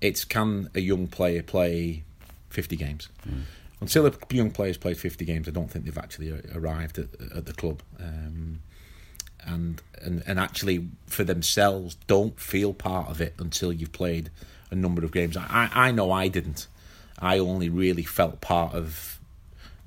It's 0.01 0.25
can 0.25 0.69
a 0.75 0.79
young 0.79 1.07
player 1.07 1.41
play 1.41 2.03
fifty 2.49 2.75
games? 2.75 3.09
Mm. 3.27 3.43
Until 3.83 4.07
a 4.07 4.13
young 4.31 4.49
player's 4.49 4.77
played 4.77 4.97
fifty 4.97 5.25
games, 5.25 5.45
I 5.47 5.51
don't 5.51 5.69
think 5.69 5.83
they've 5.83 5.97
actually 5.97 6.29
arrived 6.55 6.97
at, 6.97 7.09
at 7.35 7.45
the 7.45 7.53
club. 7.53 7.83
Um, 7.99 8.61
and, 9.45 9.81
and 10.01 10.23
and 10.25 10.39
actually 10.39 10.87
for 11.05 11.25
themselves 11.25 11.97
don't 12.07 12.39
feel 12.39 12.73
part 12.73 13.09
of 13.09 13.19
it 13.19 13.33
until 13.37 13.73
you've 13.73 13.91
played 13.91 14.29
a 14.71 14.75
number 14.75 15.03
of 15.03 15.11
games. 15.11 15.35
I, 15.35 15.69
I 15.73 15.91
know 15.91 16.13
I 16.13 16.29
didn't. 16.29 16.67
I 17.19 17.39
only 17.39 17.67
really 17.67 18.03
felt 18.03 18.39
part 18.39 18.73
of 18.73 19.19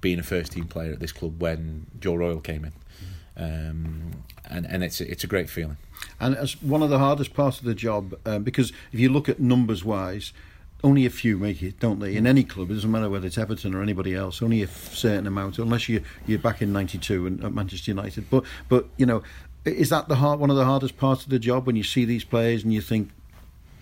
being 0.03 0.19
a 0.19 0.23
first 0.23 0.53
team 0.53 0.67
player 0.67 0.93
at 0.93 1.01
this 1.01 1.13
club 1.13 1.41
when 1.41 1.87
Joe 1.99 2.17
Royle 2.17 2.41
came 2.41 2.67
in. 2.67 2.73
Um, 3.39 4.25
and 4.51 4.67
and 4.67 4.85
it's 4.85 5.01
it's 5.01 5.25
a 5.25 5.27
great 5.27 5.49
feeling. 5.49 5.79
And 6.21 6.37
as 6.37 6.61
one 6.63 6.83
of 6.83 6.91
the 6.91 6.99
hardest 6.99 7.33
parts 7.33 7.59
of 7.61 7.65
the 7.65 7.75
job, 7.75 8.15
um, 8.27 8.43
because 8.43 8.73
if 8.93 9.01
you 9.01 9.09
look 9.09 9.29
at 9.31 9.41
numbers 9.41 9.85
wise, 9.85 10.35
only 10.85 11.07
a 11.07 11.11
few 11.11 11.39
make 11.39 11.62
it, 11.62 11.81
don't 11.81 12.01
they? 12.01 12.16
In 12.16 12.24
mm. 12.24 12.29
any 12.29 12.45
club, 12.45 12.70
it 12.70 12.74
doesn't 12.74 12.91
matter 12.91 13.09
whether 13.09 13.27
it's 13.27 13.39
Everton 13.39 13.74
or 13.74 13.83
anybody 13.83 14.14
else. 14.14 14.43
Only 14.43 14.62
a 14.62 14.68
certain 14.68 15.27
amount, 15.27 15.59
unless 15.59 15.89
you 15.89 16.03
you're 16.27 16.39
back 16.39 16.62
in 16.62 16.72
'92 16.72 17.27
and 17.27 17.45
at 17.45 17.53
Manchester 17.53 17.91
United. 17.91 18.29
But 18.31 18.45
but 18.68 18.87
you 18.97 19.07
know, 19.07 19.22
is 19.64 19.91
that 19.91 20.09
the 20.09 20.16
hard 20.16 20.39
one 20.39 20.51
of 20.51 20.57
the 20.57 20.64
hardest 20.64 20.97
parts 20.97 21.24
of 21.24 21.31
the 21.31 21.39
job 21.39 21.66
when 21.66 21.77
you 21.77 21.83
see 21.83 22.05
these 22.05 22.24
players 22.24 22.62
and 22.62 22.72
you 22.72 22.81
think, 22.81 23.11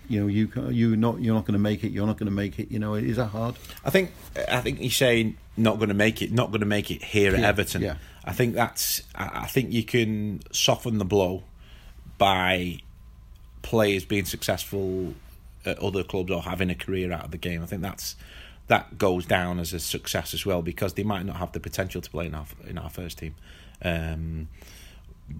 you 0.07 0.21
know, 0.21 0.27
you 0.27 0.49
you 0.69 0.95
not 0.95 1.21
you're 1.21 1.35
not 1.35 1.45
going 1.45 1.53
to 1.53 1.59
make 1.59 1.83
it. 1.83 1.91
You're 1.91 2.07
not 2.07 2.17
going 2.17 2.27
to 2.27 2.35
make 2.35 2.59
it. 2.59 2.71
You 2.71 2.79
know, 2.79 2.95
is 2.95 3.17
that 3.17 3.27
hard? 3.27 3.55
I 3.83 3.89
think 3.89 4.11
I 4.49 4.61
think 4.61 4.81
you're 4.81 4.89
saying 4.89 5.37
not 5.57 5.77
going 5.77 5.89
to 5.89 5.95
make 5.95 6.21
it. 6.21 6.31
Not 6.31 6.49
going 6.49 6.61
to 6.61 6.65
make 6.65 6.91
it 6.91 7.03
here 7.03 7.35
at 7.35 7.43
Everton. 7.43 7.81
Yeah. 7.81 7.95
I 8.23 8.33
think 8.33 8.55
that's. 8.55 9.03
I 9.13 9.45
think 9.45 9.71
you 9.71 9.83
can 9.83 10.41
soften 10.51 10.97
the 10.97 11.05
blow 11.05 11.43
by 12.17 12.79
players 13.61 14.05
being 14.05 14.25
successful 14.25 15.13
at 15.65 15.79
other 15.79 16.03
clubs 16.03 16.31
or 16.31 16.41
having 16.41 16.69
a 16.69 16.75
career 16.75 17.11
out 17.11 17.25
of 17.25 17.31
the 17.31 17.37
game. 17.37 17.61
I 17.61 17.65
think 17.65 17.81
that's 17.81 18.15
that 18.67 18.97
goes 18.97 19.25
down 19.25 19.59
as 19.59 19.73
a 19.73 19.79
success 19.79 20.33
as 20.33 20.45
well 20.45 20.61
because 20.61 20.93
they 20.93 21.03
might 21.03 21.25
not 21.25 21.35
have 21.35 21.51
the 21.51 21.59
potential 21.59 22.01
to 22.01 22.09
play 22.09 22.25
in 22.25 22.35
our 22.35 22.45
in 22.67 22.77
our 22.77 22.89
first 22.89 23.19
team. 23.19 23.35
Um, 23.81 24.49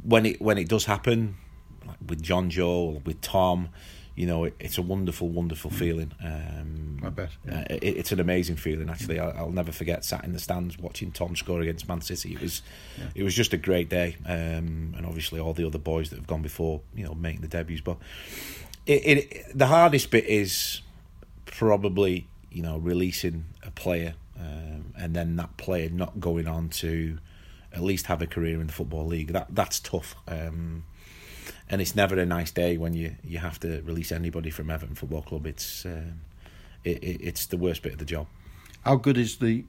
when 0.04 0.26
it 0.26 0.42
when 0.42 0.58
it 0.58 0.68
does 0.68 0.86
happen, 0.86 1.38
like 1.86 1.98
with 2.08 2.22
Jonjoe, 2.22 3.04
with 3.06 3.22
Tom, 3.22 3.70
you 4.16 4.26
know, 4.26 4.46
it, 4.46 4.56
it's 4.60 4.78
a 4.78 4.82
wonderful, 4.82 5.28
wonderful 5.28 5.70
feeling. 5.70 6.12
Um, 6.24 7.02
I 7.04 7.10
bet. 7.10 7.30
Yeah. 7.46 7.60
Uh, 7.60 7.64
it, 7.70 7.98
it's 7.98 8.12
an 8.14 8.20
amazing 8.20 8.56
feeling. 8.56 8.90
Actually, 8.90 9.20
I'll, 9.20 9.34
I'll, 9.38 9.52
never 9.52 9.74
forget 9.74 10.06
sat 10.06 10.24
in 10.24 10.32
the 10.32 10.40
stands 10.40 10.80
watching 10.80 11.12
Tom 11.12 11.36
score 11.36 11.62
against 11.62 11.88
Man 11.88 12.02
City. 12.02 12.34
It 12.34 12.42
was, 12.42 12.62
yeah. 12.98 13.06
it 13.14 13.24
was 13.24 13.36
just 13.36 13.54
a 13.54 13.58
great 13.58 13.90
day, 13.90 14.16
um, 14.26 14.94
and 14.96 15.06
obviously 15.06 15.40
all 15.40 15.54
the 15.54 15.68
other 15.68 15.78
boys 15.78 16.10
that 16.10 16.16
have 16.16 16.28
gone 16.28 16.42
before, 16.42 16.82
you 16.96 17.04
know, 17.04 17.14
making 17.14 17.42
the 17.42 17.50
debuts. 17.50 17.82
But 17.82 17.98
it, 18.86 19.08
it 19.08 19.58
the 19.58 19.68
hardest 19.68 20.12
bit 20.12 20.26
is 20.26 20.82
probably 21.46 22.28
you 22.52 22.62
know 22.62 22.78
releasing 22.78 23.46
a 23.64 23.72
player, 23.72 24.14
um, 24.40 24.94
and 24.98 25.16
then 25.16 25.36
that 25.38 25.58
player 25.58 25.90
not 25.90 26.20
going 26.20 26.48
on 26.48 26.70
to 26.70 27.18
at 27.74 27.82
least 27.82 28.06
have 28.08 28.22
a 28.22 28.28
career 28.28 28.62
in 28.62 28.68
the 28.68 28.74
football 28.74 29.06
league. 29.06 29.30
That 29.30 29.48
that's 29.50 29.80
tough. 29.80 30.16
Um, 30.28 30.84
and 31.70 31.82
it's 31.82 31.96
never 31.96 32.18
a 32.20 32.26
nice 32.26 32.52
day 32.52 32.78
when 32.78 32.94
you, 32.94 33.16
you 33.24 33.40
have 33.40 33.60
to 33.62 33.82
release 33.82 34.12
anybody 34.12 34.52
from 34.52 34.70
Everton 34.70 34.96
Football 34.96 35.24
Club. 35.24 35.48
It's 35.48 35.86
um, 35.86 36.22
it, 36.84 37.04
it, 37.04 37.22
it's 37.22 37.48
the 37.48 37.58
worst 37.58 37.82
bit 37.82 37.94
of 37.94 38.00
the 38.00 38.06
job. 38.06 38.28
How 38.84 38.96
good 38.96 39.18
is 39.18 39.38
the 39.38 39.66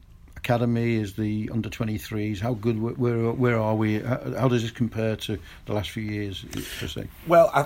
academy? 0.46 0.94
Is 0.94 1.14
the 1.14 1.50
under 1.52 1.68
23s? 1.68 2.38
How 2.40 2.54
good? 2.54 2.80
Where 2.80 3.32
where 3.32 3.58
are 3.58 3.74
we? 3.74 3.98
How, 4.00 4.48
does 4.48 4.62
this 4.62 4.70
compare 4.70 5.16
to 5.16 5.38
the 5.66 5.72
last 5.72 5.90
few 5.90 6.04
years? 6.04 6.44
Per 6.78 6.86
se? 6.86 7.08
Well, 7.26 7.50
I, 7.52 7.62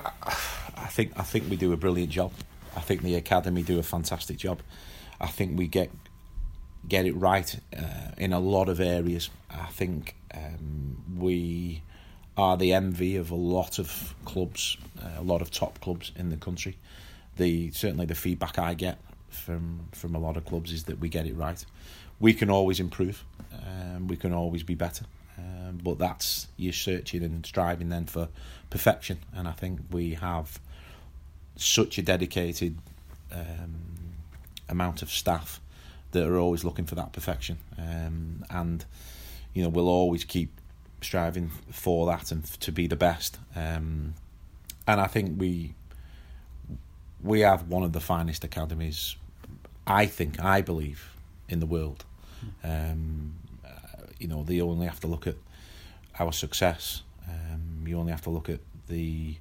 I 0.77 0.87
think 0.87 1.13
I 1.17 1.23
think 1.23 1.51
we 1.51 1.57
do 1.57 1.73
a 1.73 1.77
brilliant 1.77 2.11
job. 2.11 2.33
I 2.75 2.81
think 2.81 3.03
the 3.03 3.17
academy 3.17 3.63
do 3.63 3.79
a 3.79 3.83
fantastic 3.83 4.39
job. 4.39 4.61
I 5.21 5.27
think 5.27 5.59
we 5.59 5.67
get 5.67 5.91
get 6.89 7.05
it 7.05 7.15
right 7.17 7.61
uh, 7.77 8.13
in 8.17 8.33
a 8.33 8.41
lot 8.41 8.69
of 8.71 8.81
areas. 8.81 9.29
I 9.51 9.67
think 9.67 10.15
um, 10.35 11.03
we 11.19 11.83
are 12.37 12.57
the 12.57 12.73
envy 12.73 13.17
of 13.17 13.31
a 13.31 13.41
lot 13.57 13.79
of 13.79 14.15
clubs, 14.25 14.79
uh, 15.03 15.21
a 15.21 15.23
lot 15.23 15.43
of 15.43 15.51
top 15.51 15.81
clubs 15.81 16.13
in 16.17 16.31
the 16.31 16.37
country. 16.37 16.79
The 17.37 17.71
certainly 17.73 18.07
the 18.07 18.15
feedback 18.15 18.59
I 18.59 18.73
get 18.73 18.97
from 19.29 19.89
from 19.93 20.15
a 20.15 20.19
lot 20.19 20.37
of 20.39 20.45
clubs 20.47 20.73
is 20.73 20.85
that 20.85 20.99
we 20.99 21.11
get 21.11 21.27
it 21.27 21.37
right. 21.37 21.63
We 22.21 22.35
can 22.35 22.51
always 22.51 22.79
improve, 22.79 23.25
um, 23.53 24.07
we 24.07 24.17
can 24.17 24.33
always 24.33 24.63
be 24.63 24.75
better, 24.75 25.07
um, 25.39 25.81
but 25.83 25.99
that's 25.99 26.49
you're 26.57 26.73
searching 26.73 27.25
and 27.25 27.45
striving 27.45 27.89
then 27.89 28.07
for 28.07 28.29
perfection. 28.69 29.19
And 29.35 29.49
I 29.49 29.53
think 29.53 29.81
we 29.91 30.15
have 30.15 30.61
such 31.57 31.99
a 31.99 32.03
dedicated 32.03 32.77
um, 33.33 34.15
amount 34.69 35.03
of 35.03 35.11
staff 35.11 35.61
that 36.13 36.27
are 36.27 36.39
always 36.39 36.65
looking 36.65 36.87
for 36.87 36.95
that 36.97 37.13
perfection, 37.13 37.59
um, 37.79 38.45
and 38.51 38.85
you 39.55 39.63
know 39.63 39.69
we'll 39.69 39.89
always 39.89 40.25
keep 40.25 40.51
striving 41.03 41.51
for 41.71 42.07
that 42.07 42.31
and 42.31 42.45
to 42.45 42.71
be 42.71 42.87
the 42.87 42.97
best. 42.97 43.39
Um, 43.57 44.15
and 44.87 45.01
I 45.01 45.07
think 45.07 45.41
we 45.41 45.75
we 47.23 47.41
have 47.41 47.69
one 47.69 47.83
of 47.83 47.93
the 47.93 48.01
finest 48.01 48.45
academies. 48.45 49.17
I 49.87 50.07
think, 50.07 50.43
I 50.43 50.61
believe, 50.61 51.15
in 51.49 51.61
the 51.61 51.67
world. 51.67 52.05
Um, 52.65 53.35
uh, 53.65 53.71
you 54.19 54.29
know, 54.29 54.43
they 54.43 54.61
only 54.61 54.87
have 54.87 55.01
to 55.01 55.07
look 55.07 55.27
at 55.27 55.37
our 56.19 56.33
success. 56.33 57.03
Um, 57.29 57.87
you 57.87 57.99
only 57.99 58.13
have 58.13 58.23
to 58.23 58.31
look 58.31 58.49
at 58.49 58.61
the 58.89 59.37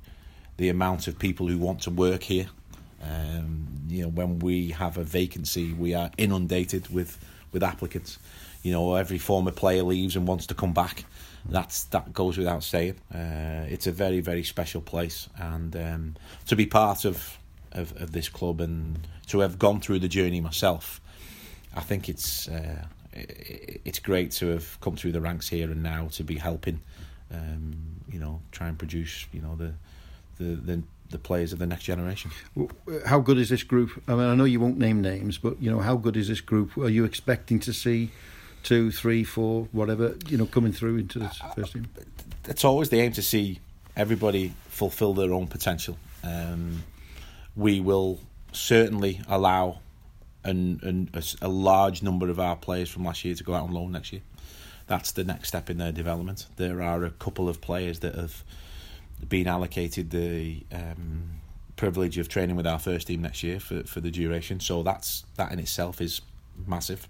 the 0.58 0.70
amount 0.70 1.08
of 1.08 1.18
people 1.18 1.48
who 1.48 1.58
want 1.58 1.82
to 1.84 1.90
work 1.90 2.24
here. 2.24 2.48
Um, 3.02 3.68
you 3.88 4.04
know, 4.04 4.10
when 4.10 4.40
we 4.40 4.72
have 4.72 4.98
a 4.98 5.04
vacancy, 5.04 5.74
we 5.74 5.94
are 5.94 6.12
inundated 6.18 6.94
with 6.94 7.18
with 7.52 7.64
applicants. 7.64 8.20
You 8.64 8.74
know, 8.74 8.96
every 8.96 9.18
former 9.18 9.52
player 9.52 9.84
leaves 9.84 10.16
and 10.16 10.28
wants 10.28 10.48
to 10.48 10.54
come 10.54 10.74
back 10.74 11.06
that's 11.46 11.86
that 11.86 12.14
goes 12.14 12.38
without 12.38 12.64
saying. 12.64 12.96
Uh, 13.14 13.66
it's 13.70 13.88
a 13.88 13.92
very 13.92 14.20
very 14.20 14.44
special 14.44 14.82
place, 14.82 15.30
and 15.38 15.76
um, 15.76 16.16
to 16.48 16.56
be 16.56 16.66
part 16.66 17.06
of, 17.06 17.38
of, 17.72 17.96
of 18.02 18.12
this 18.12 18.30
club 18.30 18.62
and 18.62 19.08
to 19.28 19.40
have 19.40 19.60
gone 19.60 19.80
through 19.80 20.00
the 20.00 20.08
journey 20.08 20.42
myself, 20.42 21.02
I 21.76 21.82
think 21.82 22.10
it's 22.10 22.48
uh, 22.48 22.86
it's 23.14 24.00
great 24.00 24.32
to 24.32 24.48
have 24.48 24.80
come 24.82 24.96
through 24.96 25.12
the 25.12 25.22
ranks 25.22 25.50
here 25.50 25.70
and 25.72 25.84
now 25.84 26.08
to 26.14 26.24
be 26.24 26.36
helping, 26.36 26.82
um, 27.32 27.76
you 28.12 28.20
know, 28.20 28.42
try 28.52 28.68
and 28.68 28.78
produce 28.78 29.26
you 29.32 29.42
know 29.42 29.56
the 29.56 29.74
the 30.38 30.56
the 30.56 30.84
the 31.10 31.18
players 31.18 31.54
of 31.54 31.60
the 31.60 31.66
next 31.66 31.84
generation. 31.84 32.32
How 33.06 33.20
good 33.20 33.38
is 33.38 33.50
this 33.50 33.64
group? 33.64 34.02
I 34.08 34.12
mean, 34.12 34.26
I 34.26 34.36
know 34.36 34.44
you 34.44 34.60
won't 34.60 34.78
name 34.78 35.02
names, 35.02 35.38
but 35.38 35.62
you 35.62 35.72
know, 35.72 35.80
how 35.80 35.96
good 35.96 36.16
is 36.16 36.28
this 36.28 36.42
group? 36.42 36.78
Are 36.78 36.90
you 36.90 37.04
expecting 37.04 37.60
to 37.62 37.74
see 37.74 38.12
two, 38.64 38.92
three, 38.92 39.24
four, 39.24 39.68
whatever, 39.72 40.16
you 40.28 40.38
know, 40.38 40.46
coming 40.46 40.72
through 40.72 40.98
into 40.98 41.20
the 41.20 41.30
first 41.56 41.74
team? 41.74 41.88
It's 42.48 42.64
always 42.64 42.90
the 42.90 43.00
aim 43.00 43.12
to 43.14 43.22
see 43.22 43.60
everybody 43.96 44.54
fulfil 44.68 45.14
their 45.14 45.34
own 45.34 45.48
potential. 45.48 45.98
Um, 46.24 46.84
we 47.56 47.80
will 47.80 48.20
certainly 48.52 49.22
allow 49.28 49.80
an, 50.44 50.80
an, 50.84 51.10
a, 51.14 51.24
a, 51.42 51.48
large 51.48 52.02
number 52.02 52.30
of 52.30 52.40
our 52.40 52.56
players 52.56 52.90
from 52.90 53.04
last 53.04 53.26
year 53.26 53.36
to 53.36 53.44
go 53.44 53.54
out 53.54 53.64
on 53.64 53.72
loan 53.72 53.92
next 53.92 54.14
year. 54.14 54.22
That's 54.88 55.12
the 55.12 55.24
next 55.24 55.50
step 55.50 55.70
in 55.70 55.78
their 55.78 55.92
development. 55.92 56.48
There 56.56 56.82
are 56.82 57.04
a 57.04 57.12
couple 57.12 57.50
of 57.50 57.62
players 57.62 58.00
that 58.00 58.16
have 58.16 58.44
been 59.28 59.48
allocated 59.48 60.12
the 60.12 60.64
um, 60.72 61.42
privilege 61.76 62.18
of 62.18 62.30
training 62.30 62.56
with 62.56 62.66
our 62.66 62.80
first 62.80 63.08
team 63.08 63.22
next 63.22 63.44
year 63.44 63.60
for, 63.60 63.84
for 63.84 64.00
the 64.00 64.10
duration. 64.10 64.60
So 64.60 64.82
that's 64.82 65.26
that 65.36 65.52
in 65.52 65.60
itself 65.60 66.02
is 66.02 66.22
massive 66.66 67.08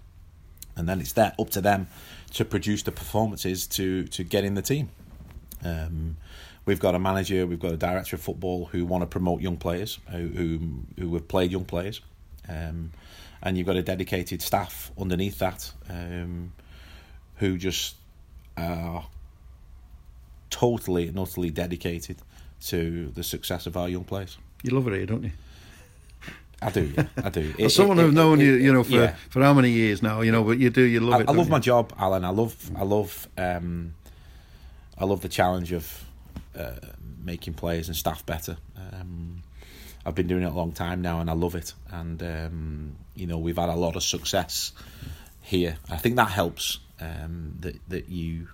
and 0.76 0.88
then 0.88 1.00
it's 1.00 1.12
there 1.12 1.32
up 1.38 1.50
to 1.50 1.60
them 1.60 1.88
to 2.32 2.44
produce 2.44 2.82
the 2.82 2.92
performances 2.92 3.66
to 3.66 4.04
to 4.04 4.24
get 4.24 4.44
in 4.44 4.54
the 4.54 4.62
team. 4.62 4.88
Um, 5.62 6.16
we've 6.64 6.80
got 6.80 6.94
a 6.94 6.98
manager, 6.98 7.46
we've 7.46 7.60
got 7.60 7.72
a 7.72 7.76
director 7.76 8.16
of 8.16 8.22
football 8.22 8.66
who 8.66 8.84
want 8.86 9.02
to 9.02 9.06
promote 9.06 9.40
young 9.40 9.56
players 9.56 9.98
who 10.10 10.28
who, 10.28 10.60
who 10.98 11.14
have 11.14 11.28
played 11.28 11.52
young 11.52 11.64
players, 11.64 12.00
um, 12.48 12.92
and 13.42 13.56
you've 13.56 13.66
got 13.66 13.76
a 13.76 13.82
dedicated 13.82 14.42
staff 14.42 14.90
underneath 14.98 15.38
that 15.38 15.72
um, 15.88 16.52
who 17.36 17.56
just 17.56 17.96
are 18.56 19.06
totally 20.50 21.08
and 21.08 21.18
utterly 21.18 21.50
dedicated 21.50 22.18
to 22.60 23.10
the 23.14 23.22
success 23.22 23.66
of 23.66 23.76
our 23.76 23.88
young 23.88 24.04
players. 24.04 24.36
You 24.62 24.72
love 24.72 24.86
it 24.88 24.94
here, 24.94 25.06
don't 25.06 25.24
you? 25.24 25.32
I 26.62 26.70
do, 26.70 26.92
yeah, 26.94 27.06
I 27.24 27.30
do. 27.30 27.54
It, 27.58 27.70
someone 27.70 27.96
who've 27.96 28.12
known 28.12 28.38
it, 28.40 28.44
you, 28.44 28.52
you 28.52 28.72
know, 28.72 28.84
for 28.84 28.92
yeah. 28.92 29.14
for 29.30 29.42
how 29.42 29.54
many 29.54 29.70
years 29.70 30.02
now, 30.02 30.20
you 30.20 30.30
know, 30.30 30.44
but 30.44 30.58
you 30.58 30.68
do, 30.68 30.82
you 30.82 31.00
love 31.00 31.20
I, 31.20 31.22
it. 31.22 31.28
I 31.30 31.32
love 31.32 31.46
you? 31.46 31.52
my 31.52 31.58
job, 31.58 31.94
Alan. 31.98 32.22
I 32.22 32.28
love, 32.28 32.70
I 32.76 32.84
love, 32.84 33.28
um, 33.38 33.94
I 34.98 35.06
love 35.06 35.22
the 35.22 35.28
challenge 35.30 35.72
of 35.72 36.04
uh, 36.54 36.72
making 37.24 37.54
players 37.54 37.88
and 37.88 37.96
staff 37.96 38.26
better. 38.26 38.58
Um, 38.76 39.42
I've 40.04 40.14
been 40.14 40.26
doing 40.26 40.42
it 40.42 40.46
a 40.46 40.54
long 40.54 40.72
time 40.72 41.02
now, 41.02 41.20
and 41.20 41.28
I 41.28 41.34
love 41.34 41.54
it. 41.54 41.74
And 41.90 42.22
um, 42.22 42.96
you 43.14 43.26
know, 43.26 43.38
we've 43.38 43.56
had 43.56 43.68
a 43.68 43.74
lot 43.74 43.96
of 43.96 44.02
success 44.02 44.72
here. 45.42 45.76
I 45.90 45.96
think 45.96 46.16
that 46.16 46.30
helps. 46.30 46.78
Um, 47.00 47.56
that 47.60 47.76
that 47.88 48.08
you 48.10 48.48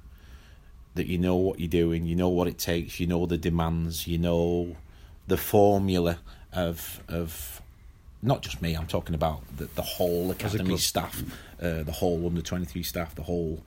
that 0.94 1.06
you 1.06 1.18
know 1.18 1.36
what 1.36 1.60
you're 1.60 1.68
doing, 1.68 2.06
you 2.06 2.16
know 2.16 2.28
what 2.28 2.48
it 2.48 2.58
takes, 2.58 2.98
you 3.00 3.06
know 3.06 3.26
the 3.26 3.38
demands, 3.38 4.06
you 4.06 4.18
know 4.18 4.76
the 5.26 5.36
formula 5.36 6.18
of 6.52 7.00
of 7.08 7.62
not 8.22 8.42
just 8.42 8.62
me. 8.62 8.74
I'm 8.74 8.86
talking 8.86 9.14
about 9.14 9.42
the, 9.56 9.66
the 9.66 9.82
whole 9.82 10.30
academy 10.30 10.76
staff, 10.78 11.22
uh, 11.60 11.82
the 11.82 11.92
whole 11.92 12.26
under 12.26 12.40
twenty 12.40 12.64
three 12.64 12.82
staff, 12.82 13.14
the 13.14 13.22
whole 13.22 13.62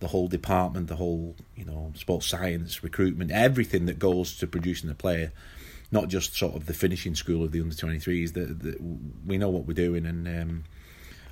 the 0.00 0.08
whole 0.08 0.28
department, 0.28 0.88
the 0.88 0.96
whole 0.96 1.34
you 1.56 1.64
know 1.64 1.92
sports 1.96 2.26
science, 2.26 2.82
recruitment, 2.82 3.30
everything 3.30 3.86
that 3.86 3.98
goes 3.98 4.36
to 4.38 4.46
producing 4.46 4.90
a 4.90 4.94
player. 4.94 5.32
Not 5.94 6.08
just 6.08 6.36
sort 6.36 6.56
of 6.56 6.66
the 6.66 6.74
finishing 6.74 7.14
school 7.14 7.44
of 7.44 7.52
the 7.52 7.60
under 7.60 7.76
twenty 7.76 8.00
threes. 8.00 8.32
That 8.32 8.78
we 9.24 9.38
know 9.38 9.48
what 9.48 9.64
we're 9.64 9.74
doing, 9.74 10.04
and 10.04 10.26
um, 10.26 10.64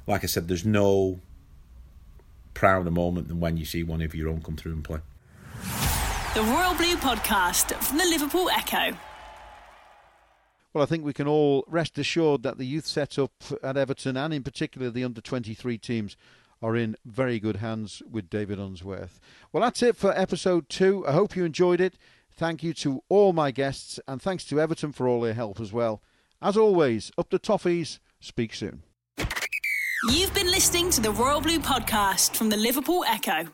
like 0.07 0.23
I 0.23 0.29
said, 0.29 0.47
there's 0.47 0.65
no 0.65 1.19
prouder 2.55 2.93
moment 2.93 3.27
than 3.27 3.41
when 3.41 3.57
you 3.57 3.65
see 3.65 3.83
one 3.83 4.01
of 4.01 4.15
your 4.15 4.29
own 4.29 4.41
come 4.41 4.57
through 4.57 4.73
and 4.73 4.85
play. 4.85 5.01
The 6.35 6.43
Royal 6.43 6.75
Blue 6.75 6.97
Podcast 6.97 7.75
from 7.83 7.99
the 7.99 8.05
Liverpool 8.05 8.49
Echo. 8.51 8.97
Well, 10.73 10.83
I 10.83 10.87
think 10.87 11.05
we 11.05 11.13
can 11.13 11.27
all 11.27 11.65
rest 11.67 11.99
assured 11.99 12.45
that 12.45 12.57
the 12.57 12.65
youth 12.65 12.87
setup 12.87 13.33
at 13.65 13.77
Everton 13.77 14.17
and 14.17 14.33
in 14.33 14.45
particular 14.45 14.91
the 14.91 15.05
under 15.05 15.21
23 15.21 15.77
teams 15.77 16.17
are 16.63 16.77
in 16.77 16.97
very 17.05 17.41
good 17.41 17.57
hands 17.57 18.01
with 18.09 18.31
David 18.31 18.59
Unsworth. 18.59 19.21
Well, 19.53 19.63
that's 19.63 19.83
it 19.83 19.97
for 19.97 20.17
episode 20.19 20.69
two. 20.69 21.05
I 21.07 21.13
hope 21.13 21.35
you 21.35 21.45
enjoyed 21.45 21.81
it. 21.81 21.95
Thank 22.37 22.63
you 22.63 22.73
to 22.75 23.03
all 23.09 23.33
my 23.33 23.51
guests 23.51 24.01
and 24.09 24.21
thanks 24.21 24.45
to 24.47 24.61
Everton 24.61 24.93
for 24.93 25.07
all 25.07 25.21
their 25.21 25.35
help 25.35 25.61
as 25.61 25.73
well. 25.73 26.03
As 26.41 26.57
always, 26.57 27.13
up 27.17 27.31
the 27.31 27.39
toffees. 27.39 27.99
Speak 28.21 28.55
soon. 28.55 28.83
You've 30.11 30.35
been 30.35 30.49
listening 30.49 30.91
to 30.91 31.01
the 31.01 31.13
Royal 31.13 31.41
Blue 31.41 31.61
Podcast 31.61 32.35
from 32.35 32.49
the 32.49 32.57
Liverpool 32.57 33.05
Echo. 33.07 33.47